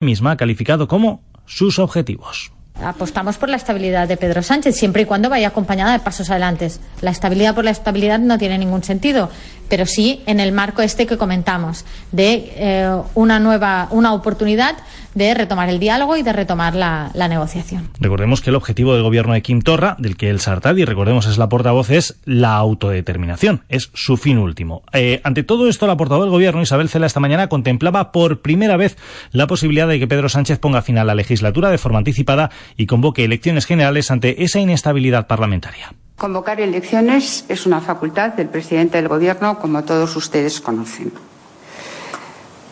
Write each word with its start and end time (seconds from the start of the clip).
misma 0.00 0.30
ha 0.30 0.36
calificado 0.36 0.86
como 0.86 1.24
sus 1.44 1.80
objetivos. 1.80 2.52
Apostamos 2.84 3.38
por 3.38 3.48
la 3.48 3.56
estabilidad 3.56 4.06
de 4.06 4.16
Pedro 4.16 4.42
Sánchez, 4.42 4.76
siempre 4.76 5.02
y 5.02 5.04
cuando 5.04 5.28
vaya 5.28 5.48
acompañada 5.48 5.92
de 5.92 5.98
pasos 5.98 6.30
adelante. 6.30 6.70
La 7.00 7.10
estabilidad 7.10 7.54
por 7.54 7.64
la 7.64 7.70
estabilidad 7.70 8.18
no 8.18 8.38
tiene 8.38 8.58
ningún 8.58 8.84
sentido, 8.84 9.30
pero 9.68 9.86
sí 9.86 10.22
en 10.26 10.40
el 10.40 10.52
marco 10.52 10.82
este 10.82 11.06
que 11.06 11.16
comentamos, 11.16 11.84
de 12.12 12.52
eh, 12.56 13.00
una 13.14 13.38
nueva, 13.40 13.88
una 13.90 14.12
oportunidad 14.12 14.76
de 15.14 15.34
retomar 15.34 15.68
el 15.68 15.80
diálogo 15.80 16.16
y 16.16 16.22
de 16.22 16.32
retomar 16.32 16.74
la, 16.74 17.10
negociación. 17.28 17.90
Recordemos 18.00 18.40
que 18.40 18.50
el 18.50 18.56
objetivo 18.56 18.94
del 18.94 19.02
gobierno 19.02 19.34
de 19.34 19.42
Kim 19.42 19.60
Torra, 19.60 19.96
del 19.98 20.16
que 20.16 20.30
el 20.30 20.40
Sartadi, 20.40 20.84
recordemos, 20.84 21.26
es 21.26 21.36
la 21.36 21.48
portavoz, 21.48 21.90
es 21.90 22.18
la 22.24 22.54
autodeterminación, 22.54 23.64
es 23.68 23.90
su 23.92 24.16
fin 24.16 24.38
último. 24.38 24.82
Eh, 24.92 25.20
ante 25.24 25.42
todo 25.42 25.68
esto, 25.68 25.86
la 25.86 25.96
portavoz 25.96 26.24
del 26.24 26.30
gobierno, 26.30 26.62
Isabel 26.62 26.88
Cela, 26.88 27.06
esta 27.06 27.20
mañana 27.20 27.48
contemplaba 27.48 28.12
por 28.12 28.40
primera 28.40 28.76
vez 28.76 28.96
la 29.32 29.46
posibilidad 29.46 29.88
de 29.88 29.98
que 29.98 30.06
Pedro 30.06 30.28
Sánchez 30.28 30.58
ponga 30.58 30.80
fin 30.80 30.96
a 30.96 31.04
la 31.04 31.14
legislatura 31.14 31.70
de 31.70 31.78
forma 31.78 31.98
anticipada 31.98 32.50
y 32.76 32.86
convoque 32.86 33.24
elecciones 33.24 33.66
generales 33.66 34.10
ante 34.10 34.44
esa 34.44 34.60
inestabilidad 34.60 35.26
parlamentaria. 35.26 35.92
Convocar 36.16 36.60
elecciones 36.60 37.44
es 37.48 37.66
una 37.66 37.80
facultad 37.80 38.34
del 38.34 38.48
presidente 38.48 38.98
del 38.98 39.08
Gobierno, 39.08 39.58
como 39.58 39.84
todos 39.84 40.16
ustedes 40.16 40.60
conocen. 40.60 41.12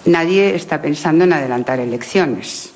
Nadie 0.04 0.54
está 0.54 0.82
pensando 0.82 1.24
en 1.24 1.32
adelantar 1.32 1.80
elecciones 1.80 2.75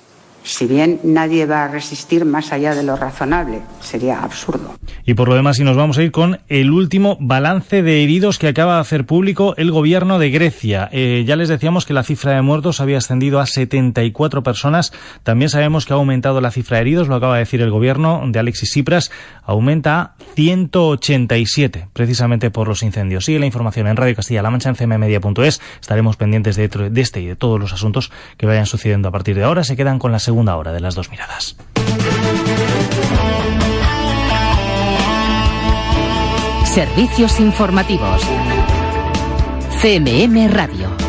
si 0.50 0.66
bien 0.66 0.98
nadie 1.04 1.46
va 1.46 1.64
a 1.64 1.68
resistir 1.68 2.24
más 2.24 2.52
allá 2.52 2.74
de 2.74 2.82
lo 2.82 2.96
razonable, 2.96 3.60
sería 3.80 4.20
absurdo. 4.22 4.74
Y 5.04 5.14
por 5.14 5.28
lo 5.28 5.36
demás, 5.36 5.56
si 5.56 5.64
nos 5.64 5.76
vamos 5.76 5.96
a 5.98 6.02
ir 6.02 6.10
con 6.10 6.40
el 6.48 6.72
último 6.72 7.16
balance 7.20 7.82
de 7.82 8.02
heridos 8.02 8.38
que 8.38 8.48
acaba 8.48 8.74
de 8.74 8.80
hacer 8.80 9.06
público 9.06 9.54
el 9.56 9.70
gobierno 9.70 10.18
de 10.18 10.30
Grecia. 10.30 10.88
Eh, 10.92 11.24
ya 11.26 11.36
les 11.36 11.48
decíamos 11.48 11.86
que 11.86 11.94
la 11.94 12.02
cifra 12.02 12.34
de 12.34 12.42
muertos 12.42 12.80
había 12.80 12.98
ascendido 12.98 13.38
a 13.38 13.46
74 13.46 14.42
personas. 14.42 14.92
También 15.22 15.50
sabemos 15.50 15.86
que 15.86 15.92
ha 15.92 15.96
aumentado 15.96 16.40
la 16.40 16.50
cifra 16.50 16.78
de 16.78 16.82
heridos, 16.82 17.08
lo 17.08 17.14
acaba 17.14 17.34
de 17.34 17.40
decir 17.40 17.60
el 17.62 17.70
gobierno 17.70 18.22
de 18.26 18.38
Alexis 18.38 18.70
Tsipras, 18.70 19.10
aumenta 19.44 20.00
a 20.00 20.14
187, 20.34 21.88
precisamente 21.92 22.50
por 22.50 22.66
los 22.66 22.82
incendios. 22.82 23.24
Sigue 23.24 23.38
la 23.38 23.46
información 23.46 23.86
en 23.86 23.96
Radio 23.96 24.16
Castilla-La 24.16 24.50
Mancha 24.50 24.70
en 24.70 24.74
cmmedia.es. 24.74 25.60
Estaremos 25.80 26.16
pendientes 26.16 26.56
de, 26.56 26.68
de 26.68 27.00
este 27.00 27.20
y 27.20 27.26
de 27.26 27.36
todos 27.36 27.60
los 27.60 27.72
asuntos 27.72 28.10
que 28.36 28.46
vayan 28.46 28.66
sucediendo 28.66 29.08
a 29.08 29.12
partir 29.12 29.36
de 29.36 29.44
ahora. 29.44 29.62
Se 29.62 29.76
quedan 29.76 29.98
con 29.98 30.12
las 30.12 30.22
segunda 30.22 30.39
hora 30.48 30.72
de 30.72 30.80
las 30.80 30.94
dos 30.94 31.10
miradas. 31.10 31.56
Servicios 36.64 37.40
informativos. 37.40 38.22
CMM 39.80 40.48
Radio. 40.48 40.99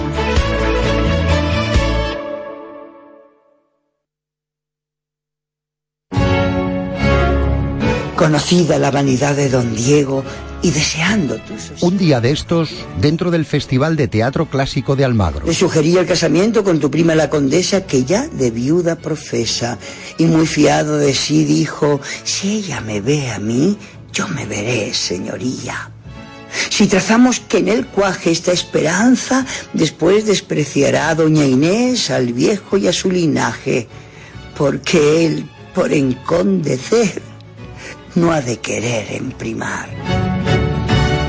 Conocida 8.22 8.77
la 8.77 8.91
vanidad 8.91 9.36
de 9.36 9.50
don 9.50 9.73
Diego 9.73 10.23
y 10.61 10.69
deseando 10.69 11.38
tus... 11.38 11.81
Un 11.81 11.97
día 11.97 12.22
de 12.22 12.30
estos, 12.30 12.69
dentro 13.00 13.31
del 13.31 13.45
Festival 13.45 13.95
de 13.95 14.08
Teatro 14.08 14.45
Clásico 14.45 14.95
de 14.95 15.03
Almagro. 15.03 15.47
Le 15.47 15.55
sugería 15.55 16.02
el 16.02 16.05
casamiento 16.05 16.63
con 16.63 16.80
tu 16.80 16.91
prima 16.91 17.16
la 17.16 17.31
condesa, 17.31 17.88
que 17.88 18.03
ya 18.03 18.28
de 18.28 18.52
viuda 18.52 18.95
profesa, 18.97 19.80
y 20.19 20.25
muy 20.25 20.45
fiado 20.45 21.00
de 21.00 21.16
sí 21.16 21.45
dijo, 21.45 22.00
si 22.23 22.58
ella 22.58 22.80
me 22.80 23.02
ve 23.02 23.31
a 23.31 23.39
mí, 23.39 23.75
yo 24.13 24.28
me 24.28 24.45
veré, 24.45 24.94
señoría. 24.94 25.89
Si 26.69 26.85
trazamos 26.85 27.39
que 27.39 27.58
en 27.58 27.69
él 27.69 27.88
cuaje 27.88 28.30
esta 28.30 28.52
esperanza, 28.52 29.47
después 29.73 30.28
despreciará 30.28 31.09
a 31.09 31.16
doña 31.16 31.47
Inés, 31.47 32.11
al 32.11 32.33
viejo 32.33 32.78
y 32.78 32.88
a 32.88 32.94
su 32.94 33.09
linaje, 33.09 33.88
porque 34.56 35.25
él, 35.25 35.50
por 35.73 35.91
encondecer, 35.91 37.31
no 38.16 38.31
ha 38.31 38.42
de 38.42 38.59
querer 38.59 39.12
emprimar. 39.14 39.90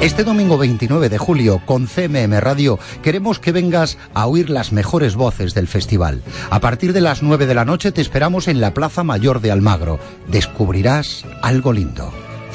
Este 0.03 0.25
domingo 0.25 0.59
29 0.59 1.09
de 1.09 1.17
julio, 1.17 1.63
con 1.65 1.87
CMM 1.87 2.41
Radio, 2.41 2.81
queremos 3.03 3.39
que 3.39 3.53
vengas 3.53 3.99
a 4.15 4.27
oír 4.27 4.51
las 4.51 4.73
mejores 4.73 5.15
voces 5.15 5.55
del 5.55 5.69
festival. 5.69 6.23
A 6.51 6.59
partir 6.59 6.93
de 6.93 7.01
las 7.01 7.23
9 7.23 7.47
de 7.47 7.55
la 7.55 7.65
noche 7.65 7.93
te 7.93 8.01
esperamos 8.01 8.49
en 8.49 8.61
la 8.61 8.75
Plaza 8.75 9.05
Mayor 9.05 9.41
de 9.41 9.53
Almagro. 9.53 10.01
Descubrirás 10.27 11.25
algo 11.41 11.73
lindo. 11.73 12.13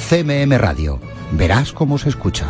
CMM 0.09 0.57
Radio. 0.57 0.99
Verás 1.31 1.71
cómo 1.71 1.97
se 1.97 2.09
escucha. 2.09 2.47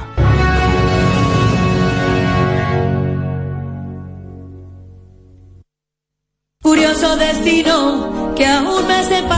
Curioso 6.64 7.16
destino 7.18 8.17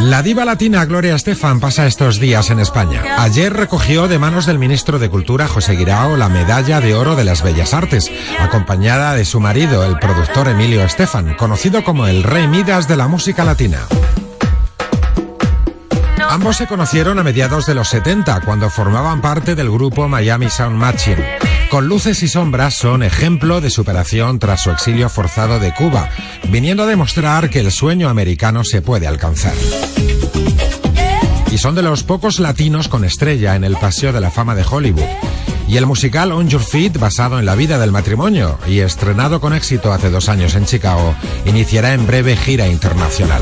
La 0.02 0.22
diva 0.24 0.46
latina 0.46 0.84
Gloria 0.86 1.16
Estefan 1.16 1.60
pasa 1.60 1.88
estos 1.88 2.20
días 2.20 2.50
en 2.50 2.60
España. 2.60 3.04
Ayer 3.18 3.54
recogió 3.54 4.08
de 4.08 4.20
manos 4.20 4.46
del 4.46 4.60
ministro 4.60 5.00
de 5.00 5.10
Cultura 5.10 5.48
José 5.48 5.74
Guirao 5.74 6.18
la 6.18 6.30
medalla 6.30 6.82
de 6.82 6.96
oro 6.96 7.16
de 7.16 7.24
las 7.24 7.44
Bellas 7.44 7.74
Artes, 7.74 8.12
acompañada 8.40 9.14
de 9.14 9.26
su 9.26 9.40
marido, 9.40 9.86
el 9.86 10.00
productor 10.00 10.48
Emilio 10.48 10.84
Estefan, 10.84 11.36
conocido 11.36 11.84
como 11.84 12.08
el 12.08 12.24
rey 12.24 12.48
Midas 12.48 12.88
de 12.88 12.98
la 12.98 13.08
música 13.08 13.44
latina. 13.44 13.80
Ambos 16.30 16.58
se 16.58 16.68
conocieron 16.68 17.18
a 17.18 17.24
mediados 17.24 17.66
de 17.66 17.74
los 17.74 17.90
70, 17.90 18.42
cuando 18.42 18.70
formaban 18.70 19.20
parte 19.20 19.56
del 19.56 19.72
grupo 19.72 20.08
Miami 20.08 20.48
Sound 20.48 20.78
Machine. 20.78 21.26
Con 21.72 21.88
luces 21.88 22.22
y 22.22 22.28
sombras 22.28 22.76
son 22.76 23.02
ejemplo 23.02 23.62
de 23.62 23.72
superación 23.72 24.38
tras 24.38 24.62
su 24.62 24.70
exilio 24.70 25.10
forzado 25.10 25.60
de 25.60 25.74
Cuba, 25.74 26.08
viniendo 26.50 26.84
a 26.84 26.86
demostrar 26.86 27.50
que 27.50 27.62
el 27.62 27.72
sueño 27.72 28.10
americano 28.10 28.64
se 28.64 28.84
puede 28.84 29.08
alcanzar. 29.08 29.56
Y 31.52 31.58
son 31.58 31.74
de 31.74 31.82
los 31.82 32.04
pocos 32.04 32.40
latinos 32.40 32.90
con 32.90 33.06
estrella 33.06 33.56
en 33.56 33.64
el 33.64 33.76
Paseo 33.78 34.14
de 34.14 34.22
la 34.22 34.30
Fama 34.30 34.54
de 34.54 34.64
Hollywood. 34.70 35.10
Y 35.68 35.78
el 35.78 35.88
musical 35.88 36.32
On 36.32 36.48
Your 36.48 36.62
Feet, 36.62 37.00
basado 37.00 37.40
en 37.40 37.48
la 37.48 37.56
vida 37.56 37.80
del 37.80 37.92
matrimonio 37.92 38.60
y 38.68 38.82
estrenado 38.82 39.42
con 39.42 39.54
éxito 39.54 39.92
hace 39.92 40.12
dos 40.12 40.30
años 40.30 40.54
en 40.54 40.66
Chicago, 40.66 41.16
iniciará 41.48 41.96
en 41.96 42.06
breve 42.06 42.36
gira 42.36 42.68
internacional. 42.68 43.42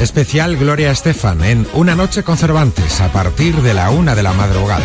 Especial 0.00 0.56
Gloria 0.56 0.90
Estefan 0.90 1.44
en 1.44 1.66
Una 1.74 1.94
Noche 1.94 2.22
con 2.22 2.38
Cervantes 2.38 3.02
a 3.02 3.12
partir 3.12 3.54
de 3.56 3.74
la 3.74 3.90
una 3.90 4.14
de 4.14 4.22
la 4.22 4.32
madrugada. 4.32 4.84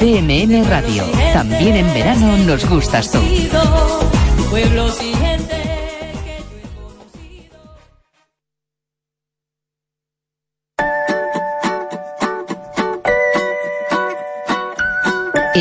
CMM 0.00 0.68
Radio. 0.68 1.04
También 1.32 1.76
en 1.76 1.94
verano 1.94 2.36
nos 2.38 2.68
gustas 2.68 3.08
tú. 3.12 3.20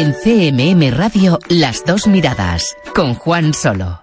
En 0.02 0.16
CMM 0.16 0.98
Radio, 0.98 1.38
las 1.48 1.86
dos 1.86 2.08
miradas, 2.08 2.76
con 2.96 3.14
Juan 3.14 3.54
Solo. 3.54 4.02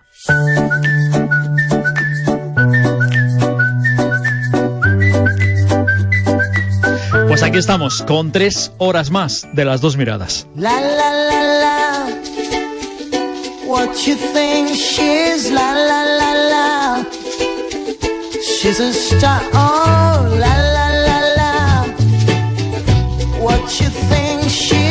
Pues 7.27 7.43
aquí 7.43 7.59
estamos, 7.59 8.05
con 8.05 8.31
tres 8.31 8.71
horas 8.79 9.11
más 9.11 9.49
de 9.55 9.65
las 9.65 9.81
dos 9.81 9.97
miradas. 9.97 10.47
La 10.55 10.81
la 10.81 11.11
la 11.11 11.43
la. 11.43 12.07
What 13.67 13.89
you 14.07 14.15
think 14.15 14.69
she's 14.69 15.51
la 15.51 15.75
la 15.75 16.05
la 16.05 16.35
la. 16.53 17.07
She's 18.41 18.79
a 18.79 18.93
star. 18.93 19.43
Oh 19.53 20.29
la 20.39 20.57
la 20.59 20.91
la 20.93 21.21
la. 21.35 21.87
What 23.41 23.81
you 23.81 23.91
think 24.09 24.49
she's 24.49 24.88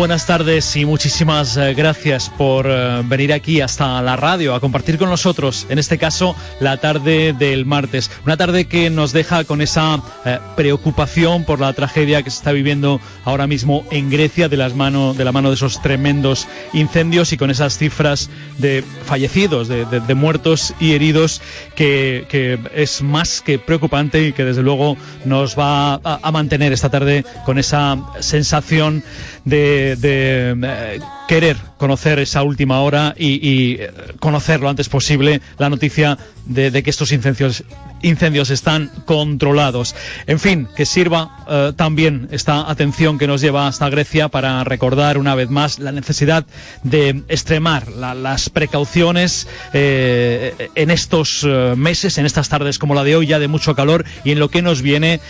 Buenas 0.00 0.24
tardes 0.24 0.76
y 0.76 0.86
muchísimas 0.86 1.58
eh, 1.58 1.74
gracias 1.74 2.30
por 2.30 2.64
eh, 2.66 3.02
venir 3.04 3.34
aquí 3.34 3.60
hasta 3.60 4.00
la 4.00 4.16
radio 4.16 4.54
a 4.54 4.60
compartir 4.60 4.96
con 4.96 5.10
nosotros, 5.10 5.66
en 5.68 5.78
este 5.78 5.98
caso, 5.98 6.34
la 6.58 6.78
tarde 6.78 7.34
del 7.34 7.66
martes. 7.66 8.10
Una 8.24 8.38
tarde 8.38 8.64
que 8.64 8.88
nos 8.88 9.12
deja 9.12 9.44
con 9.44 9.60
esa 9.60 10.02
eh, 10.24 10.38
preocupación 10.56 11.44
por 11.44 11.60
la 11.60 11.74
tragedia 11.74 12.22
que 12.22 12.30
se 12.30 12.38
está 12.38 12.52
viviendo 12.52 12.98
ahora 13.26 13.46
mismo 13.46 13.84
en 13.90 14.08
Grecia 14.08 14.48
de, 14.48 14.56
las 14.56 14.74
mano, 14.74 15.12
de 15.12 15.22
la 15.22 15.32
mano 15.32 15.50
de 15.50 15.56
esos 15.56 15.82
tremendos 15.82 16.48
incendios 16.72 17.34
y 17.34 17.36
con 17.36 17.50
esas 17.50 17.76
cifras 17.76 18.30
de 18.56 18.82
fallecidos, 19.04 19.68
de, 19.68 20.14
muertos 20.14 20.72
y 20.80 20.92
heridos 20.92 21.42
que, 21.76 22.58
es 22.74 23.02
más 23.02 23.42
que 23.42 23.58
preocupante 23.58 24.28
y 24.28 24.32
que 24.32 24.46
desde 24.46 24.62
luego 24.62 24.96
nos 25.26 25.58
va 25.58 25.96
a 25.96 26.30
mantener 26.32 26.72
esta 26.72 26.88
tarde 26.88 27.22
con 27.44 27.58
esa 27.58 27.98
sensación 28.20 29.04
de, 29.50 30.56
eh, 30.62 31.00
querer 31.28 31.56
conocer 31.76 32.18
esa 32.18 32.42
última 32.42 32.80
hora 32.80 33.14
y, 33.16 33.76
eh, 33.80 33.90
conocer 34.18 34.60
lo 34.60 34.68
antes 34.68 34.88
posible 34.88 35.40
la 35.58 35.68
noticia 35.68 36.18
de, 36.44 36.82
que 36.82 36.90
estos 36.90 37.12
incendios, 37.12 37.64
incendios 38.02 38.50
están 38.50 38.90
controlados. 39.04 39.94
En 40.26 40.38
fin, 40.38 40.68
que 40.76 40.86
sirva 40.86 41.44
eh, 41.48 41.72
también 41.76 42.28
esta 42.32 42.70
atención 42.70 43.18
que 43.18 43.26
nos 43.26 43.40
lleva 43.40 43.68
hasta 43.68 43.88
Grecia 43.88 44.28
para 44.28 44.64
recordar 44.64 45.18
una 45.18 45.34
vez 45.34 45.50
más 45.50 45.78
la 45.78 45.92
necesidad 45.92 46.44
de 46.82 47.22
extremar 47.28 47.88
las 47.88 48.50
precauciones 48.50 49.46
en 49.72 50.90
estos 50.90 51.46
meses, 51.76 52.18
en 52.18 52.26
estas 52.26 52.48
tardes 52.48 52.78
como 52.78 52.94
la 52.94 53.04
de 53.04 53.16
hoy, 53.16 53.26
ya 53.26 53.38
de 53.38 53.48
mucho 53.48 53.74
calor 53.74 54.04
y 54.24 54.32
en 54.32 54.38
lo 54.38 54.48
que 54.48 54.62
nos 54.62 54.82
viene 54.82 55.20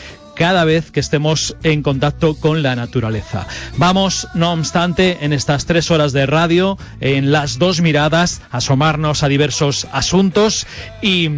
cada 0.40 0.64
vez 0.64 0.90
que 0.90 1.00
estemos 1.00 1.54
en 1.64 1.82
contacto 1.82 2.34
con 2.34 2.62
la 2.62 2.74
naturaleza. 2.74 3.46
Vamos, 3.76 4.26
no 4.32 4.54
obstante, 4.54 5.18
en 5.20 5.34
estas 5.34 5.66
tres 5.66 5.90
horas 5.90 6.14
de 6.14 6.24
radio, 6.24 6.78
en 7.02 7.30
las 7.30 7.58
dos 7.58 7.82
miradas, 7.82 8.40
asomarnos 8.50 9.22
a 9.22 9.28
diversos 9.28 9.86
asuntos 9.92 10.66
y 11.02 11.28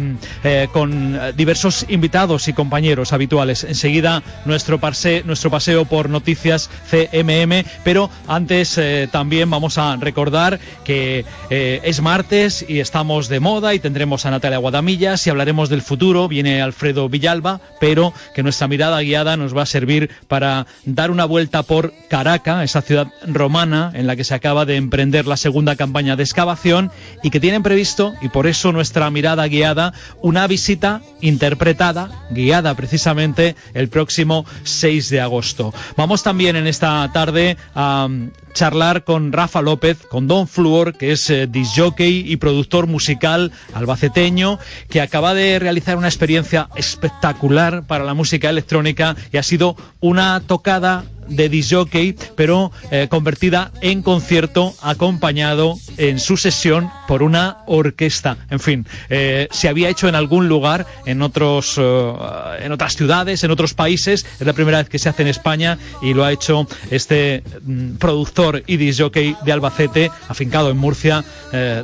eh, 0.45 0.69
con 0.71 1.19
diversos 1.35 1.85
invitados 1.89 2.47
y 2.47 2.53
compañeros 2.53 3.11
habituales. 3.11 3.65
Enseguida 3.65 4.23
nuestro, 4.45 4.79
nuestro 5.25 5.51
paseo 5.51 5.83
por 5.83 6.09
noticias 6.09 6.69
CMM, 6.89 7.65
pero 7.83 8.09
antes 8.29 8.77
eh, 8.77 9.09
también 9.11 9.49
vamos 9.49 9.77
a 9.77 9.97
recordar 9.97 10.61
que 10.85 11.25
eh, 11.49 11.81
es 11.83 12.01
martes 12.01 12.63
y 12.69 12.79
estamos 12.79 13.27
de 13.27 13.41
moda 13.41 13.73
y 13.73 13.79
tendremos 13.79 14.25
a 14.25 14.31
Natalia 14.31 14.59
Guadamillas 14.59 15.27
y 15.27 15.29
hablaremos 15.29 15.67
del 15.67 15.81
futuro. 15.81 16.29
Viene 16.29 16.61
Alfredo 16.61 17.09
Villalba, 17.09 17.59
pero 17.81 18.13
que 18.33 18.43
nuestra 18.43 18.69
mirada 18.69 18.92
guiada 19.01 19.37
nos 19.37 19.55
va 19.55 19.63
a 19.63 19.67
servir 19.67 20.09
para 20.27 20.67
dar 20.85 21.11
una 21.11 21.25
vuelta 21.25 21.63
por 21.63 21.93
Caraca, 22.09 22.63
esa 22.63 22.81
ciudad 22.81 23.07
romana 23.25 23.91
en 23.93 24.07
la 24.07 24.15
que 24.15 24.23
se 24.23 24.33
acaba 24.33 24.65
de 24.65 24.75
emprender 24.75 25.27
la 25.27 25.37
segunda 25.37 25.75
campaña 25.75 26.15
de 26.15 26.23
excavación 26.23 26.91
y 27.21 27.29
que 27.29 27.39
tienen 27.39 27.63
previsto, 27.63 28.13
y 28.21 28.29
por 28.29 28.47
eso 28.47 28.71
nuestra 28.71 29.09
mirada 29.09 29.47
guiada, 29.47 29.93
una 30.21 30.47
visita 30.47 31.01
interpretada, 31.21 32.09
guiada 32.31 32.75
precisamente 32.75 33.55
el 33.73 33.89
próximo 33.89 34.45
6 34.63 35.09
de 35.09 35.21
agosto. 35.21 35.73
Vamos 35.97 36.23
también 36.23 36.55
en 36.55 36.67
esta 36.67 37.09
tarde 37.13 37.57
a 37.75 38.07
charlar 38.53 39.03
con 39.03 39.31
Rafa 39.31 39.61
López, 39.61 40.05
con 40.09 40.27
Don 40.27 40.47
Fluor, 40.47 40.95
que 40.95 41.11
es 41.11 41.29
eh, 41.29 41.47
disjockey 41.47 42.31
y 42.31 42.37
productor 42.37 42.87
musical 42.87 43.51
albaceteño, 43.73 44.59
que 44.89 45.01
acaba 45.01 45.33
de 45.33 45.59
realizar 45.59 45.97
una 45.97 46.07
experiencia 46.07 46.69
espectacular 46.75 47.83
para 47.87 48.03
la 48.03 48.13
música 48.13 48.49
electrónica 48.49 48.82
y 48.89 49.37
ha 49.37 49.43
sido 49.43 49.75
una 49.99 50.41
tocada 50.41 51.05
de 51.27 51.49
disjockey, 51.49 52.15
pero 52.35 52.71
eh, 52.91 53.07
convertida 53.09 53.71
en 53.81 54.01
concierto, 54.01 54.73
acompañado 54.81 55.77
en 55.97 56.19
su 56.19 56.37
sesión 56.37 56.89
por 57.07 57.23
una 57.23 57.57
orquesta. 57.65 58.37
En 58.49 58.59
fin, 58.59 58.85
eh, 59.09 59.47
se 59.51 59.69
había 59.69 59.89
hecho 59.89 60.07
en 60.07 60.15
algún 60.15 60.47
lugar, 60.47 60.85
en 61.05 61.21
otros, 61.21 61.75
eh, 61.77 62.13
en 62.61 62.71
otras 62.71 62.95
ciudades, 62.95 63.43
en 63.43 63.51
otros 63.51 63.73
países. 63.73 64.25
Es 64.39 64.45
la 64.45 64.53
primera 64.53 64.79
vez 64.79 64.89
que 64.89 64.99
se 64.99 65.09
hace 65.09 65.21
en 65.21 65.27
España 65.27 65.77
y 66.01 66.13
lo 66.13 66.23
ha 66.23 66.31
hecho 66.31 66.67
este 66.91 67.43
mm, 67.65 67.95
productor 67.95 68.63
y 68.67 68.77
disjockey 68.77 69.35
de 69.45 69.51
Albacete, 69.51 70.11
afincado 70.27 70.69
en 70.69 70.77
Murcia, 70.77 71.23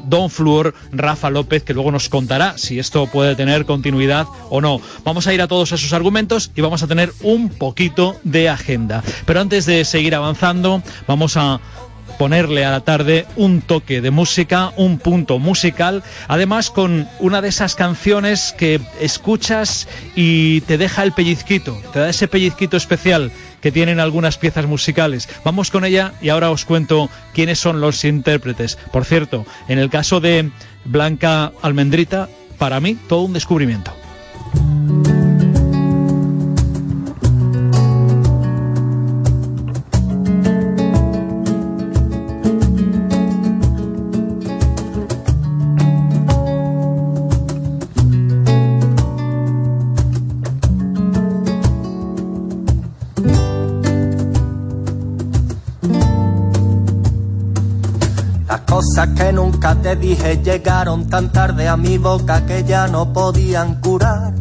Don 0.06 0.32
Fluor, 0.32 0.74
Rafa 0.92 1.30
López, 1.30 1.64
que 1.64 1.76
luego 1.76 1.92
nos 1.92 2.10
contará 2.10 2.58
si 2.58 2.80
esto 2.80 3.06
puede 3.06 3.36
tener 3.36 3.66
continuidad 3.66 4.26
o 4.50 4.62
no. 4.62 4.82
Vamos 5.04 5.28
a 5.28 5.34
ir 5.34 5.42
a 5.42 5.48
todos 5.48 5.72
esos 5.72 5.94
argumentos 5.94 6.52
y 6.56 6.62
vamos 6.62 6.82
a 6.84 6.88
tener 6.88 7.14
un 7.22 7.50
poquito 7.50 8.20
de 8.24 8.50
agenda. 8.50 9.04
Pero 9.30 9.42
antes 9.42 9.68
de 9.68 9.86
seguir 9.86 10.16
avanzando, 10.16 10.82
vamos 11.06 11.38
a 11.38 11.60
ponerle 12.18 12.66
a 12.66 12.72
la 12.72 12.80
tarde 12.80 13.28
un 13.36 13.62
toque 13.62 14.02
de 14.02 14.10
música, 14.10 14.74
un 14.76 14.98
punto 14.98 15.38
musical, 15.38 16.02
además 16.28 16.72
con 16.72 17.08
una 17.20 17.40
de 17.40 17.50
esas 17.50 17.76
canciones 17.76 18.56
que 18.58 18.82
escuchas 19.00 19.88
y 20.16 20.62
te 20.62 20.80
deja 20.80 21.04
el 21.04 21.12
pellizquito, 21.12 21.80
te 21.94 22.00
da 22.00 22.10
ese 22.10 22.28
pellizquito 22.28 22.76
especial 22.76 23.32
que 23.62 23.72
tienen 23.72 24.00
algunas 24.00 24.40
piezas 24.40 24.66
musicales. 24.66 25.30
Vamos 25.44 25.70
con 25.70 25.86
ella 25.86 26.14
y 26.24 26.30
ahora 26.30 26.50
os 26.50 26.66
cuento 26.66 27.08
quiénes 27.36 27.60
son 27.60 27.82
los 27.82 28.04
intérpretes. 28.06 28.80
Por 28.92 29.06
cierto, 29.06 29.46
en 29.68 29.78
el 29.78 29.92
caso 29.92 30.20
de 30.20 30.50
Blanca 30.86 31.52
Almendrita, 31.62 32.30
para 32.58 32.80
mí 32.80 32.98
todo 33.08 33.22
un 33.22 33.34
descubrimiento. 33.34 33.94
Que 59.16 59.34
nunca 59.34 59.76
te 59.76 59.96
dije 59.98 60.42
llegaron 60.42 61.10
tan 61.10 61.32
tarde 61.32 61.68
a 61.68 61.76
mi 61.76 61.98
boca 61.98 62.46
que 62.46 62.64
ya 62.64 62.88
no 62.88 63.12
podían 63.12 63.82
curar. 63.82 64.34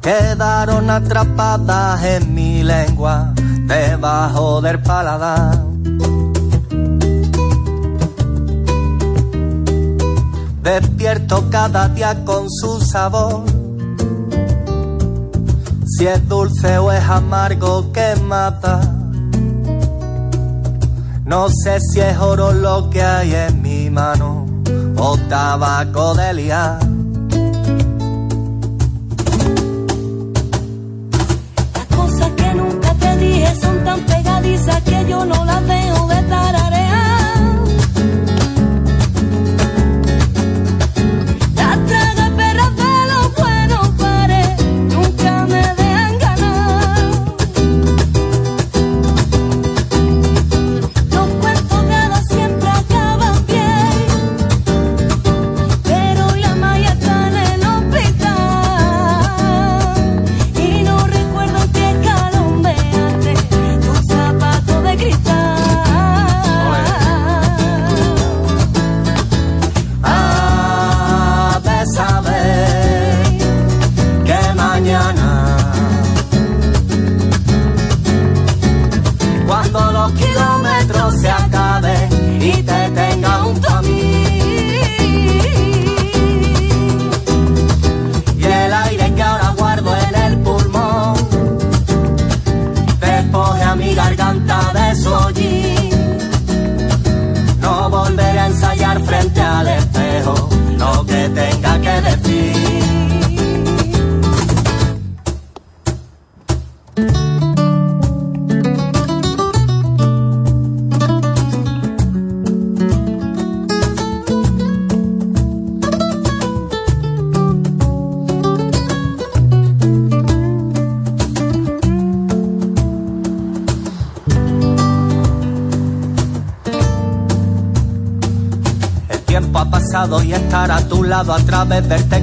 Quedaron 0.00 0.88
atrapadas 0.88 2.04
en 2.04 2.32
mi 2.32 2.62
lengua 2.62 3.32
debajo 3.66 4.60
del 4.60 4.80
paladar. 4.82 5.64
Despierto 10.62 11.50
cada 11.50 11.88
día 11.88 12.24
con 12.24 12.48
su 12.48 12.80
sabor. 12.80 13.44
Si 15.86 16.06
es 16.06 16.28
dulce 16.28 16.78
o 16.78 16.92
es 16.92 17.02
amargo 17.02 17.90
que 17.92 18.14
mata 18.22 18.95
no 21.26 21.48
sé 21.48 21.80
si 21.80 22.00
es 22.00 22.16
oro 22.18 22.52
lo 22.52 22.88
que 22.88 23.02
hay 23.02 23.34
en 23.34 23.60
mi 23.60 23.90
mano 23.90 24.46
o 24.96 25.18
tabaco 25.28 26.14
de 26.14 26.32
liar. 26.32 26.85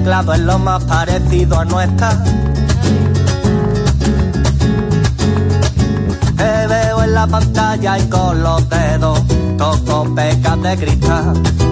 Teclado 0.03 0.33
es 0.33 0.41
lo 0.41 0.59
más 0.59 0.83
parecido 0.83 1.57
a 1.57 1.63
no 1.63 1.79
estar. 1.79 2.21
Te 6.35 6.67
veo 6.67 7.03
en 7.03 7.13
la 7.13 7.25
pantalla 7.25 7.97
y 7.97 8.09
con 8.09 8.43
los 8.43 8.69
dedos 8.69 9.21
toco 9.57 10.13
pecas 10.13 10.61
de 10.61 10.75
cristal. 10.75 11.62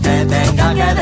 Que 0.00 0.26
tenga 0.26 0.74
que 0.74 0.94
decir. 0.94 1.01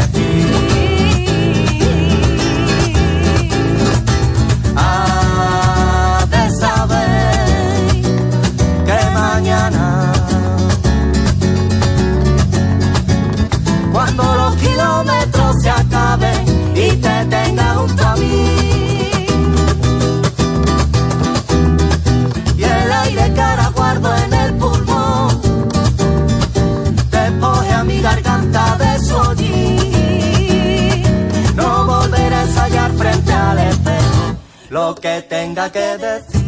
que 35.10 35.22
tenga 35.22 35.68
que 35.72 35.98
decir. 35.98 36.39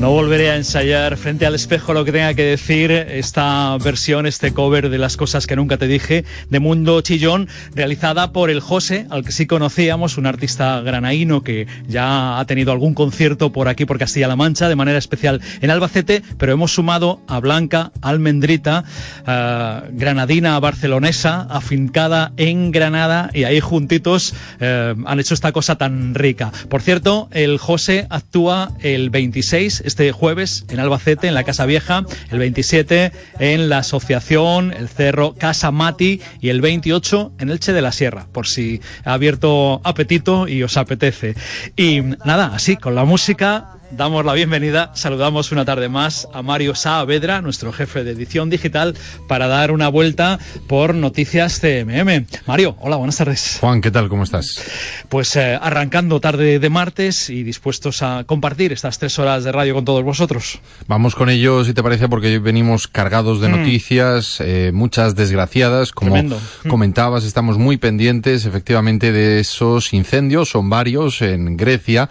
No 0.00 0.12
volveré 0.12 0.48
a 0.50 0.56
ensayar 0.56 1.16
frente 1.16 1.44
al 1.44 1.56
espejo 1.56 1.92
lo 1.92 2.04
que 2.04 2.12
tenga 2.12 2.32
que 2.32 2.44
decir 2.44 2.92
esta 2.92 3.76
versión, 3.78 4.26
este 4.26 4.54
cover 4.54 4.90
de 4.90 4.98
las 4.98 5.16
cosas 5.16 5.48
que 5.48 5.56
nunca 5.56 5.76
te 5.76 5.88
dije, 5.88 6.24
de 6.48 6.60
Mundo 6.60 7.00
Chillón, 7.00 7.48
realizada 7.74 8.30
por 8.32 8.48
el 8.48 8.60
José, 8.60 9.08
al 9.10 9.24
que 9.24 9.32
sí 9.32 9.48
conocíamos, 9.48 10.16
un 10.16 10.26
artista 10.26 10.80
granaíno 10.82 11.42
que 11.42 11.66
ya 11.88 12.38
ha 12.38 12.44
tenido 12.44 12.70
algún 12.70 12.94
concierto 12.94 13.50
por 13.50 13.66
aquí, 13.66 13.86
por 13.86 13.98
Castilla-La 13.98 14.36
Mancha, 14.36 14.68
de 14.68 14.76
manera 14.76 14.98
especial 14.98 15.40
en 15.60 15.70
Albacete, 15.72 16.22
pero 16.38 16.52
hemos 16.52 16.70
sumado 16.70 17.20
a 17.26 17.40
Blanca 17.40 17.90
Almendrita, 18.00 18.84
uh, 19.22 19.88
granadina 19.90 20.60
barcelonesa, 20.60 21.40
afincada 21.50 22.30
en 22.36 22.70
Granada, 22.70 23.30
y 23.34 23.42
ahí 23.42 23.58
juntitos 23.58 24.32
uh, 24.60 24.94
han 25.06 25.18
hecho 25.18 25.34
esta 25.34 25.50
cosa 25.50 25.76
tan 25.76 26.14
rica. 26.14 26.52
Por 26.68 26.82
cierto, 26.82 27.28
el 27.32 27.58
José 27.58 28.06
actúa 28.10 28.70
el 28.80 29.10
26 29.10 29.87
este 29.88 30.12
jueves 30.12 30.64
en 30.68 30.78
Albacete, 30.78 31.26
en 31.26 31.34
la 31.34 31.44
Casa 31.44 31.66
Vieja, 31.66 32.04
el 32.30 32.38
27 32.38 33.10
en 33.40 33.68
la 33.68 33.78
Asociación 33.78 34.72
El 34.72 34.88
Cerro 34.88 35.34
Casa 35.34 35.70
Mati 35.70 36.20
y 36.40 36.50
el 36.50 36.60
28 36.60 37.32
en 37.38 37.50
Elche 37.50 37.72
de 37.72 37.82
la 37.82 37.90
Sierra, 37.90 38.26
por 38.30 38.46
si 38.46 38.80
ha 39.04 39.14
abierto 39.14 39.80
apetito 39.82 40.46
y 40.46 40.62
os 40.62 40.76
apetece. 40.76 41.34
Y 41.76 42.02
nada, 42.02 42.52
así, 42.54 42.76
con 42.76 42.94
la 42.94 43.04
música 43.04 43.77
damos 43.90 44.24
la 44.24 44.34
bienvenida, 44.34 44.90
saludamos 44.94 45.52
una 45.52 45.64
tarde 45.64 45.88
más 45.88 46.28
a 46.32 46.42
Mario 46.42 46.74
Saavedra, 46.74 47.40
nuestro 47.40 47.72
jefe 47.72 48.04
de 48.04 48.12
edición 48.12 48.50
digital, 48.50 48.94
para 49.26 49.46
dar 49.46 49.70
una 49.70 49.88
vuelta 49.88 50.38
por 50.66 50.94
Noticias 50.94 51.60
CMM. 51.60 52.26
Mario, 52.46 52.76
hola, 52.80 52.96
buenas 52.96 53.16
tardes. 53.16 53.58
Juan, 53.60 53.80
¿qué 53.80 53.90
tal? 53.90 54.08
¿Cómo 54.08 54.24
estás? 54.24 54.62
Pues 55.08 55.34
eh, 55.36 55.58
arrancando 55.60 56.20
tarde 56.20 56.58
de 56.58 56.70
martes 56.70 57.30
y 57.30 57.42
dispuestos 57.42 58.02
a 58.02 58.24
compartir 58.24 58.72
estas 58.72 58.98
tres 58.98 59.18
horas 59.18 59.44
de 59.44 59.52
radio 59.52 59.74
con 59.74 59.84
todos 59.84 60.04
vosotros. 60.04 60.60
Vamos 60.86 61.14
con 61.14 61.30
ello, 61.30 61.64
si 61.64 61.74
te 61.74 61.82
parece, 61.82 62.08
porque 62.08 62.28
hoy 62.28 62.38
venimos 62.38 62.88
cargados 62.88 63.40
de 63.40 63.48
mm. 63.48 63.52
noticias, 63.52 64.40
eh, 64.40 64.70
muchas 64.72 65.14
desgraciadas, 65.14 65.92
como 65.92 66.12
Tremendo. 66.12 66.40
Mm. 66.64 66.68
comentabas, 66.68 67.24
estamos 67.24 67.58
muy 67.58 67.76
pendientes 67.76 68.44
efectivamente 68.44 69.12
de 69.12 69.40
esos 69.40 69.92
incendios, 69.92 70.50
son 70.50 70.68
varios 70.68 71.22
en 71.22 71.56
Grecia 71.56 72.08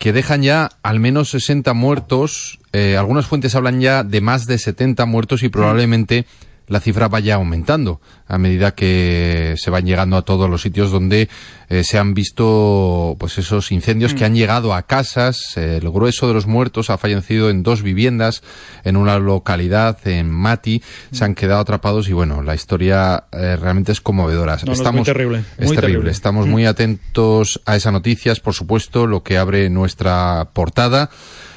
que 0.00 0.14
dejan 0.14 0.42
ya 0.42 0.70
al 0.82 0.98
menos 0.98 1.28
60 1.28 1.74
muertos. 1.74 2.58
Eh, 2.72 2.96
algunas 2.96 3.26
fuentes 3.26 3.54
hablan 3.54 3.82
ya 3.82 4.02
de 4.02 4.22
más 4.22 4.46
de 4.46 4.56
70 4.56 5.04
muertos 5.04 5.42
y 5.42 5.50
probablemente 5.50 6.24
la 6.70 6.80
cifra 6.80 7.08
vaya 7.08 7.34
aumentando 7.34 8.00
a 8.26 8.38
medida 8.38 8.74
que 8.74 9.54
se 9.56 9.70
van 9.70 9.84
llegando 9.84 10.16
a 10.16 10.22
todos 10.22 10.48
los 10.48 10.62
sitios 10.62 10.92
donde 10.92 11.28
eh, 11.68 11.82
se 11.82 11.98
han 11.98 12.14
visto 12.14 13.16
pues 13.18 13.38
esos 13.38 13.72
incendios 13.72 14.14
que 14.14 14.22
mm. 14.22 14.26
han 14.26 14.34
llegado 14.36 14.72
a 14.72 14.82
casas. 14.82 15.56
el 15.56 15.90
grueso 15.90 16.28
de 16.28 16.34
los 16.34 16.46
muertos 16.46 16.88
ha 16.88 16.96
fallecido 16.96 17.50
en 17.50 17.64
dos 17.64 17.82
viviendas 17.82 18.42
en 18.84 18.96
una 18.96 19.18
localidad 19.18 19.98
en 20.06 20.30
Mati. 20.30 20.80
Se 21.10 21.24
han 21.24 21.34
quedado 21.34 21.60
atrapados 21.60 22.08
y 22.08 22.12
bueno, 22.12 22.40
la 22.40 22.54
historia 22.54 23.24
eh, 23.32 23.56
realmente 23.56 23.90
es 23.90 24.00
conmovedora. 24.00 24.54
Estamos, 24.54 24.80
es 24.80 24.92
muy 24.92 25.02
terrible. 25.02 25.44
Es 25.58 25.72
terrible. 25.72 26.10
Estamos 26.12 26.46
muy 26.46 26.64
mm. 26.64 26.68
atentos 26.68 27.60
a 27.66 27.74
esas 27.74 27.92
noticias, 27.92 28.38
por 28.38 28.54
supuesto, 28.54 29.08
lo 29.08 29.24
que 29.24 29.38
abre 29.38 29.68
nuestra 29.70 30.50
portada. 30.52 31.10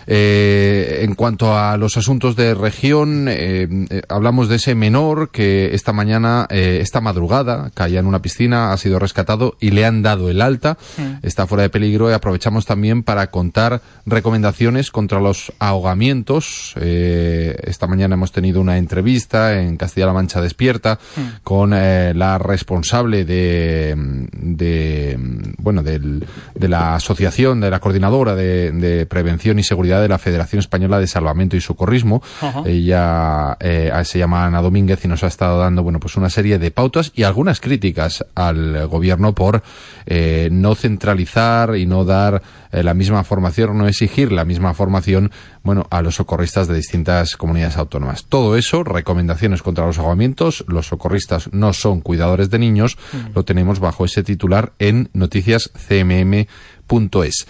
Eh, 0.07 0.99
en 1.01 1.15
cuanto 1.15 1.57
a 1.57 1.77
los 1.77 1.97
asuntos 1.97 2.35
de 2.35 2.53
región, 2.53 3.27
eh, 3.29 3.67
eh, 3.89 4.01
hablamos 4.09 4.49
de 4.49 4.57
ese 4.57 4.75
menor 4.75 5.29
que 5.29 5.73
esta 5.73 5.93
mañana, 5.93 6.47
esta 6.49 7.01
madrugada, 7.01 7.71
caía 7.73 7.99
en 7.99 8.05
una 8.05 8.21
piscina, 8.21 8.71
ha 8.71 8.77
sido 8.77 8.99
rescatado 8.99 9.55
y 9.59 9.71
le 9.71 9.85
han 9.85 10.01
dado 10.01 10.29
el 10.29 10.41
alta. 10.41 10.77
Está 11.21 11.47
fuera 11.47 11.63
de 11.63 11.69
peligro 11.69 12.09
y 12.09 12.13
aprovechamos 12.13 12.65
también 12.65 13.03
para 13.03 13.27
contar 13.27 13.81
recomendaciones 14.05 14.91
contra 14.91 15.19
los 15.19 15.51
ahogamientos. 15.59 16.73
esta 16.75 17.87
mañana 17.87 18.15
hemos 18.15 18.31
tenido 18.31 18.61
una 18.61 18.77
entrevista 18.77 19.59
en 19.59 19.77
Castilla-La 19.77 20.13
Mancha 20.13 20.41
Despierta 20.41 20.99
con 21.43 21.71
la 21.71 22.37
responsable 22.37 23.25
de, 23.25 23.95
de 24.31 25.17
bueno, 25.57 25.83
del, 25.83 26.25
de 26.55 26.67
la 26.67 26.95
asociación, 26.95 27.61
de 27.61 27.69
la 27.69 27.79
coordinadora 27.79 28.35
de, 28.35 28.71
de 28.71 29.05
prevención 29.05 29.59
y 29.59 29.63
seguridad 29.63 29.92
de 30.01 30.07
la 30.07 30.17
Federación 30.17 30.59
Española 30.59 30.99
de 30.99 31.07
Salvamento 31.07 31.55
y 31.55 31.61
Socorrismo. 31.61 32.21
Ella 32.65 33.57
eh, 33.59 33.91
se 34.03 34.19
llama 34.19 34.45
Ana 34.45 34.61
Domínguez 34.61 35.03
y 35.05 35.07
nos 35.07 35.23
ha 35.23 35.27
estado 35.27 35.59
dando 35.59 35.83
bueno 35.83 35.99
pues 35.99 36.15
una 36.15 36.29
serie 36.29 36.59
de 36.59 36.71
pautas 36.71 37.11
y 37.15 37.23
algunas 37.23 37.59
críticas 37.59 38.25
al 38.35 38.87
gobierno 38.87 39.33
por 39.33 39.63
eh, 40.05 40.49
no 40.51 40.75
centralizar 40.75 41.75
y 41.75 41.85
no 41.85 42.05
dar 42.05 42.41
eh, 42.71 42.83
la 42.83 42.93
misma 42.93 43.23
formación, 43.23 43.77
no 43.77 43.87
exigir 43.87 44.31
la 44.31 44.45
misma 44.45 44.73
formación 44.73 45.31
bueno 45.63 45.87
a 45.91 46.01
los 46.01 46.15
socorristas 46.15 46.67
de 46.67 46.75
distintas 46.75 47.37
comunidades 47.37 47.77
autónomas. 47.77 48.25
Todo 48.25 48.57
eso, 48.57 48.83
recomendaciones 48.83 49.61
contra 49.61 49.85
los 49.85 49.99
ahogamientos, 49.99 50.65
los 50.67 50.87
socorristas 50.87 51.53
no 51.53 51.73
son 51.73 52.01
cuidadores 52.01 52.49
de 52.49 52.59
niños, 52.59 52.97
mm. 53.11 53.33
lo 53.35 53.45
tenemos 53.45 53.79
bajo 53.79 54.05
ese 54.05 54.23
titular 54.23 54.73
en 54.79 55.09
noticiascmm.es. 55.13 57.47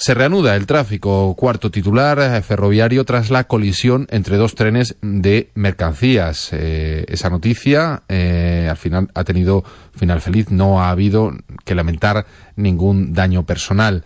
Se 0.00 0.14
reanuda 0.14 0.54
el 0.54 0.66
tráfico 0.66 1.34
cuarto 1.34 1.72
titular 1.72 2.20
eh, 2.20 2.40
ferroviario 2.40 3.04
tras 3.04 3.30
la 3.30 3.48
colisión 3.48 4.06
entre 4.10 4.36
dos 4.36 4.54
trenes 4.54 4.94
de 5.02 5.50
mercancías. 5.56 6.50
Eh, 6.52 7.04
esa 7.08 7.30
noticia 7.30 8.04
eh, 8.08 8.68
al 8.70 8.76
final 8.76 9.10
ha 9.12 9.24
tenido 9.24 9.64
final 9.96 10.20
feliz, 10.20 10.52
no 10.52 10.80
ha 10.80 10.90
habido 10.90 11.32
que 11.64 11.74
lamentar 11.74 12.26
ningún 12.54 13.12
daño 13.12 13.44
personal. 13.44 14.04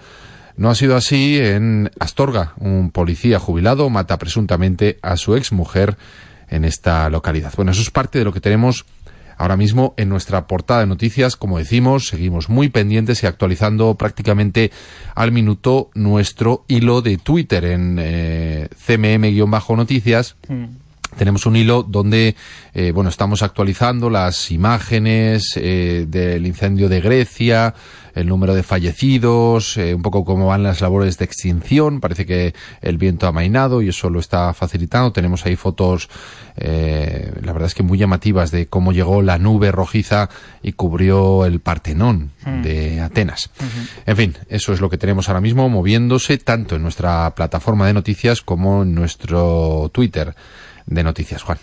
No 0.57 0.71
ha 0.71 0.75
sido 0.75 0.97
así 0.97 1.39
en 1.39 1.91
Astorga. 2.01 2.55
Un 2.57 2.91
policía 2.91 3.39
jubilado 3.39 3.91
mata 3.91 4.17
presuntamente 4.17 4.99
a 5.03 5.19
su 5.19 5.37
exmujer 5.37 5.99
en 6.49 6.65
esta 6.65 7.11
localidad. 7.11 7.53
Bueno, 7.55 7.73
eso 7.73 7.83
es 7.83 7.91
parte 7.91 8.19
de 8.19 8.25
lo 8.25 8.33
que 8.33 8.41
tenemos 8.41 8.87
Ahora 9.37 9.57
mismo 9.57 9.95
en 9.97 10.09
nuestra 10.09 10.47
portada 10.47 10.81
de 10.81 10.87
noticias, 10.87 11.37
como 11.37 11.59
decimos, 11.59 12.09
seguimos 12.09 12.49
muy 12.49 12.69
pendientes 12.69 13.23
y 13.23 13.27
actualizando 13.27 13.95
prácticamente 13.95 14.71
al 15.15 15.33
minuto 15.33 15.91
nuestro 15.95 16.65
hilo 16.69 17.03
de 17.03 17.19
Twitter 17.19 17.65
en 17.65 17.99
eh, 18.01 18.69
cmm-noticias. 18.87 20.37
Mm 20.49 20.82
tenemos 21.17 21.47
un 21.47 21.57
hilo 21.57 21.83
donde 21.83 22.37
eh, 22.75 22.93
bueno 22.93 23.11
estamos 23.11 23.43
actualizando 23.43 24.11
las 24.11 24.51
imágenes 24.51 25.53
eh, 25.57 26.07
del 26.09 26.47
incendio 26.47 26.89
de 26.89 27.01
Grecia 27.01 27.75
el 28.15 28.29
número 28.29 28.55
de 28.55 28.63
fallecidos 28.63 29.79
eh, 29.79 29.95
un 29.95 30.03
poco 30.03 30.25
cómo 30.25 30.49
van 30.49 30.63
las 30.63 30.83
labores 30.83 31.17
de 31.17 31.25
extinción. 31.25 31.99
Parece 31.99 32.27
que 32.27 32.55
el 32.83 32.99
viento 32.99 33.27
ha 33.27 33.33
mainado 33.33 33.81
y 33.81 33.89
eso 33.89 34.11
lo 34.11 34.21
está 34.21 34.53
facilitando. 34.53 35.13
Tenemos 35.13 35.47
ahí 35.47 35.57
fotos 35.57 36.11
la 36.55 37.53
verdad 37.55 37.69
es 37.69 37.75
que 37.75 37.83
muy 37.83 37.97
llamativas 37.97 38.51
de 38.51 38.67
cómo 38.67 38.93
llegó 38.93 39.23
la 39.23 39.39
nube 39.39 39.73
rojiza 39.73 40.29
y 40.63 40.73
cubrió 40.73 41.47
el 41.47 41.61
Partenón 41.61 42.33
hmm. 42.45 42.63
de 42.63 43.01
Atenas. 43.01 43.49
En 44.05 44.17
fin 44.19 44.37
eso 44.51 44.75
es 44.75 44.83
lo 44.83 44.91
que 44.91 44.99
tenemos 44.99 45.31
ahora 45.31 45.41
mismo 45.41 45.71
moviéndose 45.71 46.37
tanto 46.37 46.77
en 46.77 46.83
nuestra 46.83 47.35
plataforma 47.35 47.87
de 47.87 47.95
noticias 47.95 48.43
como 48.43 48.83
en 48.83 48.95
nuestro 48.95 49.91
Twitter 49.95 50.35
de 50.87 51.03
noticias, 51.03 51.43
Juan. 51.43 51.59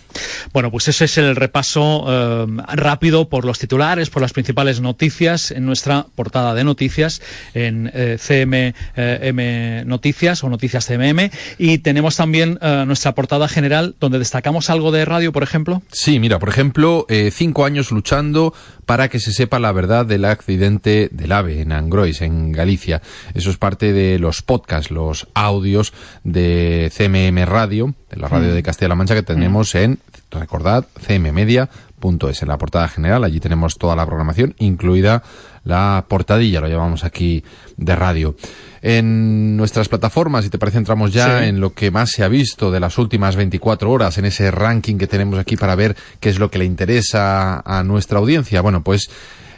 Bueno, 0.52 0.70
pues 0.70 0.88
ese 0.88 1.04
es 1.04 1.18
el 1.18 1.36
repaso 1.36 2.04
eh, 2.08 2.46
rápido 2.74 3.28
por 3.28 3.44
los 3.44 3.58
titulares, 3.58 4.10
por 4.10 4.22
las 4.22 4.32
principales 4.32 4.80
noticias 4.80 5.50
en 5.50 5.66
nuestra 5.66 6.06
portada 6.14 6.54
de 6.54 6.64
noticias 6.64 7.22
en 7.54 7.90
eh, 7.94 8.18
CMM 8.18 8.74
eh, 8.96 9.82
Noticias 9.86 10.42
o 10.44 10.48
Noticias 10.48 10.86
CMM. 10.86 11.30
Y 11.58 11.78
tenemos 11.78 12.16
también 12.16 12.58
nuestra 12.60 13.14
portada 13.14 13.48
general 13.48 13.94
donde 14.00 14.18
destacamos 14.18 14.70
algo 14.70 14.92
de 14.92 15.04
radio, 15.04 15.32
por 15.32 15.42
ejemplo. 15.42 15.82
Sí, 15.92 16.18
mira, 16.18 16.38
por 16.38 16.48
ejemplo, 16.48 17.06
cinco 17.30 17.64
años 17.64 17.90
luchando 17.90 18.54
para 18.90 19.08
que 19.08 19.20
se 19.20 19.32
sepa 19.32 19.60
la 19.60 19.70
verdad 19.70 20.04
del 20.04 20.24
accidente 20.24 21.10
del 21.12 21.30
AVE 21.30 21.60
en 21.60 21.70
Angrois, 21.70 22.22
en 22.22 22.50
Galicia. 22.50 23.00
Eso 23.34 23.50
es 23.50 23.56
parte 23.56 23.92
de 23.92 24.18
los 24.18 24.42
podcasts, 24.42 24.90
los 24.90 25.28
audios 25.32 25.92
de 26.24 26.90
CMM 26.92 27.44
Radio, 27.46 27.94
de 28.10 28.16
la 28.16 28.26
radio 28.26 28.50
mm. 28.50 28.54
de 28.54 28.62
Castilla-La 28.64 28.96
Mancha 28.96 29.14
que 29.14 29.22
tenemos 29.22 29.76
mm. 29.76 29.78
en, 29.78 29.98
recordad, 30.32 30.86
cmmedia.es, 31.06 32.42
en 32.42 32.48
la 32.48 32.58
portada 32.58 32.88
general. 32.88 33.22
Allí 33.22 33.38
tenemos 33.38 33.78
toda 33.78 33.94
la 33.94 34.04
programación, 34.06 34.56
incluida 34.58 35.22
la 35.64 36.04
portadilla, 36.08 36.60
lo 36.60 36.68
llamamos 36.68 37.04
aquí 37.04 37.42
de 37.76 37.96
radio. 37.96 38.36
En 38.82 39.56
nuestras 39.56 39.88
plataformas, 39.88 40.44
si 40.44 40.50
te 40.50 40.58
parece, 40.58 40.78
entramos 40.78 41.12
ya 41.12 41.46
en 41.46 41.60
lo 41.60 41.74
que 41.74 41.90
más 41.90 42.10
se 42.10 42.24
ha 42.24 42.28
visto 42.28 42.70
de 42.70 42.80
las 42.80 42.96
últimas 42.96 43.36
24 43.36 43.90
horas, 43.90 44.16
en 44.18 44.24
ese 44.24 44.50
ranking 44.50 44.96
que 44.96 45.06
tenemos 45.06 45.38
aquí 45.38 45.56
para 45.56 45.74
ver 45.74 45.96
qué 46.18 46.30
es 46.30 46.38
lo 46.38 46.50
que 46.50 46.58
le 46.58 46.64
interesa 46.64 47.60
a 47.60 47.84
nuestra 47.84 48.18
audiencia. 48.18 48.62
Bueno, 48.62 48.82
pues 48.82 49.10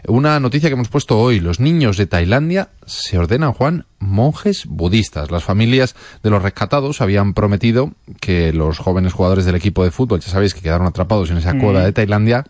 una 0.09 0.41
noticia 0.41 0.69
que 0.69 0.75
hemos 0.75 0.89
puesto 0.89 1.19
hoy. 1.19 1.39
Los 1.39 1.61
niños 1.61 1.97
de 1.97 2.07
Tailandia 2.07 2.71
se 2.87 3.19
ordenan, 3.19 3.53
Juan, 3.53 3.87
monjes 4.01 4.67
budistas. 4.67 5.31
Las 5.31 5.45
familias 5.45 5.95
de 6.23 6.31
los 6.31 6.43
rescatados 6.43 7.01
habían 7.01 7.35
prometido 7.35 7.93
que 8.21 8.53
los 8.53 8.79
jóvenes 8.79 9.13
jugadores 9.13 9.45
del 9.45 9.55
equipo 9.55 9.85
de 9.85 9.93
fútbol, 9.93 10.21
ya 10.21 10.31
sabéis 10.31 10.55
que 10.55 10.61
quedaron 10.61 10.87
atrapados 10.87 11.31
en 11.31 11.37
esa 11.37 11.57
cueva 11.57 11.81
mm. 11.81 11.85
de 11.85 11.93
Tailandia, 11.93 12.45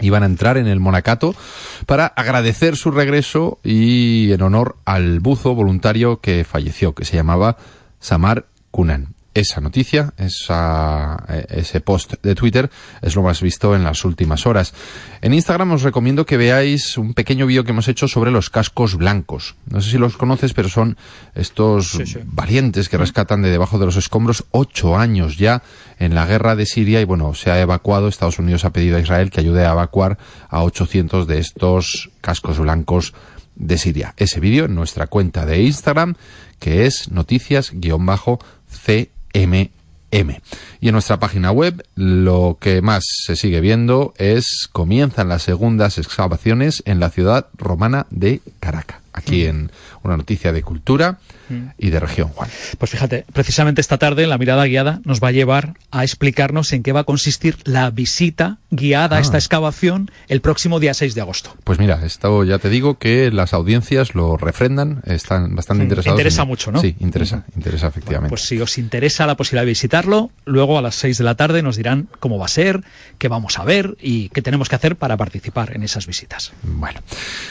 iban 0.00 0.22
a 0.22 0.26
entrar 0.26 0.56
en 0.56 0.66
el 0.66 0.80
monacato 0.80 1.34
para 1.86 2.06
agradecer 2.06 2.76
su 2.76 2.90
regreso 2.90 3.58
y 3.62 4.32
en 4.32 4.42
honor 4.42 4.76
al 4.84 5.20
buzo 5.20 5.54
voluntario 5.54 6.20
que 6.20 6.44
falleció, 6.44 6.94
que 6.94 7.04
se 7.04 7.16
llamaba 7.16 7.56
Samar 8.00 8.46
Kunan 8.70 9.14
esa 9.34 9.60
noticia, 9.60 10.14
esa, 10.16 11.22
eh, 11.28 11.46
ese 11.50 11.80
post 11.80 12.14
de 12.22 12.34
Twitter, 12.34 12.70
es 13.02 13.16
lo 13.16 13.22
más 13.22 13.42
visto 13.42 13.74
en 13.74 13.84
las 13.84 14.04
últimas 14.04 14.46
horas. 14.46 14.72
En 15.20 15.34
Instagram 15.34 15.72
os 15.72 15.82
recomiendo 15.82 16.24
que 16.24 16.36
veáis 16.36 16.96
un 16.96 17.14
pequeño 17.14 17.46
vídeo 17.46 17.64
que 17.64 17.72
hemos 17.72 17.88
hecho 17.88 18.08
sobre 18.08 18.30
los 18.30 18.50
cascos 18.50 18.96
blancos. 18.96 19.56
No 19.66 19.80
sé 19.80 19.90
si 19.90 19.98
los 19.98 20.16
conoces, 20.16 20.54
pero 20.54 20.68
son 20.68 20.96
estos 21.34 21.98
valientes 22.24 22.88
que 22.88 22.96
rescatan 22.96 23.42
de 23.42 23.50
debajo 23.50 23.78
de 23.78 23.86
los 23.86 23.96
escombros 23.96 24.44
ocho 24.52 24.96
años 24.96 25.36
ya 25.36 25.62
en 25.98 26.14
la 26.14 26.26
guerra 26.26 26.56
de 26.56 26.66
Siria 26.66 27.00
y 27.00 27.04
bueno, 27.04 27.34
se 27.34 27.50
ha 27.50 27.60
evacuado, 27.60 28.08
Estados 28.08 28.38
Unidos 28.38 28.64
ha 28.64 28.72
pedido 28.72 28.96
a 28.96 29.00
Israel 29.00 29.30
que 29.30 29.40
ayude 29.40 29.66
a 29.66 29.72
evacuar 29.72 30.18
a 30.48 30.62
800 30.62 31.26
de 31.26 31.38
estos 31.38 32.10
cascos 32.20 32.58
blancos 32.58 33.14
de 33.56 33.78
Siria. 33.78 34.14
Ese 34.16 34.40
vídeo 34.40 34.66
en 34.66 34.74
nuestra 34.74 35.06
cuenta 35.06 35.46
de 35.46 35.62
Instagram, 35.62 36.14
que 36.58 36.86
es 36.86 37.10
noticias-c 37.10 39.10
MM. 39.34 40.40
Y 40.80 40.88
en 40.88 40.92
nuestra 40.92 41.18
página 41.18 41.50
web 41.50 41.84
lo 41.96 42.58
que 42.60 42.80
más 42.82 43.04
se 43.04 43.36
sigue 43.36 43.60
viendo 43.60 44.14
es 44.16 44.68
comienzan 44.70 45.28
las 45.28 45.42
segundas 45.42 45.98
excavaciones 45.98 46.82
en 46.86 47.00
la 47.00 47.10
ciudad 47.10 47.48
romana 47.56 48.06
de 48.10 48.40
Caracas, 48.60 48.98
aquí 49.14 49.44
mm. 49.44 49.48
en 49.48 49.72
una 50.02 50.16
noticia 50.18 50.52
de 50.52 50.62
cultura 50.62 51.18
y 51.78 51.90
de 51.90 52.00
región, 52.00 52.28
Juan. 52.28 52.50
Pues 52.78 52.90
fíjate, 52.90 53.24
precisamente 53.32 53.80
esta 53.80 53.98
tarde 53.98 54.26
la 54.26 54.38
mirada 54.38 54.64
guiada 54.66 55.00
nos 55.04 55.22
va 55.22 55.28
a 55.28 55.30
llevar 55.30 55.74
a 55.90 56.02
explicarnos 56.02 56.72
en 56.72 56.82
qué 56.82 56.92
va 56.92 57.00
a 57.00 57.04
consistir 57.04 57.56
la 57.64 57.90
visita 57.90 58.58
guiada 58.70 59.18
a 59.18 59.20
esta 59.20 59.36
ah. 59.36 59.38
excavación 59.38 60.10
el 60.28 60.40
próximo 60.40 60.80
día 60.80 60.94
6 60.94 61.14
de 61.14 61.20
agosto. 61.20 61.54
Pues 61.64 61.78
mira, 61.78 62.04
esto 62.04 62.44
ya 62.44 62.58
te 62.58 62.68
digo 62.70 62.98
que 62.98 63.30
las 63.30 63.54
audiencias 63.54 64.14
lo 64.14 64.36
refrendan, 64.36 65.02
están 65.06 65.54
bastante 65.54 65.82
mm, 65.82 65.86
interesados. 65.86 66.18
Interesa 66.18 66.44
mucho, 66.44 66.72
¿no? 66.72 66.80
Sí, 66.80 66.96
interesa, 66.98 67.44
interesa 67.54 67.88
efectivamente. 67.88 68.30
pues 68.30 68.42
si 68.42 68.60
os 68.60 68.76
interesa 68.78 69.26
la 69.26 69.36
posibilidad 69.36 69.62
de 69.62 69.70
visitarlo, 69.70 70.30
luego 70.44 70.78
a 70.78 70.82
las 70.82 70.96
6 70.96 71.18
de 71.18 71.24
la 71.24 71.34
tarde 71.36 71.62
nos 71.62 71.76
dirán 71.76 72.08
cómo 72.20 72.38
va 72.38 72.46
a 72.46 72.48
ser, 72.48 72.82
qué 73.18 73.28
vamos 73.28 73.58
a 73.58 73.64
ver 73.64 73.96
y 74.00 74.28
qué 74.30 74.42
tenemos 74.42 74.68
que 74.68 74.76
hacer 74.76 74.96
para 74.96 75.16
participar 75.16 75.76
en 75.76 75.82
esas 75.82 76.06
visitas. 76.06 76.52
Bueno, 76.62 77.00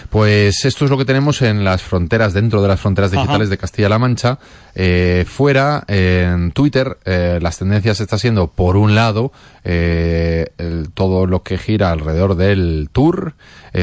pues 0.09 0.65
esto 0.65 0.85
es 0.85 0.91
lo 0.91 0.97
que 0.97 1.05
tenemos 1.05 1.41
en 1.41 1.52
las 1.61 1.83
fronteras, 1.83 2.33
dentro 2.33 2.61
de 2.61 2.67
las 2.67 2.79
fronteras 2.79 3.11
digitales 3.11 3.49
de 3.49 3.57
Castilla 3.57 3.89
la 3.89 3.99
Mancha. 3.99 4.39
Eh, 4.75 5.25
fuera, 5.27 5.83
en 5.87 6.51
Twitter, 6.51 6.97
eh, 7.05 7.37
las 7.41 7.59
tendencias 7.59 7.99
está 7.99 8.17
siendo, 8.17 8.47
por 8.47 8.75
un 8.75 8.95
lado, 8.95 9.31
eh, 9.63 10.47
todo 10.95 11.27
lo 11.27 11.43
que 11.43 11.57
gira 11.57 11.91
alrededor 11.91 12.35
del 12.35 12.89
tour, 12.91 13.35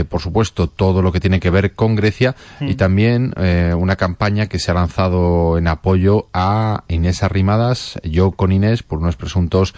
por 0.08 0.20
supuesto, 0.20 0.68
todo 0.68 1.02
lo 1.02 1.10
que 1.10 1.18
tiene 1.18 1.40
que 1.40 1.50
ver 1.50 1.72
con 1.74 1.96
Grecia 1.96 2.36
y 2.60 2.74
mm. 2.74 2.76
también 2.76 3.34
una 3.76 3.96
campaña 3.96 4.46
que 4.46 4.60
se 4.60 4.70
ha 4.70 4.74
lanzado 4.74 5.58
en 5.58 5.66
apoyo 5.66 6.28
a 6.32 6.84
Inés 6.86 7.24
Arrimadas, 7.24 7.98
yo 8.04 8.30
con 8.30 8.52
Inés, 8.52 8.84
por 8.84 9.00
unos 9.00 9.16
presuntos, 9.16 9.74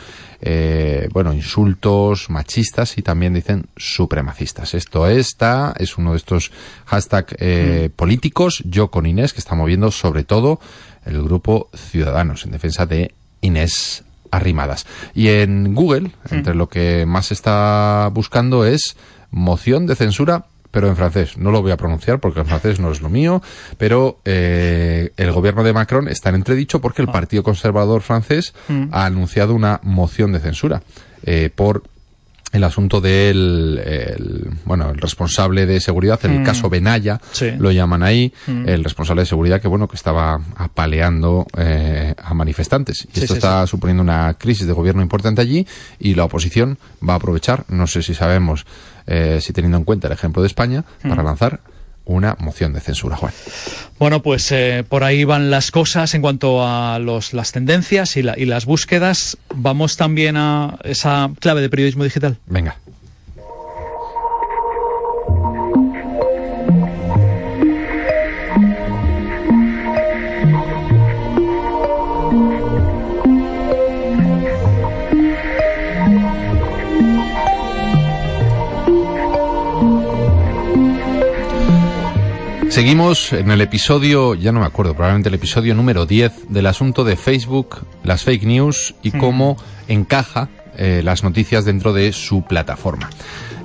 bueno, 1.15 1.33
insultos 1.33 2.29
machistas 2.29 2.99
y 2.99 3.03
también 3.03 3.33
dicen 3.33 3.69
supremacistas. 3.75 4.75
Esto 4.75 5.07
está, 5.09 5.73
es 5.79 5.97
uno 5.97 6.11
de 6.11 6.19
estos 6.19 6.53
hashtag 6.85 7.33
mm. 7.33 7.82
Políticos, 7.91 8.63
yo 8.65 8.91
con 8.91 9.07
Inés, 9.07 9.33
que 9.33 9.41
está 9.41 9.55
moviendo 9.55 9.91
sobre 9.91 10.25
todo 10.25 10.61
el 11.05 11.23
grupo 11.23 11.69
Ciudadanos 11.75 12.45
en 12.45 12.53
defensa 12.53 12.87
de 12.87 13.15
Inés 13.41 14.05
Arrimadas. 14.31 14.87
Y 15.15 15.29
en 15.29 15.75
Google, 15.75 16.13
entre 16.31 16.55
lo 16.55 16.69
que 16.69 17.05
más 17.07 17.27
se 17.27 17.35
está 17.35 18.09
buscando 18.13 18.65
es 18.65 18.97
moción 19.31 19.87
de 19.87 19.97
censura 19.97 20.47
pero 20.73 20.89
en 20.89 20.97
francés. 20.97 21.37
No 21.37 21.53
lo 21.53 21.63
voy 21.63 21.71
a 21.71 21.77
pronunciar 21.77 22.19
porque 22.19 22.41
el 22.41 22.47
francés 22.47 22.81
no 22.81 22.91
es 22.91 23.03
lo 23.03 23.11
mío, 23.11 23.43
pero 23.79 24.19
eh, 24.25 25.13
el 25.19 25.31
gobierno 25.31 25.63
de 25.63 25.73
Macron 25.73 26.09
está 26.09 26.31
en 26.31 26.37
entredicho 26.37 26.81
porque 26.81 27.03
el 27.03 27.11
ah. 27.11 27.13
Partido 27.13 27.43
Conservador 27.45 28.01
francés 28.01 28.55
hmm. 28.69 28.87
ha 28.91 29.05
anunciado 29.05 29.55
una 29.55 29.81
moción 29.83 30.33
de 30.33 30.41
censura 30.41 30.83
eh, 31.25 31.51
por 31.55 31.85
el 32.53 32.65
asunto 32.65 33.01
del 33.01 33.81
el, 33.85 34.51
bueno 34.65 34.91
el 34.91 34.99
responsable 34.99 35.67
de 35.67 35.81
seguridad 35.81 36.21
el 36.25 36.41
mm. 36.41 36.45
caso 36.45 36.69
Benaya 36.69 37.21
lo 37.59 37.73
llaman 37.73 38.03
ahí 38.03 38.33
mm. 38.47 38.69
el 38.69 38.85
responsable 38.85 39.23
de 39.23 39.27
seguridad 39.27 39.61
que 39.61 39.69
bueno 39.69 39.89
que 39.89 39.97
estaba 39.97 40.41
apaleando 40.57 41.47
eh, 41.57 42.15
a 42.17 42.35
manifestantes 42.35 43.09
y 43.13 43.21
esto 43.21 43.35
está 43.35 43.67
suponiendo 43.67 44.03
una 44.03 44.35
crisis 44.35 44.67
de 44.67 44.73
gobierno 44.73 45.03
importante 45.03 45.41
allí 45.41 45.67
y 45.99 46.15
la 46.15 46.25
oposición 46.25 46.79
va 47.07 47.15
a 47.15 47.17
aprovechar 47.17 47.65
no 47.69 47.87
sé 47.87 48.03
si 48.03 48.15
sabemos 48.15 48.67
eh, 49.07 49.39
si 49.41 49.53
teniendo 49.53 49.79
en 49.79 49.85
cuenta 49.85 50.07
el 50.07 50.13
ejemplo 50.13 50.43
de 50.43 50.49
España 50.49 50.85
para 51.03 51.23
mm. 51.23 51.27
lanzar 51.27 51.61
una 52.05 52.37
moción 52.39 52.73
de 52.73 52.81
censura, 52.81 53.17
Juan. 53.17 53.33
Bueno, 53.99 54.23
pues 54.23 54.51
eh, 54.53 54.85
por 54.89 55.05
ahí 55.05 55.25
van 55.25 55.51
las 55.51 55.71
cosas 55.71 56.15
en 56.15 56.23
cuanto 56.23 56.67
a 56.67 56.99
los, 56.99 57.33
las 57.33 57.53
tendencias 57.53 58.17
y, 58.17 58.21
y 58.21 58.45
las 58.45 58.65
búsquedas. 58.65 59.39
Vamos 59.55 59.97
también 59.97 60.37
a 60.37 60.79
esa 60.85 61.31
clave 61.41 61.61
de 61.61 61.71
periodismo 61.71 62.05
digital. 62.05 62.39
Venga. 62.47 62.77
Seguimos 82.73 83.35
en 83.35 83.51
el 83.51 83.61
episodio, 83.61 84.35
ya 84.35 84.51
no 84.51 84.61
me 84.61 84.65
acuerdo, 84.65 84.95
probablemente 84.95 85.29
el 85.29 85.35
episodio 85.35 85.75
número 85.75 86.07
10 86.07 86.49
del 86.49 86.65
asunto 86.65 87.05
de 87.05 87.17
Facebook, 87.17 87.85
las 88.03 88.25
fake 88.25 88.45
news 88.45 88.95
y 89.03 89.11
cómo 89.11 89.59
encaja 89.89 90.49
eh, 90.79 91.03
las 91.05 91.23
noticias 91.23 91.67
dentro 91.67 91.93
de 91.93 92.15
su 92.15 92.45
plataforma. 92.47 93.11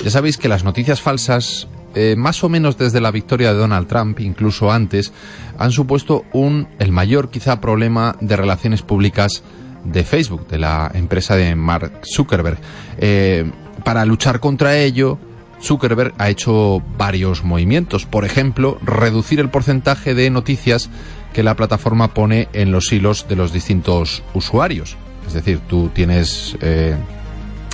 Ya 0.04 0.12
sabéis 0.12 0.38
que 0.38 0.50
las 0.50 0.65
noticias 0.65 1.00
falsas 1.00 1.70
eh, 1.96 2.15
más 2.17 2.43
o 2.43 2.50
menos 2.50 2.78
desde 2.78 3.00
la 3.00 3.12
victoria 3.12 3.54
de 3.54 3.60
Donald 3.60 3.88
Trump, 3.88 4.20
incluso 4.20 4.74
antes, 4.74 5.13
han 5.58 5.72
supuesto 5.72 6.26
un 6.34 6.67
el 6.78 6.91
mayor 6.91 7.30
quizá 7.30 7.62
problema 7.62 8.17
de 8.20 8.36
relaciones 8.36 8.82
públicas 8.82 9.41
de 9.86 10.04
Facebook, 10.04 10.50
de 10.50 10.58
la 10.58 10.91
empresa 10.93 11.38
de 11.38 11.56
Mark 11.56 12.02
Zuckerberg. 12.04 12.58
Eh, 12.98 13.50
para 13.86 14.04
luchar 14.04 14.41
contra 14.41 14.78
ello, 14.78 15.17
Zuckerberg 15.62 16.13
ha 16.17 16.30
hecho 16.30 16.82
varios 16.98 17.43
movimientos. 17.43 18.06
Por 18.06 18.26
ejemplo, 18.26 18.78
reducir 18.84 19.39
el 19.39 19.50
porcentaje 19.50 20.13
de 20.13 20.30
noticias 20.30 20.89
que 21.34 21.43
la 21.43 21.56
plataforma 21.56 22.13
pone 22.13 22.48
en 22.54 22.72
los 22.72 22.91
hilos 22.91 23.28
de 23.28 23.36
los 23.36 23.52
distintos 23.52 24.24
usuarios. 24.34 24.98
Es 25.28 25.34
decir, 25.34 25.60
tú 25.67 25.89
tienes, 25.89 26.58
eh, 26.62 26.96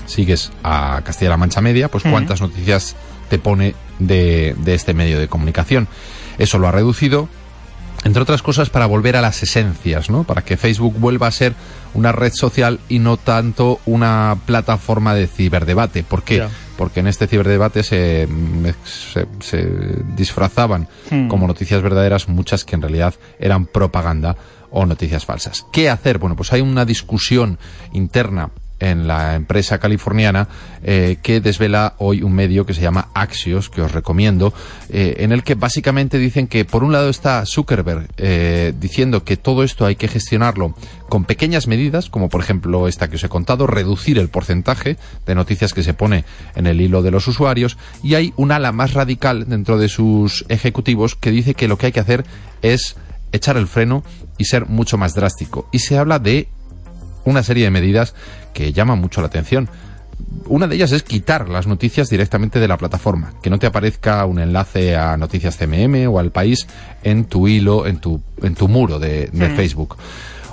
sigues 0.06 0.52
a 0.64 1.02
Castilla-La 1.04 1.38
Mancha 1.38 1.62
Media, 1.62 1.90
pues 1.90 2.04
cuántas 2.04 2.42
noticias 2.42 2.96
te 3.30 3.38
pone 3.38 3.76
de, 4.00 4.56
de 4.58 4.74
este 4.74 4.94
medio 4.94 5.20
de 5.20 5.28
comunicación. 5.28 5.88
Eso 6.40 6.58
lo 6.58 6.68
ha 6.68 6.72
reducido, 6.72 7.30
entre 8.04 8.22
otras 8.22 8.42
cosas 8.42 8.70
para 8.70 8.86
volver 8.86 9.16
a 9.16 9.22
las 9.22 9.42
esencias, 9.44 10.10
¿no? 10.10 10.24
Para 10.24 10.42
que 10.42 10.58
Facebook 10.58 10.96
vuelva 11.00 11.28
a 11.28 11.32
ser 11.32 11.54
una 11.94 12.12
red 12.12 12.34
social 12.34 12.80
y 12.90 13.00
no 13.00 13.18
tanto 13.18 13.80
una 13.86 14.38
plataforma 14.46 15.14
de 15.14 15.28
ciberdebate. 15.28 16.04
¿Por 16.04 16.24
qué? 16.24 16.44
Porque 16.78 17.02
en 17.02 17.08
este 17.08 17.28
ciberdebate 17.28 17.84
se, 17.84 18.28
se, 18.84 19.28
se 19.40 19.64
disfrazaban 20.16 20.88
Hmm. 21.10 21.28
como 21.28 21.48
noticias 21.48 21.82
verdaderas 21.82 22.28
muchas 22.30 22.64
que 22.66 22.76
en 22.76 22.82
realidad 22.82 23.14
eran 23.40 23.66
propaganda 23.66 24.36
o 24.72 24.86
noticias 24.86 25.26
falsas. 25.26 25.66
¿Qué 25.72 25.90
hacer? 25.90 26.18
Bueno, 26.18 26.36
pues 26.36 26.52
hay 26.54 26.62
una 26.62 26.86
discusión 26.86 27.60
interna 27.92 28.50
en 28.84 29.08
la 29.08 29.36
empresa 29.36 29.80
californiana 29.80 30.48
eh, 30.84 31.18
que 31.22 31.40
desvela 31.40 31.96
hoy 32.00 32.22
un 32.22 32.34
medio 32.34 32.66
que 32.66 32.74
se 32.74 32.82
llama 32.82 33.10
Axios, 33.14 33.70
que 33.70 33.82
os 33.82 33.94
recomiendo, 33.94 34.54
eh, 34.90 35.16
en 35.20 35.32
el 35.32 35.44
que 35.44 35.56
básicamente 35.56 36.20
dicen 36.20 36.48
que 36.48 36.66
por 36.66 36.84
un 36.84 36.92
lado 36.92 37.10
está 37.10 37.46
Zuckerberg 37.46 38.10
eh, 38.18 38.74
diciendo 38.78 39.24
que 39.24 39.38
todo 39.38 39.64
esto 39.64 39.86
hay 39.86 39.96
que 39.96 40.10
gestionarlo 40.10 40.76
con 41.08 41.24
pequeñas 41.24 41.68
medidas, 41.68 42.10
como 42.10 42.28
por 42.28 42.42
ejemplo 42.42 42.88
esta 42.88 43.10
que 43.10 43.16
os 43.16 43.24
he 43.24 43.30
contado, 43.30 43.68
reducir 43.68 44.20
el 44.20 44.30
porcentaje 44.30 44.98
de 45.26 45.36
noticias 45.36 45.74
que 45.74 45.84
se 45.84 45.94
pone 45.94 46.26
en 46.56 46.68
el 46.68 46.82
hilo 46.82 47.02
de 47.02 47.12
los 47.12 47.28
usuarios, 47.28 47.78
y 48.04 48.16
hay 48.16 48.34
un 48.36 48.52
ala 48.52 48.74
más 48.74 48.94
radical 48.94 49.46
dentro 49.48 49.78
de 49.78 49.88
sus 49.88 50.46
ejecutivos 50.50 51.16
que 51.16 51.32
dice 51.32 51.54
que 51.54 51.68
lo 51.68 51.78
que 51.78 51.88
hay 51.88 51.92
que 51.94 52.02
hacer 52.02 52.26
es 52.62 52.98
echar 53.32 53.58
el 53.58 53.68
freno 53.68 54.04
y 54.38 54.46
ser 54.46 54.68
mucho 54.68 54.98
más 54.98 55.14
drástico. 55.16 55.70
Y 55.72 55.80
se 55.80 55.98
habla 55.98 56.20
de 56.20 56.50
una 57.26 57.44
serie 57.44 57.66
de 57.66 57.72
medidas 57.72 58.14
que 58.54 58.72
llaman 58.74 59.00
mucho 59.00 59.22
la 59.22 59.28
atención. 59.28 59.70
Una 60.48 60.68
de 60.68 60.76
ellas 60.76 60.92
es 60.92 61.04
quitar 61.04 61.50
las 61.50 61.68
noticias 61.68 62.10
directamente 62.10 62.60
de 62.60 62.68
la 62.68 62.78
plataforma, 62.78 63.34
que 63.42 63.50
no 63.50 63.60
te 63.60 63.68
aparezca 63.68 64.26
un 64.26 64.40
enlace 64.40 64.96
a 64.96 65.18
Noticias 65.18 65.58
CMM 65.58 66.08
o 66.08 66.20
al 66.20 66.32
país 66.32 66.68
en 67.04 67.26
tu 67.26 67.48
hilo, 67.48 67.86
en 67.88 67.98
tu, 68.00 68.22
en 68.42 68.56
tu 68.56 68.68
muro 68.68 69.00
de, 69.00 69.28
de 69.32 69.50
Mm. 69.50 69.56
Facebook. 69.56 69.98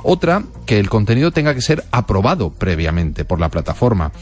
Otra, 0.03 0.43
que 0.67 0.79
el 0.79 0.89
contenido 0.89 1.31
tenga 1.31 1.55
que 1.55 1.61
ser 1.61 1.85
aprobado 1.93 2.51
previamente 2.51 3.25
por 3.25 3.39
la 3.39 3.49
plataforma. 3.51 4.13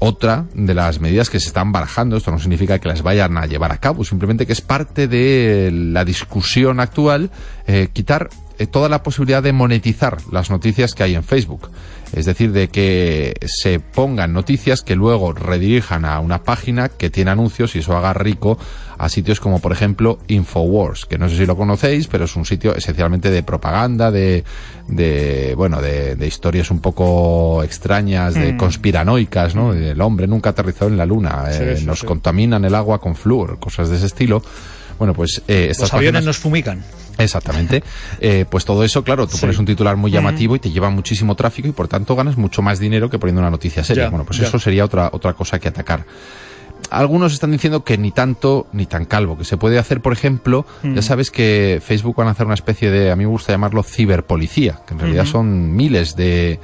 Otra 0.00 0.46
de 0.54 0.74
las 0.74 1.00
medidas 1.00 1.28
que 1.28 1.40
se 1.40 1.48
están 1.48 1.72
barajando, 1.72 2.16
esto 2.16 2.30
no 2.30 2.38
significa 2.38 2.78
que 2.78 2.88
las 2.88 3.02
vayan 3.02 3.36
a 3.36 3.46
llevar 3.46 3.72
a 3.72 3.78
cabo, 3.78 4.04
simplemente 4.04 4.46
que 4.46 4.52
es 4.52 4.60
parte 4.60 5.08
de 5.08 5.70
la 5.72 6.04
discusión 6.04 6.78
actual, 6.80 7.30
eh, 7.66 7.88
quitar 7.92 8.28
toda 8.66 8.88
la 8.88 9.02
posibilidad 9.02 9.42
de 9.42 9.52
monetizar 9.52 10.18
las 10.32 10.50
noticias 10.50 10.94
que 10.94 11.04
hay 11.04 11.14
en 11.14 11.22
Facebook. 11.24 11.70
Es 12.12 12.24
decir, 12.24 12.52
de 12.52 12.68
que 12.68 13.34
se 13.46 13.80
pongan 13.80 14.32
noticias 14.32 14.80
que 14.82 14.96
luego 14.96 15.32
redirijan 15.34 16.04
a 16.06 16.20
una 16.20 16.42
página 16.42 16.88
que 16.88 17.10
tiene 17.10 17.30
anuncios 17.30 17.76
y 17.76 17.80
eso 17.80 17.96
haga 17.96 18.14
rico 18.14 18.58
a 18.96 19.08
sitios 19.10 19.38
como, 19.40 19.60
por 19.60 19.72
ejemplo, 19.72 20.18
Infowars, 20.26 21.04
que 21.04 21.18
no 21.18 21.28
sé 21.28 21.36
si 21.36 21.46
lo 21.46 21.56
conocéis, 21.56 22.06
pero 22.08 22.24
es 22.24 22.34
un 22.34 22.46
sitio 22.46 22.74
esencialmente 22.74 23.30
de 23.30 23.42
propaganda, 23.42 24.10
de, 24.10 24.42
de 24.88 25.54
bueno, 25.56 25.80
de, 25.82 26.16
de 26.16 26.26
historias 26.26 26.70
un 26.70 26.80
poco 26.80 27.62
extrañas, 27.62 28.34
de 28.34 28.54
Mm. 28.54 28.56
conspiranoicas, 28.56 29.54
¿no? 29.54 29.72
El 29.74 30.00
hombre 30.00 30.26
nunca 30.26 30.50
aterrizó 30.50 30.86
en 30.88 30.96
la 30.96 31.04
luna, 31.06 31.44
Sí, 31.52 31.62
eh, 31.62 31.76
sí, 31.76 31.84
nos 31.84 32.00
sí. 32.00 32.06
contaminan 32.06 32.64
el 32.64 32.74
agua 32.74 33.00
con 33.00 33.14
flúor, 33.14 33.58
cosas 33.60 33.90
de 33.90 33.96
ese 33.96 34.06
estilo. 34.06 34.42
Bueno, 34.98 35.14
pues 35.14 35.42
eh, 35.48 35.68
estas 35.70 35.86
Los 35.90 35.94
aviones 35.94 36.20
páginas- 36.20 36.24
nos 36.26 36.38
fumigan. 36.38 36.82
Exactamente. 37.18 37.82
Eh, 38.20 38.44
pues 38.48 38.64
todo 38.64 38.84
eso, 38.84 39.02
claro, 39.02 39.26
tú 39.26 39.34
Sí. 39.36 39.40
pones 39.40 39.58
un 39.58 39.66
titular 39.66 39.96
muy 39.96 40.10
Mm. 40.10 40.14
llamativo 40.14 40.56
y 40.56 40.58
te 40.60 40.70
lleva 40.70 40.88
muchísimo 40.90 41.34
tráfico 41.34 41.66
y 41.68 41.72
por 41.72 41.88
tanto 41.88 42.14
ganas 42.14 42.36
mucho 42.36 42.62
más 42.62 42.78
dinero 42.78 43.10
que 43.10 43.18
poniendo 43.18 43.40
una 43.40 43.50
noticia 43.50 43.82
seria. 43.82 44.04
Ya, 44.04 44.10
bueno, 44.10 44.24
pues 44.24 44.38
ya. 44.38 44.46
eso 44.46 44.58
sería 44.58 44.84
otra, 44.84 45.10
otra 45.12 45.32
cosa 45.34 45.58
que 45.58 45.68
atacar. 45.68 46.04
Algunos 46.90 47.32
están 47.32 47.50
diciendo 47.50 47.82
que 47.84 47.98
ni 47.98 48.12
tanto 48.12 48.68
ni 48.72 48.86
tan 48.86 49.04
calvo, 49.04 49.36
que 49.36 49.44
se 49.44 49.56
puede 49.56 49.78
hacer, 49.78 50.00
por 50.00 50.12
ejemplo, 50.12 50.64
Mm. 50.84 50.94
ya 50.94 51.02
sabes 51.02 51.30
que 51.32 51.82
Facebook 51.84 52.14
van 52.16 52.28
a 52.28 52.30
hacer 52.30 52.46
una 52.46 52.54
especie 52.54 52.88
de, 52.90 53.10
a 53.10 53.16
mí 53.16 53.24
me 53.24 53.30
gusta 53.30 53.52
llamarlo 53.52 53.82
ciberpolicía, 53.82 54.80
que 54.86 54.94
en 54.94 55.00
realidad 55.00 55.26
son 55.26 55.74
miles 55.74 56.14
de 56.14 56.60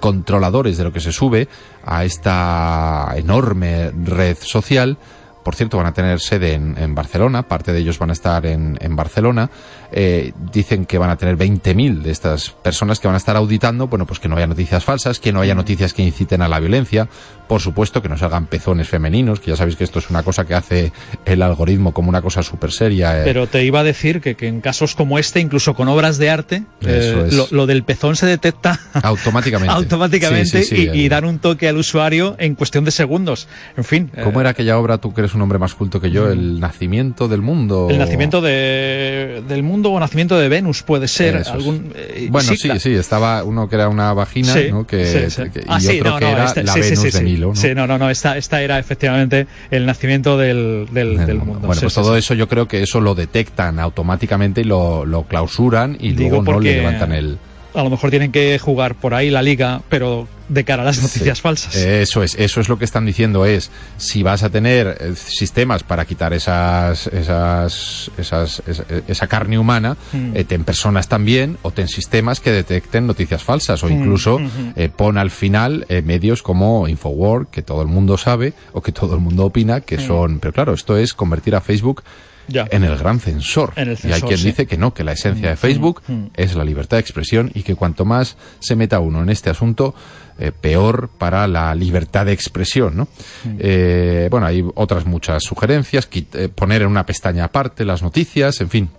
controladores 0.00 0.76
de 0.76 0.84
lo 0.84 0.92
que 0.92 1.00
se 1.00 1.12
sube 1.12 1.48
a 1.84 2.04
esta 2.04 3.14
enorme 3.16 3.90
red 3.90 4.36
social. 4.40 4.98
Por 5.44 5.54
cierto, 5.54 5.76
van 5.76 5.86
a 5.86 5.92
tener 5.92 6.18
sede 6.20 6.54
en, 6.54 6.94
Barcelona, 6.94 7.44
parte 7.44 7.72
de 7.72 7.78
ellos 7.78 7.98
van 7.98 8.10
a 8.10 8.14
estar 8.14 8.44
en 8.46 8.96
Barcelona. 8.96 9.50
Eh, 9.96 10.32
dicen 10.52 10.86
que 10.86 10.98
van 10.98 11.10
a 11.10 11.16
tener 11.16 11.36
20.000 11.36 12.02
de 12.02 12.10
estas 12.10 12.50
personas 12.50 12.98
que 12.98 13.06
van 13.06 13.14
a 13.14 13.18
estar 13.18 13.36
auditando, 13.36 13.86
bueno, 13.86 14.06
pues 14.06 14.18
que 14.18 14.28
no 14.28 14.36
haya 14.36 14.48
noticias 14.48 14.82
falsas, 14.82 15.20
que 15.20 15.32
no 15.32 15.40
haya 15.40 15.54
noticias 15.54 15.92
que 15.94 16.02
inciten 16.02 16.42
a 16.42 16.48
la 16.48 16.58
violencia, 16.58 17.08
por 17.46 17.60
supuesto 17.60 18.02
que 18.02 18.08
no 18.08 18.18
se 18.18 18.24
hagan 18.24 18.46
pezones 18.46 18.88
femeninos, 18.88 19.38
que 19.38 19.52
ya 19.52 19.56
sabéis 19.56 19.76
que 19.76 19.84
esto 19.84 20.00
es 20.00 20.10
una 20.10 20.24
cosa 20.24 20.46
que 20.46 20.54
hace 20.54 20.92
el 21.24 21.42
algoritmo 21.42 21.92
como 21.94 22.08
una 22.08 22.22
cosa 22.22 22.42
súper 22.42 22.72
seria. 22.72 23.20
eh. 23.20 23.22
Pero 23.24 23.46
te 23.46 23.64
iba 23.64 23.80
a 23.80 23.84
decir 23.84 24.20
que, 24.20 24.34
que 24.34 24.48
en 24.48 24.60
casos 24.60 24.96
como 24.96 25.16
este, 25.18 25.38
incluso 25.38 25.74
con 25.74 25.86
obras 25.86 26.18
de 26.18 26.28
arte, 26.28 26.64
eh, 26.80 27.28
lo, 27.30 27.46
lo 27.52 27.66
del 27.66 27.84
pezón 27.84 28.16
se 28.16 28.26
detecta 28.26 28.80
automáticamente. 29.02 29.72
automáticamente 29.72 30.44
Sí, 30.64 30.64
sí, 30.64 30.76
sí, 30.76 30.90
y, 30.92 31.02
y 31.04 31.08
dar 31.08 31.24
un 31.24 31.38
toque 31.38 31.68
al 31.68 31.76
usuario 31.76 32.34
en 32.40 32.56
cuestión 32.56 32.84
de 32.84 32.90
segundos. 32.90 33.46
En 33.76 33.84
fin. 33.84 34.10
¿Cómo 34.24 34.40
eh, 34.40 34.42
era 34.42 34.50
aquella 34.50 34.76
obra, 34.76 34.98
tú 34.98 35.14
que 35.14 35.20
eres 35.20 35.34
un 35.34 35.42
hombre 35.42 35.60
más 35.60 35.74
culto 35.74 36.00
que 36.00 36.10
yo, 36.10 36.30
El 36.30 36.58
nacimiento 36.58 37.28
del 37.28 37.42
mundo? 37.42 37.88
El 37.90 37.98
nacimiento 37.98 38.40
de, 38.40 39.42
del 39.46 39.62
mundo 39.62 39.83
o 39.90 40.00
nacimiento 40.00 40.38
de 40.38 40.48
Venus 40.48 40.82
puede 40.82 41.08
ser. 41.08 41.36
Eso 41.36 41.52
algún, 41.52 41.92
eh, 41.94 42.28
Bueno, 42.30 42.52
sí, 42.54 42.68
sí, 42.78 42.92
estaba 42.94 43.42
uno 43.44 43.68
que 43.68 43.76
era 43.76 43.88
una 43.88 44.12
vagina, 44.12 44.52
Sí, 44.52 44.68
¿no? 44.70 44.86
Que, 44.86 45.04
sí, 45.30 45.42
sí. 45.42 45.50
que- 45.50 45.60
y 45.60 45.64
Ah, 45.66 45.78
otro 45.98 46.10
no, 46.10 46.18
que 46.18 46.24
no, 46.24 46.30
era 46.30 46.44
este- 46.44 46.62
la 46.64 46.74
Venus 46.74 47.12
de. 47.12 47.20
Milo, 47.22 47.48
¿no? 47.48 47.56
Sí, 47.56 47.74
no, 47.74 47.86
no, 47.86 47.98
no, 47.98 48.10
esta, 48.10 48.36
esta 48.36 48.60
era 48.62 48.78
efectivamente 48.78 49.46
el 49.70 49.86
nacimiento 49.86 50.36
del, 50.38 50.86
del, 50.90 51.26
del 51.26 51.38
mundo. 51.38 51.66
Bueno, 51.66 51.80
pues 51.80 51.94
todo 51.94 52.16
eso 52.16 52.34
yo 52.34 52.48
creo 52.48 52.68
que 52.68 52.82
eso 52.82 53.00
lo 53.00 53.14
detectan 53.14 53.78
automáticamente 53.78 54.60
y 54.60 54.64
lo, 54.64 55.04
lo 55.04 55.24
clausuran 55.24 55.96
y 55.98 56.12
Digo 56.12 56.36
luego 56.36 56.52
no 56.52 56.60
le 56.60 56.76
levantan 56.76 57.12
el... 57.12 57.38
A 57.74 57.82
lo 57.82 57.90
mejor 57.90 58.10
tienen 58.10 58.30
que 58.32 58.58
jugar 58.58 58.94
por 58.94 59.14
ahí 59.14 59.30
la 59.30 59.42
liga, 59.42 59.82
pero 59.88 60.28
de 60.48 60.62
cara 60.64 60.82
a 60.82 60.84
las 60.84 61.02
noticias 61.02 61.38
Sí. 61.38 61.42
falsas. 61.42 61.74
Eso 61.74 62.22
es, 62.22 62.34
eso 62.36 62.60
es 62.60 62.68
lo 62.68 62.78
que 62.78 62.84
están 62.84 63.04
diciendo 63.06 63.46
es 63.46 63.70
si 63.96 64.22
vas 64.22 64.42
a 64.44 64.50
tener 64.50 64.96
eh, 65.00 65.14
sistemas 65.16 65.82
para 65.82 66.04
quitar 66.04 66.32
esas, 66.34 67.06
esas, 67.08 68.10
esas, 68.18 68.62
esa, 68.68 68.84
esa 69.08 69.26
carne 69.26 69.58
humana, 69.58 69.96
Mm. 70.12 70.36
eh, 70.36 70.44
ten 70.44 70.62
personas 70.64 71.08
también 71.08 71.56
o 71.62 71.70
ten 71.72 71.88
sistemas 71.88 72.40
que 72.40 72.52
detecten 72.52 73.06
noticias 73.06 73.42
falsas 73.42 73.82
o 73.82 73.88
Mm, 73.88 73.92
incluso 73.92 74.36
ujú. 74.36 74.72
eh, 74.76 74.88
pon 74.94 75.18
al 75.18 75.30
final 75.30 75.86
eh, 75.88 76.02
medios 76.02 76.42
como 76.42 76.86
Infowar 76.86 77.46
que 77.48 77.62
todo 77.62 77.82
el 77.82 77.88
mundo 77.88 78.18
sabe 78.18 78.52
o 78.72 78.82
que 78.82 78.92
todo 78.92 79.14
el 79.14 79.20
mundo 79.20 79.46
opina 79.46 79.80
que 79.80 79.96
Mm. 79.96 80.06
son, 80.06 80.38
pero 80.40 80.52
claro, 80.52 80.74
esto 80.74 80.96
es 80.96 81.12
convertir 81.14 81.54
a 81.56 81.60
Facebook 81.60 82.02
Ya. 82.48 82.66
en 82.70 82.84
el 82.84 82.96
gran 82.98 83.20
censor. 83.20 83.72
En 83.76 83.88
el 83.90 83.98
y 84.04 84.12
hay 84.12 84.20
quien 84.22 84.38
sí. 84.38 84.46
dice 84.46 84.66
que 84.66 84.76
no, 84.76 84.92
que 84.94 85.04
la 85.04 85.12
esencia 85.12 85.48
de 85.48 85.54
Mm, 85.54 85.58
Facebook 85.58 86.02
mm, 86.06 86.12
mm. 86.12 86.30
es 86.34 86.54
la 86.54 86.64
libertad 86.64 86.96
de 86.96 87.00
expresión 87.02 87.50
y 87.54 87.62
que 87.62 87.74
cuanto 87.74 88.04
más 88.04 88.36
se 88.60 88.76
meta 88.76 88.98
uno 89.00 89.22
en 89.22 89.30
este 89.30 89.50
asunto, 89.50 89.94
eh, 90.38 90.50
peor 90.52 91.08
para 91.16 91.46
la 91.46 91.74
libertad 91.74 92.26
de 92.26 92.32
expresión, 92.32 92.96
¿no? 92.96 93.04
Mm. 93.44 93.56
Eh, 93.58 94.28
bueno, 94.30 94.46
hay 94.46 94.64
otras 94.74 95.06
muchas 95.06 95.42
sugerencias, 95.44 96.10
quit- 96.10 96.34
eh, 96.34 96.48
poner 96.48 96.82
en 96.82 96.88
una 96.88 97.06
pestaña 97.06 97.44
aparte 97.44 97.84
las 97.84 98.02
noticias, 98.02 98.60
en 98.60 98.68
fin. 98.68 98.90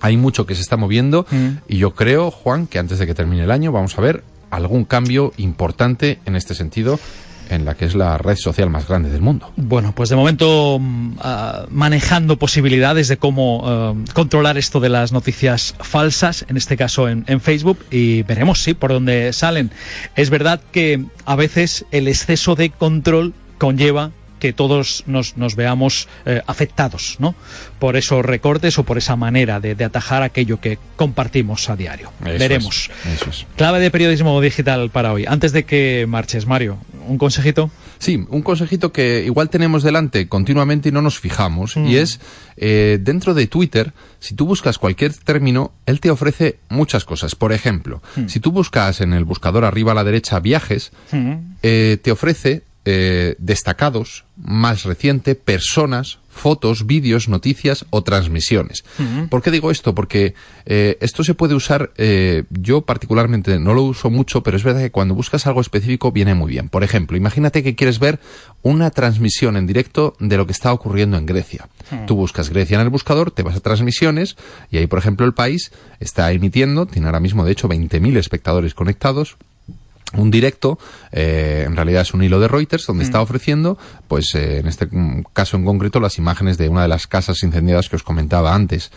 Hay 0.00 0.16
mucho 0.16 0.44
que 0.46 0.54
se 0.56 0.62
está 0.62 0.76
moviendo 0.76 1.24
Mm. 1.30 1.48
y 1.68 1.78
yo 1.78 1.94
creo, 1.94 2.30
Juan, 2.32 2.66
que 2.66 2.78
antes 2.80 2.98
de 2.98 3.06
que 3.06 3.14
termine 3.14 3.44
el 3.44 3.50
año 3.52 3.70
vamos 3.70 3.96
a 3.96 4.00
ver 4.00 4.24
algún 4.50 4.84
cambio 4.84 5.32
importante 5.36 6.18
en 6.26 6.34
este 6.36 6.54
sentido 6.54 6.98
en 7.52 7.64
la 7.64 7.74
que 7.74 7.84
es 7.84 7.94
la 7.94 8.18
red 8.18 8.36
social 8.36 8.70
más 8.70 8.88
grande 8.88 9.10
del 9.10 9.20
mundo. 9.20 9.52
Bueno, 9.56 9.92
pues 9.94 10.08
de 10.08 10.16
momento 10.16 10.78
mm, 10.80 11.18
ah, 11.20 11.66
manejando 11.70 12.36
posibilidades 12.36 13.08
de 13.08 13.16
cómo 13.16 13.62
ah, 13.64 13.94
controlar 14.14 14.58
esto 14.58 14.80
de 14.80 14.88
las 14.88 15.12
noticias 15.12 15.74
falsas, 15.80 16.44
en 16.48 16.56
este 16.56 16.76
caso 16.76 17.08
en, 17.08 17.24
en 17.28 17.40
Facebook, 17.40 17.78
y 17.90 18.22
veremos 18.22 18.62
sí 18.62 18.74
por 18.74 18.92
dónde 18.92 19.32
salen. 19.32 19.70
Es 20.16 20.30
verdad 20.30 20.60
que 20.72 21.04
a 21.24 21.36
veces 21.36 21.84
el 21.90 22.08
exceso 22.08 22.54
de 22.54 22.70
control 22.70 23.34
conlleva 23.58 24.10
que 24.42 24.52
todos 24.52 25.04
nos, 25.06 25.36
nos 25.36 25.54
veamos 25.54 26.08
eh, 26.26 26.42
afectados, 26.48 27.14
¿no? 27.20 27.36
Por 27.78 27.94
esos 27.96 28.24
recortes 28.24 28.76
o 28.76 28.82
por 28.82 28.98
esa 28.98 29.14
manera 29.14 29.60
de, 29.60 29.76
de 29.76 29.84
atajar 29.84 30.24
aquello 30.24 30.58
que 30.60 30.78
compartimos 30.96 31.70
a 31.70 31.76
diario. 31.76 32.10
Eso 32.24 32.38
Veremos. 32.40 32.90
es, 33.06 33.20
eso 33.20 33.30
es. 33.30 33.46
Clave 33.54 33.78
de 33.78 33.92
periodismo 33.92 34.40
digital 34.40 34.90
para 34.90 35.12
hoy. 35.12 35.26
Antes 35.28 35.52
de 35.52 35.62
que 35.64 36.06
marches, 36.08 36.46
Mario, 36.46 36.78
un 37.06 37.18
consejito. 37.18 37.70
Sí, 38.00 38.24
un 38.30 38.42
consejito 38.42 38.90
que 38.92 39.22
igual 39.24 39.48
tenemos 39.48 39.84
delante 39.84 40.26
continuamente 40.26 40.88
y 40.88 40.92
no 40.92 41.02
nos 41.02 41.20
fijamos, 41.20 41.76
Mm. 41.76 41.86
y 41.86 41.96
es 41.98 42.18
eh, 42.56 42.98
dentro 43.00 43.32
de 43.34 43.46
Twitter, 43.46 43.92
si 44.18 44.34
tú 44.34 44.44
buscas 44.46 44.76
cualquier 44.78 45.14
término, 45.14 45.70
él 45.86 46.00
te 46.00 46.10
ofrece 46.10 46.58
muchas 46.68 47.04
cosas. 47.04 47.36
Por 47.36 47.52
ejemplo, 47.52 48.02
Mm. 48.16 48.26
si 48.26 48.40
tú 48.40 48.50
buscas 48.50 49.00
en 49.00 49.12
el 49.12 49.24
buscador 49.24 49.64
arriba 49.64 49.92
a 49.92 49.94
la 49.94 50.02
derecha 50.04 50.40
viajes, 50.40 50.90
eh, 51.62 51.98
te 52.02 52.10
ofrece 52.10 52.62
eh, 52.84 53.36
destacados, 53.38 54.24
más 54.36 54.82
reciente, 54.82 55.34
personas, 55.34 56.18
fotos, 56.28 56.86
vídeos, 56.86 57.28
noticias 57.28 57.84
o 57.90 58.02
transmisiones. 58.02 58.84
¿Por 59.28 59.42
qué 59.42 59.50
digo 59.50 59.70
esto? 59.70 59.94
Porque 59.94 60.34
eh, 60.66 60.96
esto 61.00 61.22
se 61.22 61.34
puede 61.34 61.54
usar, 61.54 61.92
eh, 61.96 62.44
yo 62.50 62.80
particularmente 62.80 63.58
no 63.60 63.74
lo 63.74 63.82
uso 63.82 64.10
mucho, 64.10 64.42
pero 64.42 64.56
es 64.56 64.64
verdad 64.64 64.80
que 64.80 64.90
cuando 64.90 65.14
buscas 65.14 65.46
algo 65.46 65.60
específico 65.60 66.10
viene 66.10 66.34
muy 66.34 66.50
bien. 66.50 66.68
Por 66.68 66.82
ejemplo, 66.82 67.16
imagínate 67.16 67.62
que 67.62 67.76
quieres 67.76 68.00
ver 68.00 68.18
una 68.62 68.90
transmisión 68.90 69.56
en 69.56 69.66
directo 69.66 70.16
de 70.18 70.36
lo 70.36 70.46
que 70.46 70.52
está 70.52 70.72
ocurriendo 70.72 71.16
en 71.16 71.26
Grecia. 71.26 71.68
Tú 72.06 72.16
buscas 72.16 72.50
Grecia 72.50 72.76
en 72.76 72.80
el 72.80 72.88
buscador, 72.88 73.30
te 73.30 73.42
vas 73.42 73.56
a 73.56 73.60
transmisiones 73.60 74.36
y 74.70 74.78
ahí, 74.78 74.86
por 74.86 74.98
ejemplo, 74.98 75.26
el 75.26 75.34
país 75.34 75.70
está 76.00 76.32
emitiendo, 76.32 76.86
tiene 76.86 77.06
ahora 77.06 77.20
mismo 77.20 77.44
de 77.44 77.52
hecho 77.52 77.68
20.000 77.68 78.16
espectadores 78.16 78.74
conectados, 78.74 79.36
un 80.14 80.30
directo, 80.30 80.78
eh, 81.10 81.64
en 81.66 81.76
realidad 81.76 82.02
es 82.02 82.14
un 82.14 82.22
hilo 82.22 82.38
de 82.40 82.48
Reuters, 82.48 82.86
donde 82.86 83.04
Mm. 83.04 83.06
está 83.06 83.20
ofreciendo, 83.20 83.78
pues 84.08 84.34
eh, 84.34 84.58
en 84.58 84.66
este 84.66 84.86
mm, 84.86 85.24
caso 85.32 85.56
en 85.56 85.64
concreto, 85.64 86.00
las 86.00 86.18
imágenes 86.18 86.58
de 86.58 86.68
una 86.68 86.82
de 86.82 86.88
las 86.88 87.06
casas 87.06 87.42
incendiadas 87.42 87.88
que 87.88 87.96
os 87.96 88.02
comentaba 88.02 88.54
antes. 88.54 88.90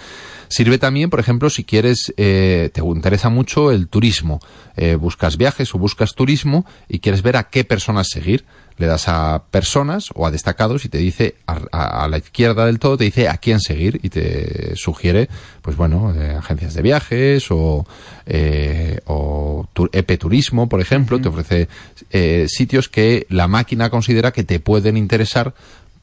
Sirve 0.47 0.77
también, 0.77 1.09
por 1.09 1.19
ejemplo, 1.19 1.49
si 1.49 1.63
quieres, 1.63 2.13
eh, 2.17 2.69
te 2.73 2.81
interesa 2.81 3.29
mucho 3.29 3.71
el 3.71 3.87
turismo, 3.87 4.39
eh, 4.77 4.95
buscas 4.95 5.37
viajes 5.37 5.73
o 5.73 5.77
buscas 5.77 6.13
turismo 6.13 6.65
y 6.87 6.99
quieres 6.99 7.21
ver 7.21 7.37
a 7.37 7.49
qué 7.49 7.63
personas 7.63 8.07
seguir. 8.09 8.45
Le 8.77 8.87
das 8.87 9.07
a 9.07 9.43
personas 9.51 10.09
o 10.15 10.27
a 10.27 10.31
destacados 10.31 10.83
y 10.83 10.89
te 10.89 10.97
dice, 10.97 11.35
a, 11.47 11.59
a- 11.71 12.03
a 12.03 12.07
la 12.09 12.17
izquierda 12.17 12.65
del 12.65 12.77
todo, 12.79 12.97
te 12.97 13.05
dice 13.05 13.29
a 13.29 13.37
quién 13.37 13.61
seguir 13.61 14.01
y 14.03 14.09
te 14.09 14.75
sugiere, 14.75 15.29
pues 15.61 15.77
bueno, 15.77 16.13
eh, 16.13 16.35
agencias 16.37 16.73
de 16.73 16.81
viajes 16.81 17.45
o, 17.51 17.87
eh, 18.25 18.99
o 19.05 19.65
tu- 19.71 19.89
EP 19.93 20.17
Turismo, 20.17 20.67
por 20.67 20.81
ejemplo, 20.81 21.21
te 21.21 21.29
ofrece 21.29 21.69
eh, 22.11 22.47
sitios 22.49 22.89
que 22.89 23.25
la 23.29 23.47
máquina 23.47 23.89
considera 23.89 24.31
que 24.33 24.43
te 24.43 24.59
pueden 24.59 24.97
interesar 24.97 25.53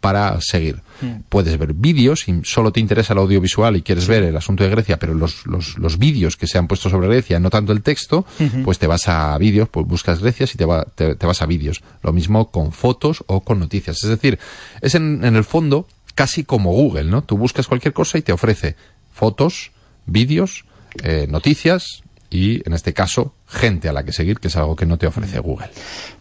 para 0.03 0.39
seguir. 0.43 0.83
Puedes 1.31 1.57
ver 1.59 1.73
vídeos, 1.73 2.21
si 2.21 2.41
solo 2.45 2.71
te 2.73 2.81
interesa 2.81 3.15
el 3.15 3.21
audiovisual 3.21 3.77
y 3.77 3.83
quieres 3.83 4.07
ver 4.07 4.25
el 4.25 4.37
asunto 4.37 4.63
de 4.65 4.71
Grecia, 4.71 4.99
pero 4.99 5.15
los, 5.15 5.47
los, 5.47 5.79
los 5.79 5.97
vídeos 5.99 6.37
que 6.37 6.47
se 6.47 6.59
han 6.59 6.67
puesto 6.69 6.91
sobre 6.91 7.09
Grecia, 7.09 7.41
no 7.41 7.49
tanto 7.49 7.73
el 7.73 7.83
texto, 7.83 8.27
pues 8.65 8.79
te 8.79 8.87
vas 8.87 9.09
a 9.09 9.39
vídeos, 9.39 9.69
pues 9.71 9.87
buscas 9.87 10.21
Grecia 10.21 10.47
y 10.53 10.57
te, 10.59 10.65
va- 10.67 10.85
te, 10.95 11.15
te 11.15 11.27
vas 11.27 11.41
a 11.41 11.47
vídeos. 11.47 11.83
Lo 12.03 12.13
mismo 12.13 12.51
con 12.51 12.73
fotos 12.73 13.25
o 13.29 13.41
con 13.41 13.59
noticias. 13.59 14.03
Es 14.03 14.11
decir, 14.11 14.39
es 14.83 14.95
en, 14.95 15.25
en 15.25 15.35
el 15.37 15.45
fondo 15.45 15.87
casi 16.15 16.45
como 16.45 16.73
Google, 16.73 17.05
¿no? 17.05 17.23
Tú 17.23 17.39
buscas 17.39 17.67
cualquier 17.67 17.95
cosa 17.95 18.19
y 18.19 18.23
te 18.23 18.33
ofrece 18.33 18.77
fotos, 19.15 19.71
vídeos, 20.07 20.65
eh, 21.03 21.27
noticias 21.29 22.03
y, 22.29 22.67
en 22.67 22.73
este 22.75 22.93
caso, 22.95 23.35
gente 23.47 23.89
a 23.89 23.93
la 23.93 24.05
que 24.05 24.13
seguir, 24.13 24.39
que 24.41 24.49
es 24.49 24.57
algo 24.57 24.75
que 24.75 24.87
no 24.87 24.97
te 24.99 25.07
ofrece 25.07 25.39
Google. 25.39 25.69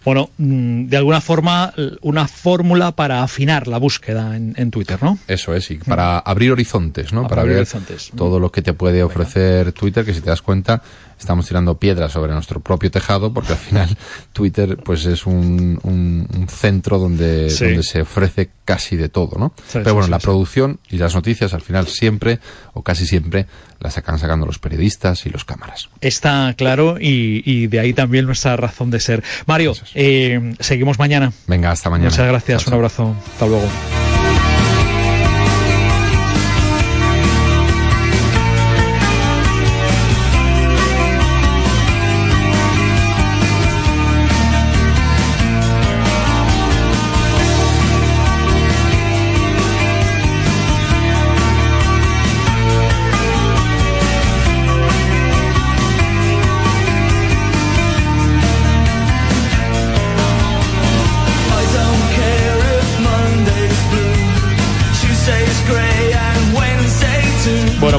Bueno, 0.03 0.29
mm, 0.37 0.87
de 0.87 0.97
alguna 0.97 1.21
forma, 1.21 1.73
una 2.01 2.27
fórmula 2.27 2.91
para 2.93 3.21
afinar 3.23 3.67
la 3.67 3.77
búsqueda 3.77 4.35
en, 4.35 4.53
en 4.57 4.71
Twitter, 4.71 4.97
¿no? 5.01 5.17
Eso 5.27 5.53
es, 5.55 5.69
y 5.71 5.75
para 5.77 6.17
abrir 6.19 6.51
horizontes, 6.51 7.13
¿no? 7.13 7.21
Para 7.23 7.29
Para, 7.29 7.41
abrir 7.43 7.57
horizontes. 7.57 8.11
todo 8.15 8.39
lo 8.39 8.51
que 8.51 8.61
te 8.61 8.73
puede 8.73 9.03
ofrecer 9.03 9.71
Twitter, 9.73 10.03
que 10.05 10.13
si 10.13 10.21
te 10.21 10.29
das 10.29 10.41
cuenta, 10.41 10.81
estamos 11.19 11.47
tirando 11.47 11.77
piedras 11.77 12.11
sobre 12.13 12.33
nuestro 12.33 12.61
propio 12.61 12.89
tejado, 12.89 13.31
porque 13.31 13.53
al 13.53 13.59
final 13.59 13.89
Twitter, 14.33 14.77
pues 14.83 15.05
es 15.05 15.25
un, 15.27 15.79
un- 15.83 16.27
un 16.35 16.47
centro 16.47 16.97
donde, 16.97 17.49
Sí. 17.51 17.65
donde 17.65 17.83
se 17.83 18.01
ofrece 18.01 18.49
casi 18.65 18.95
de 18.95 19.09
todo, 19.09 19.37
¿no? 19.37 19.53
Sí, 19.67 19.73
Pero 19.83 19.93
bueno, 19.93 20.05
sí, 20.05 20.11
la 20.11 20.19
producción 20.19 20.79
y 20.89 20.97
las 20.97 21.13
noticias 21.13 21.53
al 21.53 21.61
final 21.61 21.87
siempre, 21.87 22.39
o 22.73 22.81
casi 22.81 23.05
siempre, 23.05 23.45
las 23.79 23.97
acaban 23.97 24.19
sacando 24.19 24.45
los 24.45 24.59
periodistas 24.59 25.25
y 25.25 25.29
los 25.29 25.43
cámaras. 25.45 25.89
Está 26.01 26.53
claro 26.57 26.97
y, 26.99 27.41
y 27.45 27.67
de 27.67 27.79
ahí 27.79 27.93
también 27.93 28.25
nuestra 28.25 28.55
razón 28.55 28.89
de 28.91 28.99
ser. 28.99 29.23
Mario, 29.47 29.73
eh, 29.93 30.55
seguimos 30.59 30.99
mañana. 30.99 31.31
Venga, 31.47 31.71
hasta 31.71 31.89
mañana. 31.89 32.09
Muchas 32.09 32.27
gracias, 32.27 32.67
un 32.67 32.73
abrazo. 32.73 33.15
Hasta 33.33 33.45
luego. 33.47 33.67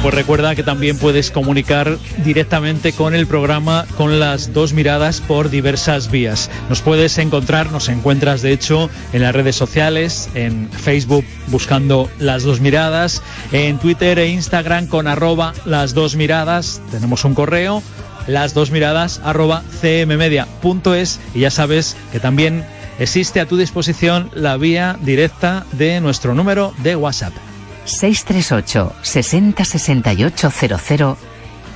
Pues 0.03 0.15
recuerda 0.15 0.57
que 0.57 0.65
también 0.65 0.99
puedes 0.99 1.31
comunicar 1.31 1.97
directamente 2.25 2.93
con 2.93 3.15
el 3.15 3.29
programa 3.29 3.87
con 3.97 4.19
las 4.19 4.53
dos 4.53 4.73
miradas 4.73 5.21
por 5.21 5.49
diversas 5.49 6.11
vías. 6.11 6.51
Nos 6.69 6.81
puedes 6.81 7.19
encontrar, 7.19 7.71
nos 7.71 7.89
encuentras 7.89 8.43
de 8.43 8.53
hecho 8.53 8.91
en 9.13 9.23
las 9.23 9.33
redes 9.33 9.55
sociales, 9.55 10.29
en 10.35 10.69
Facebook 10.71 11.25
buscando 11.47 12.11
las 12.19 12.43
dos 12.43 12.61
miradas, 12.61 13.23
en 13.53 13.79
Twitter 13.79 14.19
e 14.19 14.29
Instagram 14.31 14.89
con 14.89 15.07
arroba 15.07 15.53
las 15.65 15.95
dos 15.95 16.17
miradas. 16.17 16.83
Tenemos 16.91 17.25
un 17.25 17.35
correo, 17.35 17.81
las 18.27 18.55
dos 18.55 18.73
miradas 18.73 19.21
arroba 19.23 19.63
cmmedia.es 19.81 21.21
y 21.33 21.41
ya 21.41 21.51
sabes 21.51 21.97
que 22.11 22.19
también 22.19 22.65
existe 22.99 23.39
a 23.39 23.47
tu 23.47 23.57
disposición 23.57 24.31
la 24.35 24.57
vía 24.57 24.99
directa 25.03 25.65
de 25.73 26.01
nuestro 26.01 26.35
número 26.35 26.75
de 26.83 26.97
WhatsApp. 26.97 27.52
638 27.85 28.95
60 29.03 29.65
68 29.65 30.51
00 30.51 31.17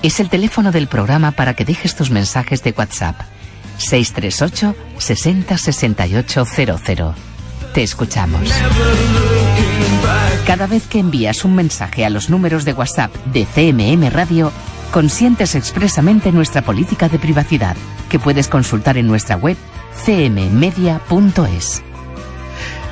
es 0.02 0.20
el 0.20 0.28
teléfono 0.28 0.72
del 0.72 0.86
programa 0.86 1.32
para 1.32 1.54
que 1.54 1.64
dejes 1.64 1.96
tus 1.96 2.10
mensajes 2.10 2.62
de 2.62 2.74
WhatsApp. 2.76 3.20
638 3.78 4.74
60 4.98 5.58
68 5.58 6.44
00. 6.44 7.14
Te 7.74 7.82
escuchamos. 7.82 8.50
Cada 10.46 10.66
vez 10.66 10.86
que 10.86 11.00
envías 11.00 11.44
un 11.44 11.54
mensaje 11.54 12.04
a 12.04 12.10
los 12.10 12.30
números 12.30 12.64
de 12.64 12.72
WhatsApp 12.72 13.14
de 13.26 13.44
CMM 13.44 14.08
Radio, 14.10 14.52
consientes 14.92 15.54
expresamente 15.54 16.32
nuestra 16.32 16.62
política 16.62 17.08
de 17.08 17.18
privacidad, 17.18 17.76
que 18.08 18.18
puedes 18.18 18.48
consultar 18.48 18.96
en 18.96 19.06
nuestra 19.08 19.36
web 19.36 19.56
cmmedia.es. 20.04 21.82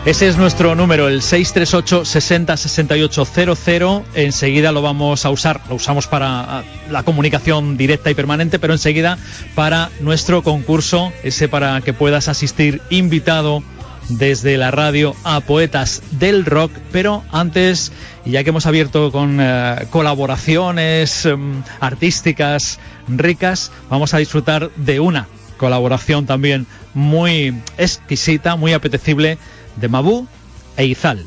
Ese 0.04 0.28
es 0.28 0.36
nuestro 0.36 0.74
número, 0.74 1.08
el 1.08 1.22
638 1.22 2.04
60 2.04 2.58
68 2.58 3.24
00. 3.24 4.04
Enseguida 4.14 4.70
lo 4.70 4.82
vamos 4.82 5.24
a 5.24 5.30
usar, 5.30 5.62
lo 5.70 5.76
usamos 5.76 6.06
para 6.08 6.58
ah, 6.58 6.64
la 6.90 7.04
comunicación 7.04 7.78
directa 7.78 8.10
y 8.10 8.14
permanente, 8.14 8.58
pero 8.58 8.74
enseguida 8.74 9.16
para 9.54 9.88
nuestro 10.00 10.42
concurso, 10.42 11.10
ese 11.22 11.48
para 11.48 11.80
que 11.80 11.94
puedas 11.94 12.28
asistir 12.28 12.82
invitado 12.90 13.62
desde 14.10 14.58
la 14.58 14.70
radio 14.70 15.16
a 15.24 15.40
Poetas 15.40 16.02
del 16.10 16.44
Rock, 16.44 16.72
pero 16.92 17.24
antes, 17.32 17.90
y 18.26 18.32
ya 18.32 18.44
que 18.44 18.50
hemos 18.50 18.66
abierto 18.66 19.10
con 19.10 19.38
eh, 19.40 19.86
colaboraciones 19.88 21.24
em, 21.24 21.62
artísticas 21.80 22.78
ricas, 23.08 23.72
vamos 23.88 24.12
a 24.12 24.18
disfrutar 24.18 24.70
de 24.76 25.00
una 25.00 25.28
colaboración 25.56 26.26
también 26.26 26.66
muy 26.92 27.54
exquisita, 27.78 28.56
muy 28.56 28.74
apetecible 28.74 29.38
de 29.76 29.88
Mabú 29.88 30.26
e 30.76 30.86
Izal. 30.86 31.24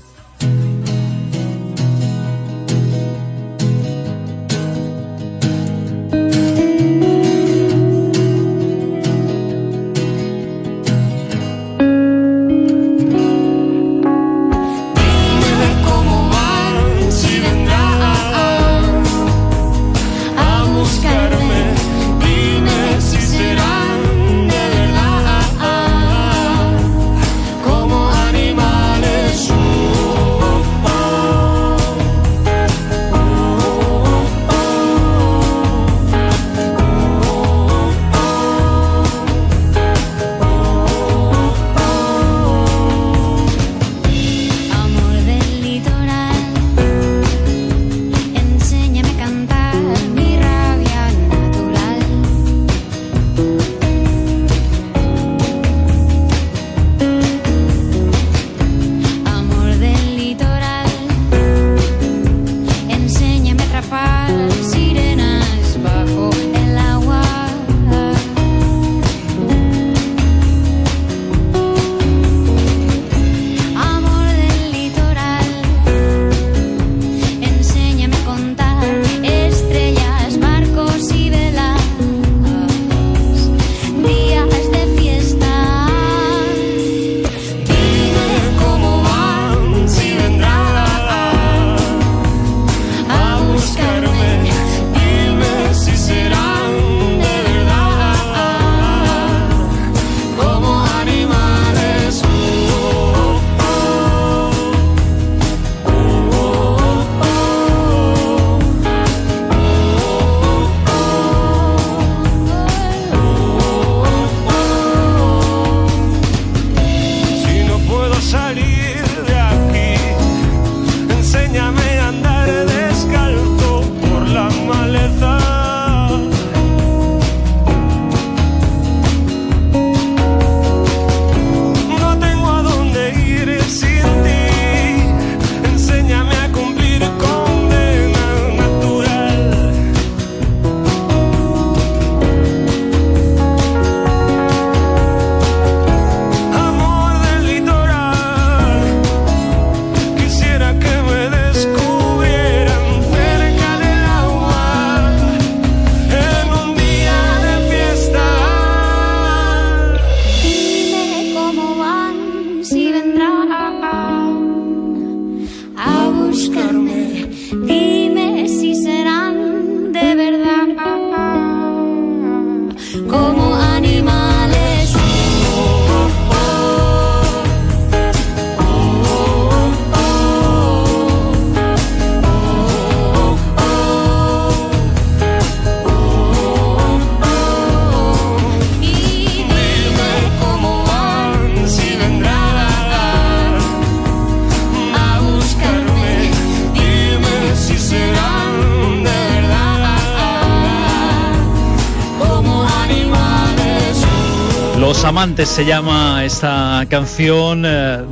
Amantes 205.17 205.49
se 205.49 205.65
llama 205.65 206.23
esta 206.25 206.85
canción 206.89 207.63
eh, 207.65 208.03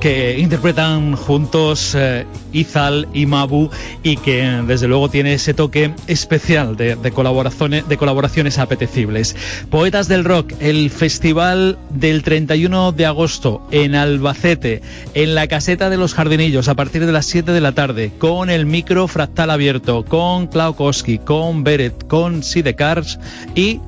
que 0.00 0.38
interpretan 0.38 1.14
juntos 1.14 1.94
eh, 1.94 2.24
Izal 2.54 3.06
y 3.12 3.26
Mabu 3.26 3.68
y 4.02 4.16
que 4.16 4.62
desde 4.66 4.88
luego 4.88 5.10
tiene 5.10 5.34
ese 5.34 5.52
toque 5.52 5.92
especial 6.06 6.74
de, 6.78 6.96
colaboraciones, 7.12 7.86
de 7.86 7.98
colaboraciones 7.98 8.58
apetecibles. 8.58 9.36
Poetas 9.68 10.08
del 10.08 10.24
Rock, 10.24 10.54
el 10.58 10.88
festival 10.88 11.76
del 11.90 12.22
31 12.22 12.92
de 12.92 13.04
agosto 13.04 13.68
en 13.70 13.94
Albacete, 13.94 14.80
en 15.12 15.34
la 15.34 15.46
caseta 15.48 15.90
de 15.90 15.98
los 15.98 16.14
jardinillos 16.14 16.68
a 16.68 16.74
partir 16.74 17.04
de 17.04 17.12
las 17.12 17.26
7 17.26 17.52
de 17.52 17.60
la 17.60 17.72
tarde, 17.72 18.10
con 18.16 18.48
el 18.48 18.64
micro 18.64 19.06
fractal 19.06 19.50
abierto, 19.50 20.02
con 20.06 20.46
Klaukowski, 20.46 21.18
con 21.18 21.62
Beret, 21.62 22.06
con 22.06 22.42
Sidecars 22.42 23.18
y 23.54 23.80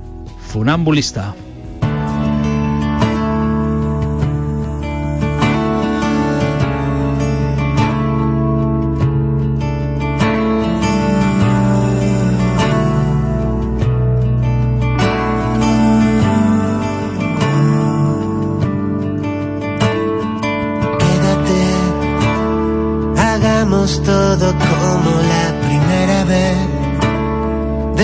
Funambulista. 0.46 1.34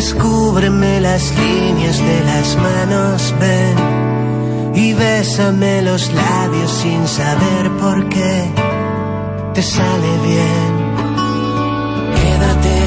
Descúbreme 0.05 1.01
las 1.01 1.33
líneas 1.37 1.97
de 1.99 2.25
las 2.25 2.57
manos, 2.57 3.33
ven 3.39 4.75
y 4.75 4.95
bésame 4.95 5.81
los 5.81 6.13
labios 6.13 6.73
sin 6.73 7.07
saber 7.07 7.71
por 7.81 8.09
qué 8.09 8.51
te 9.55 9.63
sale 9.63 10.13
bien. 10.27 10.73
Quédate, 12.17 12.79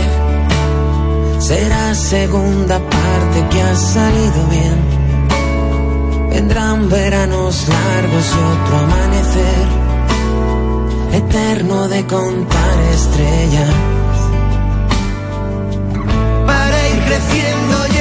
será 1.39 1.95
segunda 1.95 2.80
parte 2.80 3.47
que 3.49 3.61
ha 3.61 3.76
salido 3.78 4.47
bien. 4.51 4.78
Vendrán 6.32 6.89
veranos 6.89 7.66
largos 7.70 8.26
y 8.36 8.39
otro 8.53 8.78
amanecer 8.78 9.68
eterno 11.13 11.88
de 11.88 12.05
contar 12.07 12.80
estrellas. 12.93 14.05
Creciendo 17.06 17.95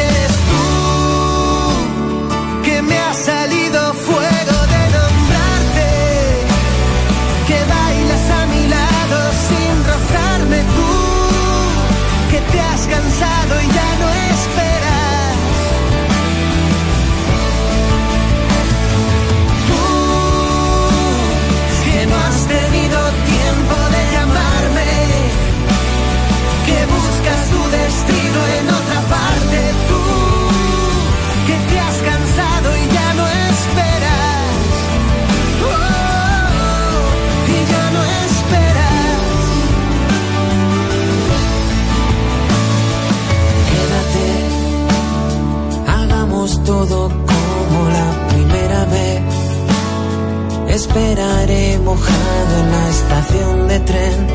Esperaré 50.96 51.76
mojado 51.80 52.58
en 52.60 52.70
la 52.70 52.88
estación 52.88 53.66
de 53.66 53.80
tren, 53.80 54.26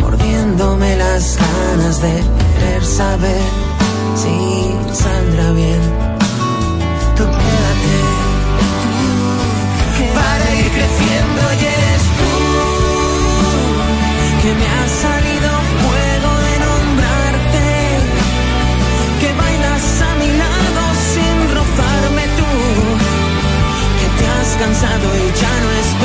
mordiéndome 0.00 0.96
las 0.96 1.36
ganas 1.36 2.00
de 2.00 2.14
querer 2.58 2.82
saber 2.82 3.42
si 4.16 4.74
saldrá 4.94 5.52
bien. 5.52 5.82
Tú 7.18 7.24
quédate, 7.24 7.96
que 9.98 10.06
para 10.18 10.46
ir 10.60 10.68
creciendo 10.78 11.42
y 11.60 11.64
eres 11.76 12.04
tú, 12.18 12.32
que 14.40 14.50
me 14.54 14.66
ha 14.66 14.84
salido 15.04 15.63
que 24.54 24.58
te 24.58 24.64
has 24.64 24.78
cansado 24.78 25.16
y 25.16 25.40
ya 25.40 25.60
no 25.60 25.70
esperas. 25.70 26.03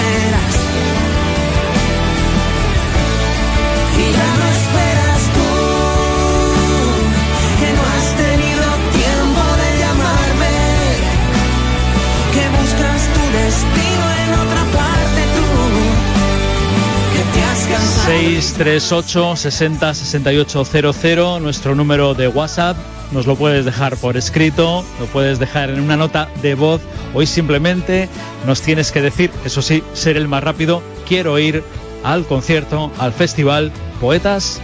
638 18.42 19.36
60 19.36 19.94
68 19.94 20.64
00, 20.64 21.40
nuestro 21.42 21.76
número 21.76 22.14
de 22.14 22.30
WhatsApp. 22.30 22.78
Nos 23.12 23.28
lo 23.28 23.36
puedes 23.36 23.66
dejar 23.66 23.98
por 23.98 24.16
escrito, 24.16 24.86
lo 24.98 25.08
puedes 25.08 25.40
dejar 25.40 25.70
en 25.70 25.82
una 25.82 25.98
nota 25.98 26.30
de 26.42 26.56
voz. 26.56 26.80
Hoy 27.14 27.26
simplemente 27.26 28.08
nos 28.48 28.62
tienes 28.62 28.94
que 28.94 29.02
decir, 29.02 29.30
eso 29.44 29.62
sí, 29.62 29.84
ser 29.92 30.16
el 30.16 30.30
más 30.30 30.42
rápido. 30.42 30.82
Quiero 31.06 31.38
ir 31.38 31.66
al 32.06 32.26
concierto, 32.26 32.90
al 32.98 33.12
festival 33.12 33.74
Poetas 34.00 34.62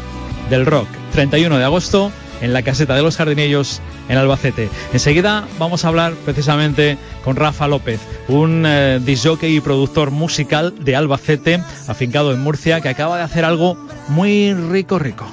del 0.49 0.65
Rock, 0.65 0.87
31 1.11 1.57
de 1.57 1.65
agosto 1.65 2.13
en 2.41 2.53
la 2.53 2.61
caseta 2.63 2.95
de 2.95 3.01
los 3.01 3.17
jardinillos 3.17 3.81
en 4.09 4.17
Albacete. 4.17 4.69
Enseguida 4.93 5.47
vamos 5.59 5.85
a 5.85 5.89
hablar 5.89 6.13
precisamente 6.25 6.97
con 7.23 7.35
Rafa 7.35 7.67
López, 7.67 7.99
un 8.27 8.63
eh, 8.65 8.99
disjockey 9.03 9.57
y 9.57 9.61
productor 9.61 10.11
musical 10.11 10.73
de 10.83 10.95
Albacete, 10.95 11.61
afincado 11.87 12.33
en 12.33 12.41
Murcia, 12.41 12.81
que 12.81 12.89
acaba 12.89 13.17
de 13.17 13.23
hacer 13.23 13.45
algo 13.45 13.77
muy 14.09 14.53
rico, 14.53 14.99
rico. 14.99 15.25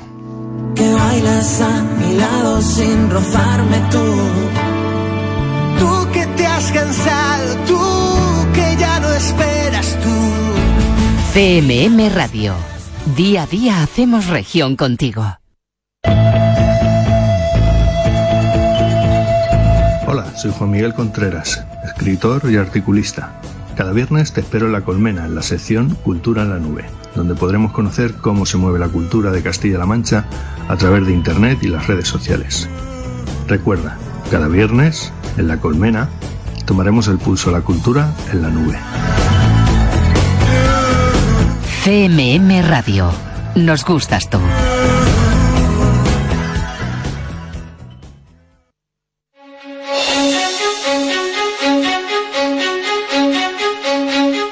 que 0.74 0.92
bailas 0.92 1.60
a 1.60 1.82
mi 1.82 2.16
lado 2.16 2.62
sin 2.62 3.10
rozarme 3.10 3.78
tú. 3.90 4.04
Tú 5.78 6.12
que 6.12 6.26
te 6.36 6.46
has 6.46 6.70
cansado, 6.72 7.56
tú 7.66 7.78
que 8.54 8.76
ya 8.78 9.00
no 9.00 9.12
esperas 9.12 9.98
tú. 10.02 10.12
CMM 11.34 12.14
Radio. 12.14 12.54
Día 13.16 13.42
a 13.42 13.46
día 13.46 13.82
hacemos 13.82 14.26
región 14.26 14.76
contigo. 14.76 15.41
Soy 20.36 20.52
Juan 20.52 20.70
Miguel 20.70 20.94
Contreras, 20.94 21.64
escritor 21.84 22.42
y 22.50 22.56
articulista. 22.56 23.32
Cada 23.76 23.92
viernes 23.92 24.32
te 24.32 24.40
espero 24.40 24.66
en 24.66 24.72
La 24.72 24.82
Colmena, 24.82 25.26
en 25.26 25.34
la 25.34 25.42
sección 25.42 25.94
Cultura 25.96 26.42
en 26.42 26.50
la 26.50 26.58
Nube, 26.58 26.84
donde 27.14 27.34
podremos 27.34 27.72
conocer 27.72 28.14
cómo 28.14 28.46
se 28.46 28.56
mueve 28.56 28.78
la 28.78 28.88
cultura 28.88 29.30
de 29.30 29.42
Castilla-La 29.42 29.86
Mancha 29.86 30.26
a 30.68 30.76
través 30.76 31.06
de 31.06 31.12
Internet 31.12 31.58
y 31.62 31.68
las 31.68 31.86
redes 31.86 32.08
sociales. 32.08 32.68
Recuerda, 33.48 33.96
cada 34.30 34.48
viernes, 34.48 35.12
en 35.36 35.48
La 35.48 35.58
Colmena, 35.58 36.08
tomaremos 36.64 37.08
el 37.08 37.18
pulso 37.18 37.50
a 37.50 37.52
la 37.52 37.60
cultura 37.62 38.12
en 38.32 38.42
la 38.42 38.48
nube. 38.48 38.78
CMM 41.84 42.68
Radio. 42.68 43.10
Nos 43.54 43.84
gustas 43.84 44.30
tú. 44.30 44.38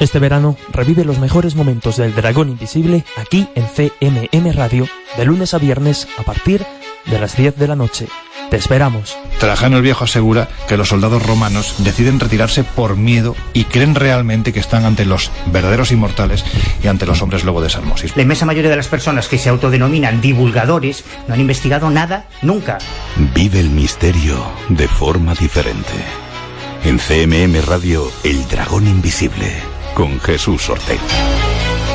Este 0.00 0.18
verano 0.18 0.56
revive 0.72 1.04
los 1.04 1.18
mejores 1.18 1.54
momentos 1.54 1.98
del 1.98 2.14
Dragón 2.14 2.48
Invisible 2.48 3.04
aquí 3.18 3.46
en 3.54 3.66
CMM 3.66 4.52
Radio, 4.54 4.88
de 5.18 5.24
lunes 5.26 5.52
a 5.52 5.58
viernes 5.58 6.08
a 6.16 6.22
partir 6.22 6.64
de 7.04 7.20
las 7.20 7.36
10 7.36 7.56
de 7.56 7.68
la 7.68 7.76
noche. 7.76 8.08
Te 8.48 8.56
esperamos. 8.56 9.16
Trajano 9.38 9.76
el 9.76 9.82
Viejo 9.82 10.04
asegura 10.04 10.48
que 10.66 10.78
los 10.78 10.88
soldados 10.88 11.24
romanos 11.24 11.74
deciden 11.78 12.18
retirarse 12.18 12.64
por 12.64 12.96
miedo 12.96 13.36
y 13.52 13.64
creen 13.64 13.94
realmente 13.94 14.54
que 14.54 14.58
están 14.58 14.86
ante 14.86 15.04
los 15.04 15.30
verdaderos 15.52 15.92
inmortales 15.92 16.46
y 16.82 16.88
ante 16.88 17.04
los 17.04 17.20
hombres 17.20 17.44
lobo 17.44 17.60
de 17.60 17.68
Salmosis. 17.68 18.16
La 18.16 18.22
inmensa 18.22 18.46
mayoría 18.46 18.70
de 18.70 18.76
las 18.76 18.88
personas 18.88 19.28
que 19.28 19.38
se 19.38 19.50
autodenominan 19.50 20.22
divulgadores 20.22 21.04
no 21.28 21.34
han 21.34 21.40
investigado 21.40 21.90
nada 21.90 22.26
nunca. 22.40 22.78
Vive 23.34 23.60
el 23.60 23.68
misterio 23.68 24.42
de 24.70 24.88
forma 24.88 25.34
diferente. 25.34 25.92
En 26.82 26.98
CMM 26.98 27.60
Radio, 27.66 28.10
El 28.24 28.48
Dragón 28.48 28.86
Invisible, 28.86 29.52
con 29.94 30.20
Jesús 30.20 30.68
Ortega. 30.68 31.02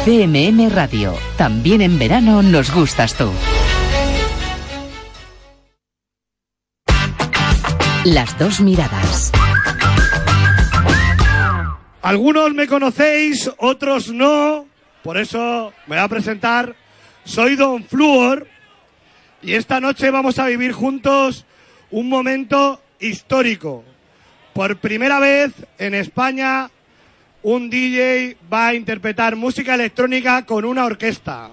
CMM 0.05 0.69
Radio, 0.69 1.15
también 1.37 1.81
en 1.81 1.97
verano 1.97 2.41
nos 2.41 2.73
gustas 2.73 3.15
tú. 3.15 3.31
Las 8.03 8.37
dos 8.37 8.61
miradas. 8.61 9.31
Algunos 12.01 12.53
me 12.53 12.67
conocéis, 12.67 13.49
otros 13.57 14.11
no, 14.11 14.67
por 15.03 15.17
eso 15.17 15.73
me 15.87 15.95
voy 15.95 16.05
a 16.05 16.07
presentar. 16.07 16.75
Soy 17.23 17.55
Don 17.55 17.83
Fluor 17.83 18.47
y 19.41 19.53
esta 19.55 19.79
noche 19.79 20.11
vamos 20.11 20.37
a 20.37 20.45
vivir 20.45 20.71
juntos 20.71 21.45
un 21.89 22.07
momento 22.07 22.79
histórico. 22.99 23.83
Por 24.53 24.77
primera 24.77 25.19
vez 25.19 25.51
en 25.79 25.95
España, 25.95 26.69
un 27.47 27.69
DJ 27.69 28.37
va 28.51 28.69
a 28.69 28.73
interpretar 28.73 29.35
música 29.35 29.75
electrónica 29.75 30.47
con 30.47 30.65
una 30.65 30.83
orquesta. 30.83 31.51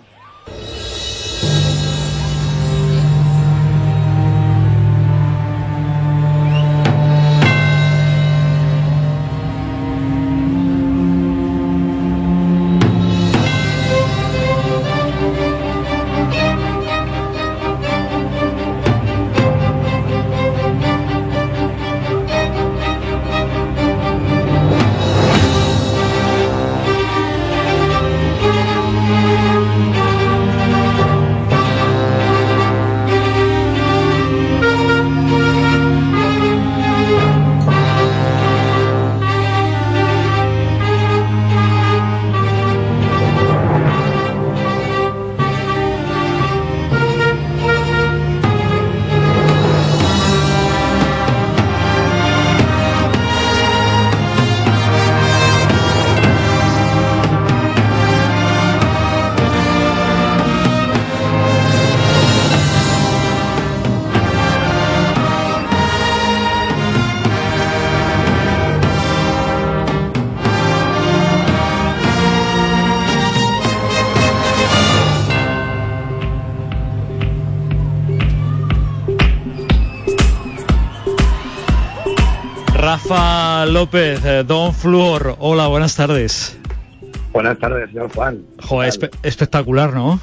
López, 83.83 84.25
eh, 84.25 84.45
Don 84.47 84.73
Fluor, 84.73 85.35
hola, 85.41 85.67
buenas 85.67 85.97
tardes. 85.97 86.57
Buenas 87.33 87.59
tardes, 87.59 87.91
señor 87.91 88.13
Juan. 88.15 88.41
Joder, 88.63 88.89
espe- 88.93 89.11
espectacular, 89.25 89.93
¿no? 89.93 90.21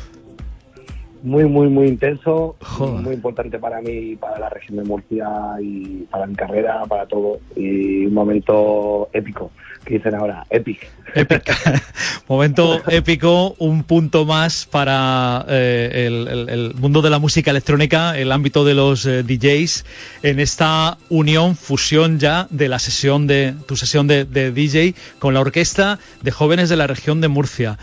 Muy, 1.23 1.43
muy, 1.43 1.67
muy 1.67 1.87
intenso, 1.89 2.55
Joder. 2.79 3.01
muy 3.03 3.13
importante 3.13 3.59
para 3.59 3.81
mí, 3.81 4.15
para 4.15 4.39
la 4.39 4.49
región 4.49 4.77
de 4.77 4.83
Murcia 4.83 5.27
y 5.61 6.03
para 6.11 6.25
mi 6.25 6.35
carrera, 6.35 6.83
para 6.87 7.05
todo. 7.05 7.39
Y 7.55 8.05
un 8.05 8.13
momento 8.13 9.09
épico, 9.13 9.51
que 9.85 9.95
dicen 9.95 10.15
ahora, 10.15 10.45
epic. 10.49 10.87
Momento 12.27 12.81
épico, 12.89 13.55
un 13.57 13.83
punto 13.83 14.25
más 14.25 14.65
para 14.67 15.45
eh, 15.49 16.05
el, 16.07 16.27
el- 16.27 16.49
el 16.49 16.73
mundo 16.75 17.01
de 17.01 17.09
la 17.09 17.17
música 17.19 17.49
electrónica, 17.51 18.17
el 18.17 18.31
ámbito 18.31 18.63
de 18.65 18.75
los 18.75 19.05
eh, 19.05 19.23
DJs, 19.23 19.85
en 20.23 20.39
esta 20.39 20.97
unión, 21.09 21.55
fusión 21.55 22.19
ya 22.19 22.47
de 22.51 22.69
la 22.69 22.77
sesión 22.79 23.25
de 23.27 23.55
tu 23.67 23.75
sesión 23.75 24.05
de, 24.07 24.25
de 24.25 24.51
DJ 24.51 24.93
con 25.17 25.33
la 25.33 25.39
orquesta 25.39 25.97
de 26.21 26.31
jóvenes 26.31 26.69
de 26.69 26.75
la 26.75 26.85
región 26.87 27.21
de 27.21 27.27
Murcia. 27.27 27.77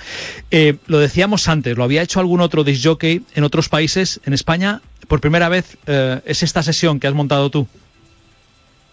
Eh, 0.52 0.76
lo 0.86 0.98
decíamos 0.98 1.48
antes, 1.48 1.76
lo 1.76 1.82
había 1.84 2.02
hecho 2.02 2.20
algún 2.20 2.40
otro 2.40 2.62
disc 2.62 2.84
jockey 2.86 3.22
en 3.34 3.42
otros 3.44 3.68
países, 3.68 4.20
en 4.24 4.32
España, 4.32 4.80
por 5.08 5.20
primera 5.20 5.48
vez 5.48 5.76
eh, 5.86 6.20
es 6.24 6.42
esta 6.42 6.62
sesión 6.62 6.98
que 7.00 7.06
has 7.06 7.14
montado 7.14 7.50
tú. 7.50 7.66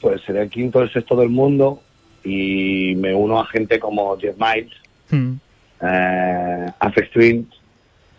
Pues 0.02 0.22
seré 0.24 0.42
el 0.44 0.50
quinto, 0.50 0.82
el 0.82 0.92
sexto 0.92 1.16
del 1.16 1.30
mundo 1.30 1.82
y 2.24 2.94
me 2.96 3.14
uno 3.14 3.40
a 3.40 3.46
gente 3.48 3.80
como 3.80 4.18
Jeff 4.18 4.36
Miles, 4.38 4.72
Hmm. 5.10 5.34
eh, 5.82 6.72
Twins, 7.14 7.46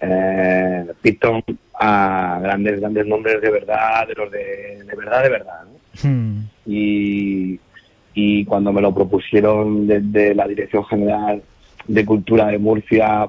eh, 0.01 0.85
Piton, 1.03 1.43
a 1.81 2.39
grandes, 2.43 2.79
grandes 2.81 3.07
nombres 3.07 3.41
de 3.41 3.51
verdad, 3.51 4.07
de 4.07 4.15
los 4.15 4.31
de, 4.31 4.85
de 4.85 4.95
verdad, 4.97 5.23
de 5.23 5.29
verdad. 5.29 5.61
¿no? 5.65 6.09
Hmm. 6.09 6.49
y, 6.67 7.59
y 8.15 8.45
cuando 8.45 8.73
me 8.73 8.81
lo 8.83 8.95
propusieron 8.95 9.87
desde 9.87 10.35
la 10.35 10.47
Dirección 10.47 10.85
General 10.85 11.43
de 11.89 12.05
Cultura 12.07 12.47
de 12.47 12.59
Murcia, 12.59 13.29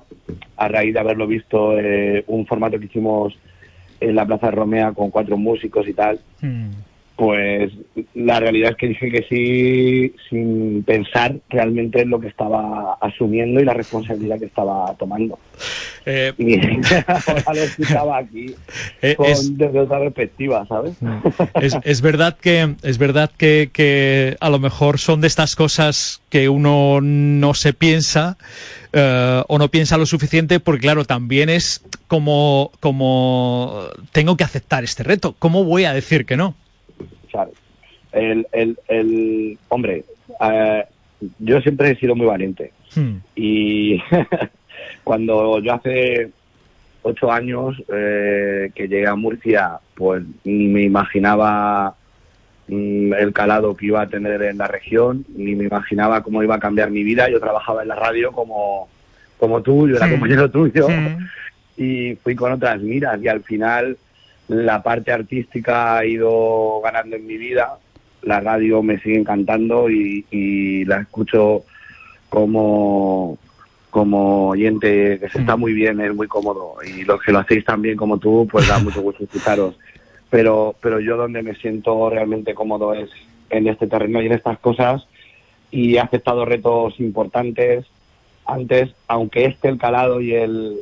a 0.58 0.68
raíz 0.68 0.94
de 0.94 1.00
haberlo 1.00 1.28
visto, 1.28 1.78
eh, 1.80 2.24
un 2.28 2.46
formato 2.46 2.80
que 2.80 2.86
hicimos 2.86 3.38
en 4.10 4.16
la 4.16 4.26
Plaza 4.26 4.52
Romea 4.52 4.92
con 4.94 5.10
cuatro 5.12 5.38
músicos 5.38 5.88
y 5.88 5.94
tal, 5.94 6.20
Hmm. 6.42 6.72
Pues 7.16 7.72
la 8.14 8.40
realidad 8.42 8.72
es 8.72 8.76
que 8.78 8.88
dije 8.90 9.10
que 9.10 9.26
sí 9.30 10.16
sin 10.30 10.84
pensar 10.84 11.36
realmente 11.50 12.02
en 12.02 12.10
lo 12.10 12.20
que 12.20 12.28
estaba 12.28 12.98
asumiendo 13.00 13.62
y 13.62 13.66
la 13.66 13.74
responsabilidad 13.74 14.38
que 14.38 14.46
estaba 14.46 14.94
tomando. 15.00 15.40
Eh, 16.06 16.34
Y 16.38 16.56
ahora 17.46 18.06
lo 18.06 18.14
aquí 18.16 18.56
Eh, 19.02 19.16
con, 19.16 19.28
es- 19.28 19.58
desde 19.58 19.80
otra 19.80 20.00
perspectiva, 20.00 20.66
¿sabes? 20.68 20.94
es, 21.62 21.78
es 21.84 22.02
verdad 22.02 22.38
que 22.40 22.76
es 22.84 22.98
verdad 22.98 23.32
que, 23.38 23.70
que 23.72 24.36
a 24.40 24.50
lo 24.50 24.60
mejor 24.60 25.00
son 25.00 25.22
de 25.22 25.28
estas 25.28 25.56
cosas 25.56 26.22
que 26.30 26.50
uno 26.50 27.00
no 27.02 27.54
se 27.54 27.74
piensa 27.74 28.38
eh, 28.94 29.42
o 29.48 29.58
no 29.58 29.70
piensa 29.70 29.98
lo 29.98 30.06
suficiente 30.06 30.60
porque 30.60 30.82
claro 30.82 31.06
también 31.06 31.50
es 31.50 31.84
como 32.08 32.72
como 32.80 33.84
tengo 34.12 34.36
que 34.38 34.44
aceptar 34.44 34.84
este 34.84 35.04
reto 35.04 35.36
cómo 35.40 35.64
voy 35.64 35.86
a 35.86 35.94
decir 35.94 36.26
que 36.26 36.38
no 36.38 36.56
¿sabes? 37.36 37.54
El, 38.12 38.48
el, 38.54 38.78
el, 38.88 39.58
hombre, 39.70 40.04
eh, 40.42 40.84
yo 41.40 41.60
siempre 41.62 41.92
he 41.92 41.96
sido 41.96 42.16
muy 42.16 42.26
valiente 42.28 42.72
Hmm. 42.96 43.18
y 43.36 44.00
cuando 45.04 45.60
yo 45.60 45.74
hace 45.74 46.30
ocho 47.02 47.30
años 47.32 47.76
eh, 47.94 48.72
que 48.74 48.88
llegué 48.88 49.06
a 49.08 49.16
Murcia, 49.16 49.80
pues 49.96 50.24
ni 50.46 50.68
me 50.68 50.84
imaginaba 50.84 51.94
mm, 52.68 53.14
el 53.14 53.34
calado 53.34 53.76
que 53.76 53.88
iba 53.88 54.02
a 54.02 54.08
tener 54.08 54.42
en 54.44 54.58
la 54.58 54.68
región, 54.68 55.26
ni 55.36 55.56
me 55.56 55.66
imaginaba 55.66 56.22
cómo 56.24 56.42
iba 56.42 56.56
a 56.56 56.60
cambiar 56.60 56.90
mi 56.90 57.04
vida. 57.04 57.30
Yo 57.30 57.40
trabajaba 57.40 57.82
en 57.82 57.90
la 57.90 57.96
radio 57.96 58.32
como, 58.32 58.88
como 59.38 59.62
tú, 59.62 59.88
yo 59.90 59.98
era 59.98 60.06
Sí. 60.06 60.12
compañero 60.14 60.50
tuyo 60.50 60.88
Sí. 60.88 60.94
y 61.84 62.16
fui 62.16 62.34
con 62.36 62.54
otras 62.54 62.82
miras 62.82 63.22
y 63.22 63.28
al 63.28 63.42
final 63.44 63.98
la 64.48 64.84
parte 64.84 65.12
artística 65.12 65.98
ha 65.98 66.06
ido 66.06 66.82
ganando 66.82 67.16
en 67.16 67.26
mi 67.26 67.38
vida. 67.38 67.78
La 68.22 68.40
radio 68.40 68.82
me 68.84 69.00
sigue 69.00 69.18
encantando 69.18 69.90
y, 69.90 70.26
y 70.32 70.86
la 70.86 71.02
escucho 71.02 71.64
como, 72.30 73.38
como 73.90 74.50
oyente 74.50 75.20
que 75.20 75.30
se 75.30 75.40
está 75.40 75.56
muy 75.56 75.74
bien, 75.74 76.00
es 76.02 76.14
muy 76.14 76.28
cómodo. 76.28 76.76
Y 76.86 77.04
los 77.04 77.22
que 77.22 77.32
lo 77.32 77.40
hacéis 77.40 77.66
también 77.66 77.98
como 77.98 78.18
tú, 78.18 78.48
pues 78.52 78.68
da 78.68 78.80
mucho 78.80 79.02
gusto 79.02 79.24
escucharos. 79.24 79.76
Pero, 80.30 80.76
pero 80.82 81.00
yo 81.00 81.18
donde 81.18 81.42
me 81.44 81.56
siento 81.56 82.10
realmente 82.10 82.54
cómodo 82.54 82.94
es 82.94 83.10
en 83.50 83.68
este 83.68 83.88
terreno 83.88 84.22
y 84.22 84.26
en 84.26 84.34
estas 84.34 84.60
cosas. 84.60 85.08
Y 85.72 85.96
he 85.96 86.00
aceptado 86.00 86.46
retos 86.46 87.00
importantes 87.00 87.86
antes, 88.46 88.94
aunque 89.08 89.46
este 89.46 89.70
el 89.70 89.78
calado 89.78 90.22
y 90.22 90.34
el, 90.34 90.78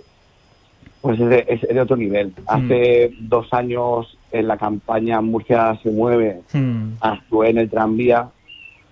pues 1.03 1.19
es 1.19 1.27
de, 1.29 1.45
es 1.49 1.61
de 1.61 1.81
otro 1.81 1.97
nivel. 1.97 2.33
Hace 2.47 3.11
dos 3.19 3.51
años 3.51 4.17
en 4.31 4.47
la 4.47 4.55
campaña 4.57 5.19
Murcia 5.19 5.77
se 5.83 5.91
mueve, 5.91 6.39
Hmm. 6.53 6.93
actué 7.01 7.49
en 7.49 7.57
el 7.57 7.69
tranvía 7.69 8.29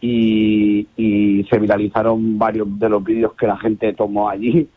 y, 0.01 0.86
y 0.97 1.45
se 1.49 1.57
viralizaron 1.57 2.38
varios 2.38 2.68
de 2.78 2.89
los 2.89 3.01
vídeos 3.01 3.32
que 3.36 3.47
la 3.47 3.55
gente 3.57 3.93
tomó 3.93 4.28
allí 4.28 4.68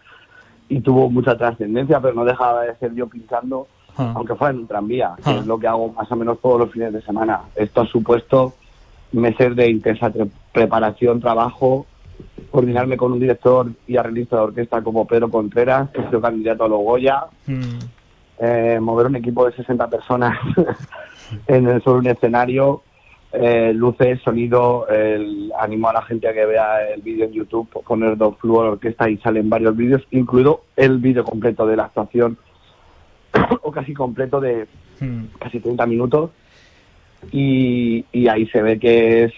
y 0.68 0.80
tuvo 0.80 1.10
mucha 1.10 1.36
trascendencia, 1.36 1.98
pero 2.00 2.14
no 2.14 2.24
dejaba 2.24 2.62
de 2.62 2.76
ser 2.76 2.94
yo 2.94 3.08
pinchando, 3.08 3.66
Ah. 3.96 4.12
aunque 4.16 4.34
fuera 4.36 4.52
en 4.54 4.60
un 4.60 4.66
tranvía, 4.68 5.14
que 5.16 5.30
Ah. 5.30 5.36
es 5.40 5.46
lo 5.46 5.58
que 5.58 5.66
hago 5.66 5.92
más 5.92 6.10
o 6.12 6.16
menos 6.16 6.40
todos 6.40 6.60
los 6.60 6.70
fines 6.70 6.92
de 6.92 7.02
semana. 7.02 7.40
Esto 7.56 7.80
ha 7.80 7.86
supuesto 7.86 8.52
meses 9.12 9.56
de 9.56 9.70
intensa 9.70 10.12
preparación, 10.52 11.20
trabajo, 11.20 11.84
coordinarme 12.54 12.96
con 12.96 13.10
un 13.10 13.18
director 13.18 13.68
y 13.86 13.96
arreglista 13.96 14.36
de 14.36 14.42
orquesta 14.42 14.80
como 14.80 15.06
Pedro 15.06 15.28
Contreras, 15.28 15.90
que 15.90 16.04
sido 16.04 16.20
candidato 16.20 16.64
a 16.64 16.68
los 16.68 16.78
Goya, 16.78 17.24
eh, 18.38 18.78
mover 18.80 19.06
un 19.06 19.16
equipo 19.16 19.44
de 19.44 19.56
60 19.56 19.90
personas 19.90 20.38
en 21.48 21.68
el, 21.68 21.82
sobre 21.82 21.98
un 21.98 22.06
escenario, 22.06 22.82
eh, 23.32 23.72
luces, 23.74 24.20
sonido, 24.22 24.86
el, 24.86 25.52
animo 25.58 25.88
a 25.88 25.94
la 25.94 26.02
gente 26.02 26.28
a 26.28 26.32
que 26.32 26.46
vea 26.46 26.88
el 26.90 27.02
vídeo 27.02 27.24
en 27.24 27.32
YouTube, 27.32 27.68
poner 27.84 28.16
dos 28.16 28.36
Fluor 28.38 28.66
Orquesta 28.66 29.10
y 29.10 29.16
salen 29.16 29.50
varios 29.50 29.76
vídeos, 29.76 30.02
incluido 30.12 30.62
el 30.76 30.98
vídeo 30.98 31.24
completo 31.24 31.66
de 31.66 31.76
la 31.76 31.86
actuación, 31.86 32.38
o 33.62 33.72
casi 33.72 33.94
completo 33.94 34.40
de 34.40 34.68
casi 35.40 35.58
30 35.58 35.86
minutos, 35.86 36.30
y, 37.32 38.04
y 38.12 38.28
ahí 38.28 38.46
se 38.46 38.62
ve 38.62 38.78
que 38.78 39.24
es 39.24 39.32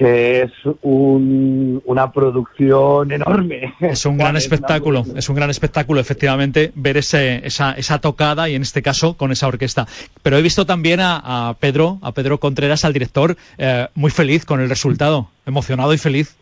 que 0.00 0.40
es 0.44 0.52
un- 0.80 1.82
una 1.84 2.10
producción 2.10 3.12
enorme. 3.12 3.74
Es 3.80 4.06
un 4.06 4.16
gran 4.16 4.34
espectáculo, 4.34 5.04
es 5.14 5.28
un 5.28 5.36
gran 5.36 5.50
espectáculo, 5.50 6.00
efectivamente, 6.00 6.72
ver 6.74 6.96
ese, 6.96 7.46
esa, 7.46 7.72
esa 7.72 7.98
tocada 8.00 8.48
y 8.48 8.54
en 8.54 8.62
este 8.62 8.80
caso 8.80 9.18
con 9.18 9.30
esa 9.30 9.46
orquesta. 9.46 9.86
Pero 10.22 10.38
he 10.38 10.42
visto 10.42 10.64
también 10.64 11.00
a, 11.00 11.50
a 11.50 11.52
Pedro, 11.52 11.98
a 12.00 12.12
Pedro 12.12 12.40
Contreras, 12.40 12.86
al 12.86 12.94
director, 12.94 13.36
eh, 13.58 13.88
muy 13.94 14.10
feliz 14.10 14.46
con 14.46 14.60
el 14.62 14.70
resultado, 14.70 15.28
emocionado 15.44 15.92
y 15.92 15.98
feliz. 15.98 16.34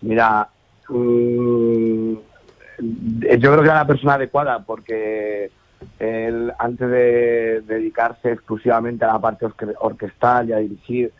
Mira, 0.00 0.46
mm, 0.90 2.12
yo 2.12 3.50
creo 3.50 3.62
que 3.62 3.64
era 3.68 3.74
la 3.74 3.86
persona 3.88 4.14
adecuada 4.14 4.60
porque 4.64 5.50
él, 5.98 6.52
antes 6.56 6.88
de 6.88 7.62
dedicarse 7.66 8.30
exclusivamente 8.30 9.04
a 9.04 9.08
la 9.14 9.18
parte 9.18 9.44
orque- 9.44 9.74
orquestal 9.80 10.50
y 10.50 10.52
a 10.52 10.58
dirigir 10.58 11.10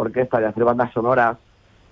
orquesta 0.00 0.38
a 0.38 0.48
hacer 0.48 0.64
bandas 0.64 0.92
sonoras, 0.92 1.36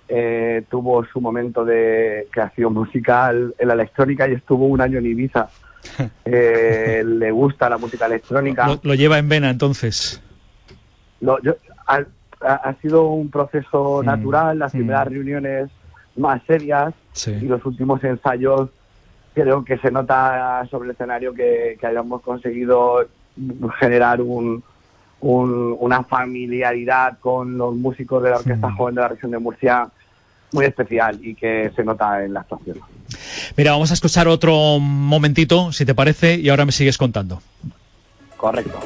eh, 0.07 0.63
tuvo 0.69 1.05
su 1.05 1.21
momento 1.21 1.63
de 1.63 2.27
creación 2.31 2.73
musical 2.73 3.53
en 3.57 3.67
la 3.67 3.75
electrónica 3.75 4.27
y 4.27 4.33
estuvo 4.33 4.65
un 4.65 4.81
año 4.81 4.99
en 4.99 5.05
Ibiza. 5.05 5.49
Eh, 6.25 7.03
le 7.05 7.31
gusta 7.31 7.69
la 7.69 7.77
música 7.77 8.05
electrónica. 8.05 8.67
Lo, 8.67 8.79
lo 8.83 8.93
lleva 8.93 9.17
en 9.17 9.27
vena 9.29 9.49
entonces. 9.49 10.21
Lo- 11.21 11.41
yo- 11.41 11.55
ha, 11.87 12.73
sido 12.81 13.07
un 13.07 13.29
proceso 13.29 14.01
natural, 14.03 14.59
las 14.59 14.71
primeras 14.71 15.07
reuniones 15.07 15.69
más 16.15 16.41
serias 16.45 16.93
y 17.25 17.45
los 17.45 17.65
últimos 17.65 18.03
ensayos 18.03 18.69
creo 19.33 19.63
que 19.65 19.77
se 19.77 19.91
nota 19.91 20.65
sobre 20.69 20.89
el 20.89 20.91
escenario 20.91 21.33
que, 21.33 21.77
que 21.79 21.87
hayamos 21.87 22.21
conseguido 22.21 23.07
generar 23.79 24.21
un, 24.21 24.63
un- 25.21 25.75
una 25.79 26.03
familiaridad 26.03 27.17
con 27.19 27.57
los 27.57 27.75
músicos 27.75 28.23
de 28.23 28.29
la 28.29 28.37
Orquesta 28.37 28.71
Joven 28.71 28.95
de 28.95 29.01
la 29.01 29.07
región 29.09 29.31
de 29.31 29.39
Murcia 29.39 29.87
muy 30.51 30.65
especial 30.65 31.19
y 31.21 31.35
que 31.35 31.71
se 31.75 31.83
nota 31.83 32.23
en 32.23 32.33
la 32.33 32.39
actuación. 32.41 32.79
Mira, 33.57 33.71
vamos 33.71 33.91
a 33.91 33.93
escuchar 33.93 34.27
otro 34.27 34.79
momentito, 34.79 35.71
si 35.71 35.85
te 35.85 35.93
parece, 35.93 36.35
y 36.35 36.49
ahora 36.49 36.65
me 36.65 36.71
sigues 36.71 36.97
contando. 36.97 37.41
Correcto. 38.37 38.79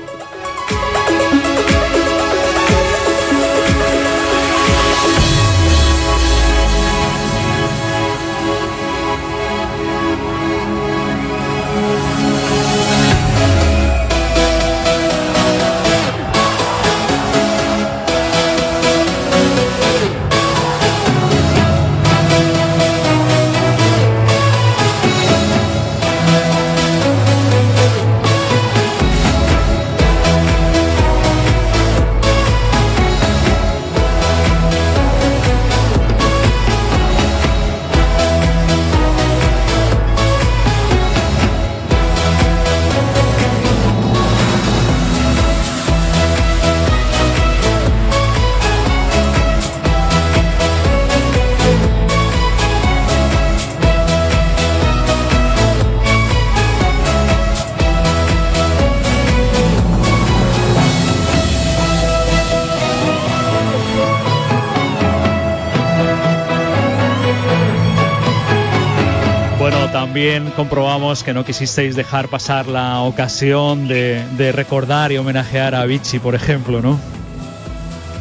También 70.14 70.52
comprobamos 70.56 71.24
que 71.24 71.34
no 71.34 71.44
quisisteis 71.44 71.96
dejar 71.96 72.28
pasar 72.28 72.68
la 72.68 73.00
ocasión 73.02 73.88
de, 73.88 74.22
de 74.38 74.52
recordar 74.52 75.12
y 75.12 75.18
homenajear 75.18 75.74
a 75.74 75.88
Vichy, 75.88 76.20
por 76.20 76.36
ejemplo, 76.36 76.84
¿no? 76.84 77.00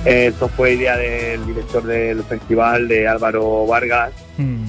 Esto 0.07 0.49
fue 0.49 0.73
idea 0.73 0.97
del 0.97 1.45
director 1.45 1.83
del 1.83 2.23
festival, 2.25 2.89
de 2.89 3.07
Álvaro 3.07 3.67
Vargas, 3.67 4.13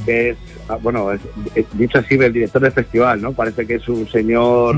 que 0.06 0.32
es, 0.32 0.38
ah, 0.68 0.76
bueno, 0.82 1.14
es- 1.14 1.22
es- 1.56 1.66
dicho 1.72 1.98
así, 2.00 2.16
el 2.16 2.34
director 2.34 2.62
del 2.62 2.74
festival, 2.74 3.22
¿no? 3.22 3.32
Parece 3.32 3.66
que 3.66 3.76
es 3.76 3.88
un 3.88 4.06
señor 4.10 4.76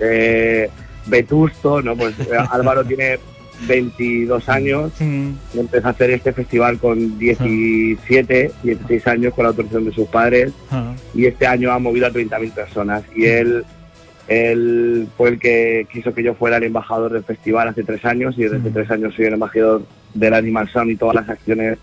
eh, 0.00 0.70
vetusto, 1.04 1.82
¿no? 1.82 1.94
Pues 1.96 2.18
eh, 2.18 2.30
Álvaro 2.50 2.82
tiene 2.82 3.18
22 3.66 4.48
años, 4.48 4.92
y 5.00 5.58
empezó 5.58 5.88
a 5.88 5.90
hacer 5.90 6.10
este 6.10 6.32
festival 6.32 6.78
con 6.78 7.18
17, 7.18 8.52
16 8.62 9.06
años 9.06 9.34
con 9.34 9.44
la 9.44 9.50
autorización 9.50 9.84
de 9.86 9.92
sus 9.92 10.08
padres, 10.08 10.52
y 11.14 11.26
este 11.26 11.46
año 11.46 11.72
ha 11.72 11.78
movido 11.78 12.06
a 12.06 12.10
30.000 12.10 12.52
personas. 12.52 13.02
Y 13.14 13.24
él, 13.26 13.64
él 14.28 15.08
fue 15.16 15.30
el 15.30 15.38
que 15.38 15.86
quiso 15.92 16.14
que 16.14 16.22
yo 16.22 16.34
fuera 16.34 16.56
el 16.56 16.64
embajador 16.64 17.12
del 17.12 17.24
festival 17.24 17.68
hace 17.68 17.84
tres 17.84 18.04
años 18.04 18.34
y 18.38 18.42
desde 18.42 18.58
hace 18.58 18.70
tres 18.70 18.90
años 18.90 19.14
soy 19.14 19.26
el 19.26 19.34
embajador 19.34 19.86
del 20.14 20.34
Animal 20.34 20.68
Sound 20.70 20.90
y 20.90 20.96
todas 20.96 21.14
las 21.14 21.28
acciones 21.28 21.78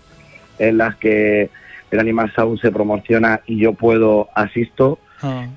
en 0.58 0.78
las 0.78 0.96
que 0.96 1.50
el 1.90 2.00
Animal 2.00 2.32
Sound 2.34 2.60
se 2.60 2.72
promociona 2.72 3.40
y 3.46 3.58
yo 3.58 3.74
puedo 3.74 4.28
asisto. 4.34 4.98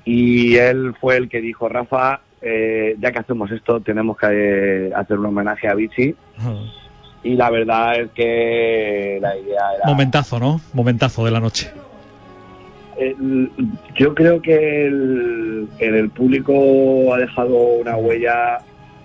Y 0.04 0.56
él 0.56 0.94
fue 1.00 1.16
el 1.16 1.28
que 1.28 1.40
dijo, 1.40 1.68
Rafa, 1.68 2.20
eh, 2.42 2.96
ya 3.00 3.12
que 3.12 3.18
hacemos 3.18 3.50
esto, 3.50 3.80
tenemos 3.80 4.16
que 4.16 4.26
eh, 4.88 4.92
hacer 4.94 5.18
un 5.18 5.26
homenaje 5.26 5.68
a 5.68 5.74
Vichy. 5.74 6.14
Y 7.22 7.34
la 7.34 7.50
verdad 7.50 7.98
es 8.00 8.10
que 8.12 9.18
la 9.20 9.36
idea 9.36 9.60
era... 9.76 9.86
Momentazo, 9.86 10.38
¿no? 10.38 10.60
Momentazo 10.72 11.24
de 11.24 11.30
la 11.32 11.40
noche. 11.40 11.70
El- 12.98 13.50
yo 13.94 14.14
creo 14.14 14.40
que 14.40 14.86
el, 14.86 15.68
en 15.78 15.94
el 15.94 16.08
público 16.10 17.12
ha 17.14 17.18
dejado 17.18 17.54
una 17.80 17.96
huella 17.96 18.58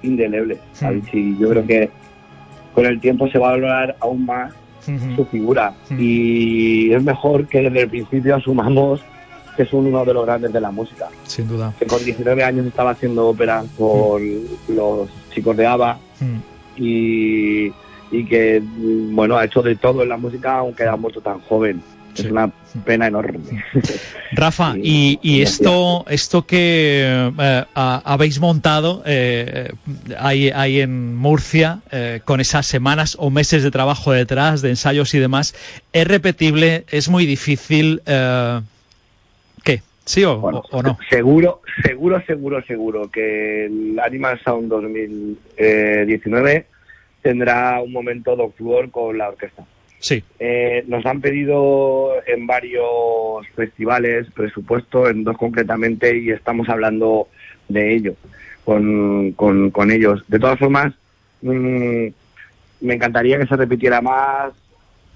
indeleble. 0.04 0.58
a 0.82 0.92
Vichy. 0.92 1.38
Yo 1.40 1.50
creo 1.50 1.66
que 1.66 1.90
con 2.74 2.86
el 2.86 3.00
tiempo 3.02 3.28
se 3.30 3.38
va 3.40 3.50
a 3.50 3.52
valorar 3.52 3.96
aún 4.00 4.26
más 4.26 4.54
su 5.16 5.26
figura. 5.26 5.74
Y 6.00 6.92
es 6.94 7.04
mejor 7.04 7.48
que 7.48 7.62
desde 7.62 7.82
el 7.84 7.90
principio 7.90 8.36
asumamos 8.36 9.04
que 9.56 9.64
es 9.64 9.74
uno 9.74 10.06
de 10.06 10.14
los 10.14 10.26
grandes 10.26 10.54
de 10.54 10.62
la 10.62 10.72
música. 10.72 11.08
Sin 11.26 11.48
duda. 11.48 11.74
Que 11.80 11.86
con 11.86 12.04
19 12.04 12.44
años 12.44 12.66
estaba 12.66 12.92
haciendo 12.92 13.28
ópera 13.30 13.64
con 13.78 14.22
los 14.70 15.10
chicos 15.34 15.56
de 15.58 15.66
ABBA 15.68 16.00
y, 16.78 17.68
y 18.12 18.26
que, 18.30 18.62
mm, 18.62 19.16
bueno, 19.16 19.38
ha 19.38 19.46
hecho 19.46 19.62
de 19.62 19.76
todo 19.76 20.04
en 20.04 20.10
la 20.10 20.18
música 20.18 20.58
aunque 20.60 20.84
ha 20.86 20.96
muerto 20.96 21.22
tan 21.22 21.40
joven. 21.42 21.82
Es 22.14 22.26
una 22.26 22.52
pena 22.84 23.08
enorme. 23.08 23.40
Rafa, 24.34 24.76
y, 24.84 25.18
y 25.22 25.42
esto, 25.44 26.04
esto 26.10 26.46
que 26.46 27.32
eh, 27.40 27.66
ha- 27.74 28.02
habéis 28.04 28.38
montado 28.42 29.02
eh, 29.06 29.72
ahí, 30.20 30.50
ahí 30.50 30.82
en 30.82 31.16
Murcia, 31.16 31.80
eh, 31.90 32.20
con 32.26 32.42
esas 32.42 32.66
semanas 32.66 33.16
o 33.18 33.30
meses 33.30 33.64
de 33.64 33.72
trabajo 33.72 34.12
detrás, 34.12 34.62
de 34.62 34.72
ensayos 34.72 35.14
y 35.14 35.20
demás, 35.20 35.56
¿es 35.94 36.06
repetible? 36.06 36.84
¿Es 36.92 37.08
muy 37.08 37.26
difícil? 37.26 38.02
¿Sí 40.06 40.24
o, 40.24 40.34
o- 40.34 40.64
o 40.72 40.84
no? 40.84 40.98
Seguro, 41.10 41.62
seguro, 41.84 42.22
seguro, 42.26 42.62
seguro 42.64 43.10
que 43.12 43.66
el 43.66 44.00
Animal 44.00 44.40
Sound 44.44 44.70
2019 44.70 46.66
tendrá 47.22 47.82
un 47.82 47.92
momento 47.92 48.36
Doc 48.36 48.56
Fluor 48.56 48.90
con 48.90 49.18
la 49.18 49.30
orquesta. 49.30 49.64
Sí. 50.00 50.24
Eh, 50.40 50.84
nos 50.88 51.06
han 51.06 51.22
pedido 51.22 52.14
en 52.26 52.48
varios 52.48 53.48
festivales 53.56 54.28
presupuesto, 54.34 55.08
en 55.08 55.24
dos 55.24 55.38
concretamente, 55.38 56.18
y 56.18 56.32
estamos 56.32 56.68
hablando 56.70 57.28
de 57.70 57.94
ello 57.94 58.16
con, 58.66 59.34
con, 59.34 59.70
con 59.70 59.92
ellos. 59.92 60.24
De 60.28 60.40
todas 60.40 60.58
formas, 60.58 60.94
mm, 61.44 62.08
me 62.82 62.94
encantaría 62.96 63.38
que 63.38 63.46
se 63.46 63.56
repitiera 63.56 64.02
más, 64.02 64.54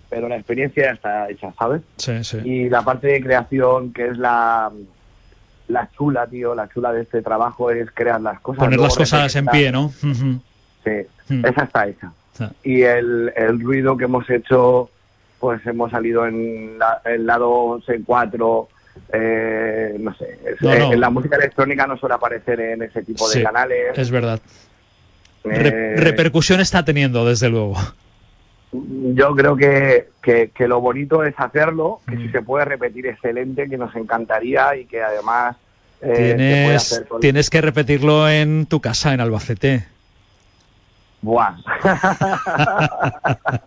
pero 0.10 0.28
la 0.30 0.36
experiencia 0.38 0.84
ya 0.86 0.91
está 0.91 1.30
hecha, 1.30 1.53
¿sabes? 1.58 1.82
Sí, 1.97 2.24
sí. 2.24 2.38
Y 2.43 2.70
la 2.70 2.82
parte 2.84 3.08
de 3.08 3.22
creación, 3.22 3.91
que 3.93 4.08
es 4.08 4.18
la, 4.18 4.72
la 5.68 5.89
chula, 5.97 6.28
tío, 6.28 6.53
la 6.56 6.70
chula 6.70 6.93
de 6.93 7.01
este 7.03 7.22
trabajo 7.22 7.72
es 7.72 7.89
crear 7.91 8.22
las 8.22 8.39
cosas. 8.39 8.64
Poner 8.66 8.80
las 8.80 8.95
cosas 8.95 9.36
en 9.36 9.45
pie, 9.47 9.72
¿no? 9.72 9.89
Sí, 9.89 10.12
Mm. 11.28 11.43
esa 11.45 11.64
está 11.64 11.88
hecha. 11.88 12.12
Y 12.64 12.84
el, 12.84 13.34
el 13.36 13.60
ruido 13.60 13.97
que 13.97 14.03
hemos 14.06 14.30
hecho, 14.30 14.91
pues 15.39 15.66
hemos 15.66 15.89
salido 15.89 16.28
en 16.28 16.78
la- 16.78 17.01
el 17.06 17.26
lado 17.26 17.49
11 17.49 17.95
en 17.95 18.03
4, 18.03 18.70
eh, 19.14 19.95
no 19.99 20.14
sé. 20.16 20.39
No, 20.62 20.72
eh, 20.74 20.80
no. 20.80 20.93
La 20.93 21.10
música 21.10 21.36
electrónica 21.38 21.88
no 21.88 21.97
suele 21.97 22.14
aparecer 22.16 22.60
en 22.60 22.84
ese 22.84 23.01
tipo 23.03 23.28
de 23.28 23.36
Sí, 23.39 23.43
canales. 23.43 23.97
Es 23.97 24.12
verdad. 24.12 24.39
Eh, 25.45 25.49
Re- 25.49 25.95
repercusión 25.95 26.60
está 26.60 26.86
teniendo, 26.86 27.26
desde 27.26 27.49
luego. 27.49 27.76
Yo 29.13 29.36
creo 29.36 29.55
que, 29.55 30.09
que, 30.21 30.49
que 30.49 30.67
lo 30.67 30.82
bonito 30.82 31.23
es 31.23 31.34
hacerlo, 31.38 32.01
que 32.07 32.15
Mm. 32.15 32.21
si 32.21 32.30
se 32.30 32.41
puede 32.41 32.65
repetir 32.65 33.07
excelente, 33.07 33.69
que 33.69 33.78
nos 33.78 33.95
encantaría 33.95 34.76
y 34.76 34.86
que 34.86 35.03
además 35.03 35.55
eh, 36.01 36.15
se 36.15 36.15
puede 36.15 36.36
tienes, 36.36 36.91
hacer 36.93 37.07
tienes 37.21 37.49
que 37.49 37.61
repetirlo 37.61 38.30
en 38.30 38.65
tu 38.65 38.80
casa, 38.80 39.13
en 39.13 39.21
Albacete. 39.21 39.86
Buah. 41.21 41.55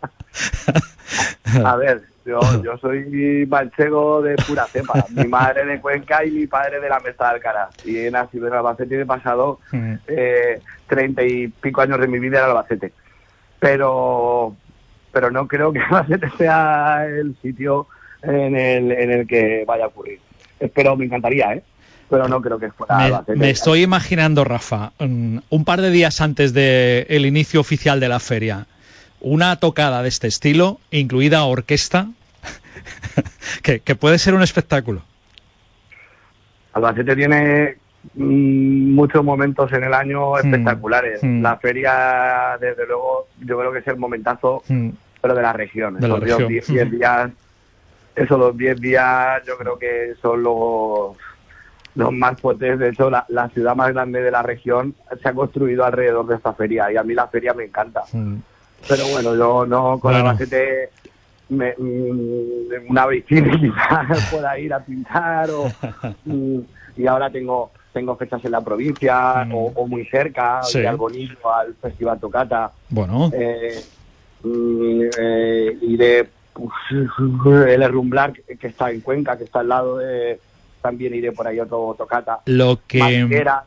A 1.64 1.76
ver, 1.76 2.02
yo, 2.24 2.40
yo 2.62 2.76
soy 2.78 3.46
manchego 3.48 4.22
de 4.22 4.36
pura 4.36 4.66
cepa. 4.66 5.04
Mi 5.10 5.26
madre 5.26 5.64
de 5.64 5.80
Cuenca 5.80 6.24
y 6.24 6.30
mi 6.30 6.46
padre 6.46 6.80
de 6.80 6.88
la 6.88 7.00
Mesa 7.00 7.24
de 7.24 7.30
Alcaraz. 7.30 7.70
Y 7.84 7.98
he 7.98 8.10
nacido 8.10 8.48
en 8.48 8.54
Albacete 8.54 8.96
y 8.96 9.00
he 9.00 9.06
pasado 9.06 9.60
eh, 10.06 10.60
treinta 10.86 11.22
y 11.22 11.48
pico 11.48 11.80
años 11.80 12.00
de 12.00 12.06
mi 12.06 12.18
vida 12.18 12.38
en 12.38 12.44
Albacete. 12.44 12.92
Pero, 13.58 14.54
pero 15.18 15.32
no 15.32 15.48
creo 15.48 15.72
que 15.72 15.80
Albacete 15.90 16.30
sea 16.38 17.04
el 17.06 17.34
sitio 17.42 17.88
en 18.22 18.54
el, 18.56 18.92
en 18.92 19.10
el 19.10 19.26
que 19.26 19.64
vaya 19.66 19.84
a 19.84 19.88
ocurrir. 19.88 20.20
Espero, 20.60 20.96
me 20.96 21.06
encantaría, 21.06 21.54
¿eh? 21.54 21.62
Pero 22.08 22.28
no 22.28 22.40
creo 22.40 22.56
que 22.56 22.70
fuera 22.70 22.96
Me, 22.96 23.04
Albacete. 23.06 23.36
me 23.36 23.50
estoy 23.50 23.82
imaginando, 23.82 24.44
Rafa, 24.44 24.92
un 25.00 25.64
par 25.66 25.80
de 25.80 25.90
días 25.90 26.20
antes 26.20 26.54
del 26.54 27.26
inicio 27.26 27.60
oficial 27.60 27.98
de 27.98 28.08
la 28.08 28.20
feria, 28.20 28.66
una 29.20 29.56
tocada 29.56 30.04
de 30.04 30.08
este 30.08 30.28
estilo, 30.28 30.78
incluida 30.92 31.42
orquesta, 31.44 32.06
que, 33.64 33.80
que 33.80 33.94
puede 33.96 34.18
ser 34.20 34.34
un 34.34 34.42
espectáculo. 34.42 35.02
Albacete 36.74 37.16
tiene 37.16 37.76
mm, 38.14 38.94
muchos 38.94 39.24
momentos 39.24 39.72
en 39.72 39.82
el 39.82 39.92
año 39.94 40.34
Hmm. 40.34 40.38
espectaculares. 40.46 41.22
Hmm. 41.22 41.42
La 41.42 41.56
feria, 41.56 42.56
desde 42.60 42.86
luego, 42.86 43.26
yo 43.40 43.58
creo 43.58 43.72
que 43.72 43.80
es 43.80 43.86
el 43.88 43.96
momentazo, 43.96 44.62
Mm, 44.68 44.90
pero 45.20 45.34
de 45.34 45.42
la 45.42 45.52
región. 45.52 45.94
De 45.94 46.08
la 46.08 46.16
Esos 46.16 46.20
región. 46.20 46.48
diez- 46.48 46.66
diez 46.66 46.90
días, 46.90 47.30
esos 48.16 48.38
dos 48.38 48.56
10 48.56 48.80
días, 48.80 49.42
yo 49.46 49.56
creo 49.56 49.78
que 49.78 50.14
son 50.20 50.42
los, 50.42 51.16
los 51.94 52.12
más 52.12 52.40
potentes. 52.40 52.78
De 52.80 52.88
hecho, 52.90 53.08
la, 53.10 53.24
la 53.28 53.48
ciudad 53.50 53.76
más 53.76 53.92
grande 53.92 54.20
de 54.22 54.30
la 54.30 54.42
región 54.42 54.94
se 55.22 55.28
ha 55.28 55.32
construido 55.32 55.84
alrededor 55.84 56.26
de 56.26 56.34
esta 56.36 56.52
feria 56.52 56.90
y 56.92 56.96
a 56.96 57.02
mí 57.04 57.14
la 57.14 57.28
feria 57.28 57.54
me 57.54 57.64
encanta. 57.64 58.02
mm. 58.12 58.36
Pero 58.88 59.06
bueno, 59.08 59.34
yo 59.36 59.66
no 59.66 59.98
con 59.98 60.12
Bueno. 60.12 60.30
Albacete 60.30 60.90
me, 61.48 61.74
mm, 61.78 62.90
una 62.90 63.06
bicicleta 63.06 63.56
quizás 63.60 64.28
pueda 64.30 64.58
ir 64.58 64.72
a 64.74 64.80
pintar 64.80 65.50
o, 65.50 65.64
mm, 66.24 66.58
y 66.96 67.06
ahora 67.06 67.30
tengo 67.30 67.70
tengo 67.92 68.16
fechas 68.16 68.44
en 68.44 68.52
la 68.52 68.60
provincia 68.60 69.46
o, 69.52 69.72
o 69.74 69.86
muy 69.86 70.04
cerca, 70.06 70.60
Mm. 70.60 70.64
Sí. 70.64 70.84
al 70.86 70.96
Bonito, 70.96 71.52
al 71.52 71.74
Festival 71.74 72.20
Tocata. 72.20 72.70
Bueno, 72.90 73.30
Eh, 73.32 73.80
mm, 73.80 73.97
eh, 74.44 75.78
iré 75.82 76.28
pues, 76.52 76.70
el 77.68 77.82
Herrumblar 77.82 78.32
que 78.32 78.66
está 78.66 78.90
en 78.90 79.00
Cuenca, 79.00 79.36
que 79.36 79.44
está 79.44 79.60
al 79.60 79.68
lado 79.68 79.98
de 79.98 80.40
también 80.80 81.14
iré 81.14 81.32
por 81.32 81.46
ahí 81.46 81.60
otro 81.60 81.94
Tocata. 81.96 82.40
lo 82.46 82.80
que, 82.86 82.98
Manguera, 82.98 83.64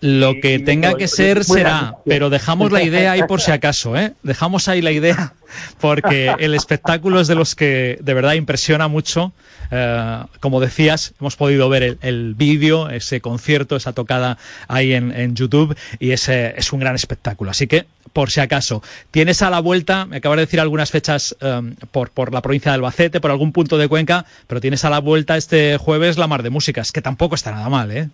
lo 0.00 0.34
que 0.40 0.58
tenga 0.58 0.94
que 0.94 1.08
ser 1.08 1.44
será, 1.44 1.96
pero 2.04 2.30
dejamos 2.30 2.70
la 2.72 2.82
idea 2.82 3.12
ahí 3.12 3.22
por 3.26 3.40
si 3.40 3.50
acaso, 3.50 3.96
¿eh? 3.96 4.12
Dejamos 4.22 4.68
ahí 4.68 4.82
la 4.82 4.92
idea, 4.92 5.34
porque 5.80 6.34
el 6.38 6.54
espectáculo 6.54 7.20
es 7.20 7.28
de 7.28 7.34
los 7.34 7.54
que 7.54 7.98
de 8.00 8.14
verdad 8.14 8.34
impresiona 8.34 8.88
mucho. 8.88 9.32
Eh, 9.72 10.20
como 10.38 10.60
decías, 10.60 11.14
hemos 11.20 11.34
podido 11.34 11.68
ver 11.68 11.82
el, 11.82 11.98
el 12.02 12.34
vídeo, 12.34 12.88
ese 12.88 13.20
concierto, 13.20 13.74
esa 13.74 13.92
tocada 13.92 14.38
ahí 14.68 14.92
en, 14.92 15.10
en 15.10 15.34
YouTube, 15.34 15.76
y 15.98 16.12
ese 16.12 16.54
es 16.56 16.72
un 16.72 16.78
gran 16.78 16.94
espectáculo. 16.94 17.50
Así 17.50 17.66
que, 17.66 17.86
por 18.12 18.30
si 18.30 18.40
acaso, 18.40 18.82
tienes 19.10 19.42
a 19.42 19.50
la 19.50 19.58
vuelta, 19.58 20.06
me 20.06 20.18
acabas 20.18 20.36
de 20.36 20.46
decir 20.46 20.60
algunas 20.60 20.92
fechas 20.92 21.34
eh, 21.40 21.74
por, 21.90 22.10
por 22.10 22.32
la 22.32 22.42
provincia 22.42 22.70
de 22.70 22.76
Albacete, 22.76 23.20
por 23.20 23.32
algún 23.32 23.50
punto 23.50 23.76
de 23.76 23.88
Cuenca, 23.88 24.24
pero 24.46 24.60
tienes 24.60 24.84
a 24.84 24.90
la 24.90 25.00
vuelta 25.00 25.36
este 25.36 25.78
jueves 25.78 26.16
la 26.16 26.28
Mar 26.28 26.44
de 26.44 26.50
Músicas, 26.50 26.92
que 26.92 27.02
tampoco 27.02 27.34
está 27.34 27.50
nada 27.50 27.68
mal, 27.68 27.90
¿eh? 27.90 28.08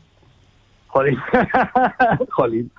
Jolín. 0.92 1.18
Jolín. 2.30 2.70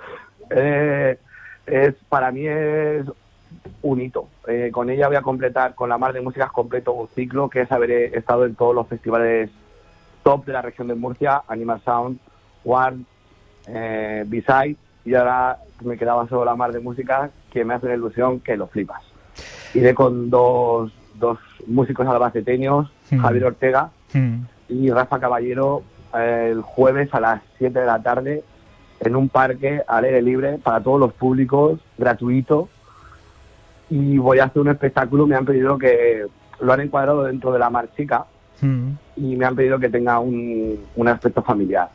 Eh, 0.49 1.18
es, 1.66 1.95
para 2.09 2.32
mí 2.32 2.45
es 2.47 3.05
un 3.82 4.01
hito. 4.01 4.28
Eh, 4.47 4.70
con 4.72 4.89
ella 4.89 5.07
voy 5.07 5.16
a 5.18 5.22
completar, 5.22 5.74
con 5.74 5.89
la 5.89 5.97
Mar 5.97 6.14
de 6.14 6.22
Músicas 6.22 6.51
completo 6.51 6.93
un 6.93 7.07
ciclo, 7.09 7.49
que 7.49 7.61
es 7.61 7.72
haber 7.72 7.91
estado 7.91 8.45
en 8.45 8.55
todos 8.55 8.76
los 8.76 8.88
festivales 8.88 9.49
top 10.24 10.45
de 10.45 10.53
la 10.53 10.61
región 10.61 10.88
de 10.88 10.95
Murcia, 10.95 11.41
Animal 11.47 11.82
Sound, 11.84 12.20
One, 12.64 13.03
eh, 13.68 14.24
B-Side, 14.28 14.76
y 15.05 15.16
ahora 15.16 15.57
me 15.84 15.97
quedaba 15.97 16.28
solo 16.28 16.45
la 16.45 16.55
Mar 16.55 16.72
de 16.72 16.80
Músicas, 16.80 17.32
que 17.51 17.66
me 17.66 17.74
hace 17.74 17.88
una 17.88 17.95
ilusión 17.95 18.39
que 18.41 18.55
lo 18.55 18.68
flipas. 18.68 19.01
Iré 19.74 19.93
con 19.95 20.30
dos, 20.30 20.93
dos 21.16 21.39
músicos 21.68 22.05
albaceteños, 22.07 22.91
Mm. 23.11 23.18
Javier 23.20 23.45
Ortega 23.45 23.89
Mm. 24.14 24.43
y 24.70 24.89
Rafa 24.91 25.20
Caballero 25.20 25.84
el 26.16 26.61
jueves 26.61 27.14
a 27.14 27.20
las 27.20 27.41
7 27.57 27.80
de 27.80 27.86
la 27.86 28.01
tarde 28.01 28.43
en 28.99 29.16
un 29.16 29.30
parque 29.30 29.82
al 29.88 30.05
aire 30.05 30.22
libre 30.22 30.57
para 30.57 30.82
todos 30.82 30.99
los 30.99 31.14
públicos, 31.14 31.80
gratuito. 31.97 32.70
Y 33.89 34.18
voy 34.18 34.39
a 34.39 34.45
hacer 34.45 34.61
un 34.61 34.70
espectáculo, 34.70 35.28
me 35.28 35.36
han 35.36 35.45
pedido 35.45 35.78
que 35.78 36.26
lo 36.59 36.74
han 36.74 36.82
encuadrado 36.82 37.24
dentro 37.24 37.51
de 37.51 37.59
la 37.59 37.70
marchica 37.70 38.26
Mm. 38.64 38.91
y 39.18 39.36
me 39.36 39.45
han 39.45 39.55
pedido 39.55 39.78
que 39.78 39.89
tenga 39.89 40.20
un, 40.20 40.80
un 40.95 41.07
aspecto 41.07 41.41
familiar. 41.41 41.89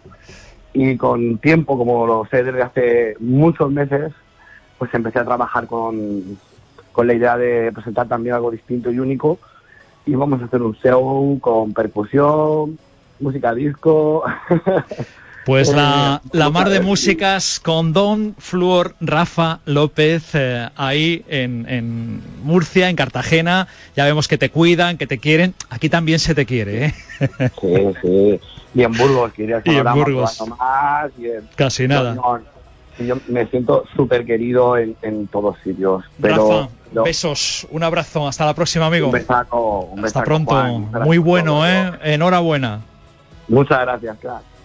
Y 0.73 0.97
con 0.97 1.39
tiempo, 1.39 1.79
como 1.79 2.07
lo 2.07 2.27
sé 2.27 2.43
desde 2.43 2.63
hace 2.63 3.17
muchos 3.21 3.71
meses, 3.71 4.13
pues 4.77 4.93
empecé 4.93 5.19
a 5.19 5.25
trabajar 5.25 5.67
con, 5.67 6.39
con 6.93 7.07
la 7.07 7.15
idea 7.15 7.37
de 7.37 7.73
presentar 7.73 8.07
también 8.07 8.35
algo 8.35 8.51
distinto 8.51 8.91
y 8.91 8.99
único. 8.99 9.39
Y 10.05 10.15
vamos 10.15 10.43
a 10.43 10.45
hacer 10.45 10.63
un 10.63 10.75
show 10.75 11.39
con 11.41 11.73
percusión, 11.73 12.79
música 13.21 13.55
disco. 13.55 14.25
Pues 15.45 15.73
la, 15.73 16.21
la 16.33 16.51
mar 16.51 16.69
de 16.69 16.81
músicas 16.81 17.59
con 17.59 17.95
Don 17.95 18.35
Fluor 18.37 18.95
Rafa 19.01 19.61
López 19.65 20.35
eh, 20.35 20.69
ahí 20.77 21.25
en, 21.27 21.65
en 21.71 22.21
Murcia, 22.43 22.91
en 22.91 22.97
Cartagena. 22.97 23.67
Ya 23.97 24.05
vemos 24.05 24.29
que 24.29 24.37
te 24.37 24.51
cuidan, 24.51 24.99
que 24.99 25.07
te 25.07 25.17
quieren. 25.17 25.55
Aquí 25.71 25.89
también 25.89 26.19
se 26.19 26.35
te 26.35 26.45
quiere, 26.45 26.85
¿eh? 26.87 26.95
Sí, 27.63 27.75
sí. 28.03 28.41
Y 28.75 28.83
en 28.83 28.93
Burgos, 28.93 29.33
que 29.33 29.45
Y 29.65 29.75
en 29.77 29.85
Burgos. 29.95 30.39
más. 30.59 31.11
Y 31.19 31.29
en- 31.29 31.49
Casi 31.57 31.89
nada. 31.89 32.13
No, 32.15 32.37
no, 32.99 33.07
yo 33.07 33.17
me 33.29 33.47
siento 33.47 33.85
súper 33.97 34.27
querido 34.27 34.77
en, 34.77 34.97
en 35.01 35.29
todos 35.29 35.57
sitios. 35.65 36.05
Pero 36.21 36.37
Rafa, 36.61 36.69
no, 36.93 37.05
besos, 37.05 37.67
un 37.71 37.83
abrazo, 37.85 38.29
hasta 38.29 38.45
la 38.45 38.53
próxima, 38.53 38.85
amigo. 38.85 39.07
un 39.07 39.13
besaco, 39.13 39.81
un 39.93 40.05
Hasta 40.05 40.23
pronto. 40.25 40.51
Juan. 40.51 40.91
Muy 41.07 41.17
bueno. 41.17 41.67
¿eh? 41.67 41.91
Enhorabuena. 42.03 42.83
Muchas 43.49 43.81
gracias, 43.81 44.19
crack. 44.19 44.58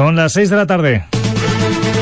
Son 0.00 0.16
las 0.16 0.32
6 0.32 0.48
de 0.48 0.56
la 0.56 0.66
tarde. 0.66 1.19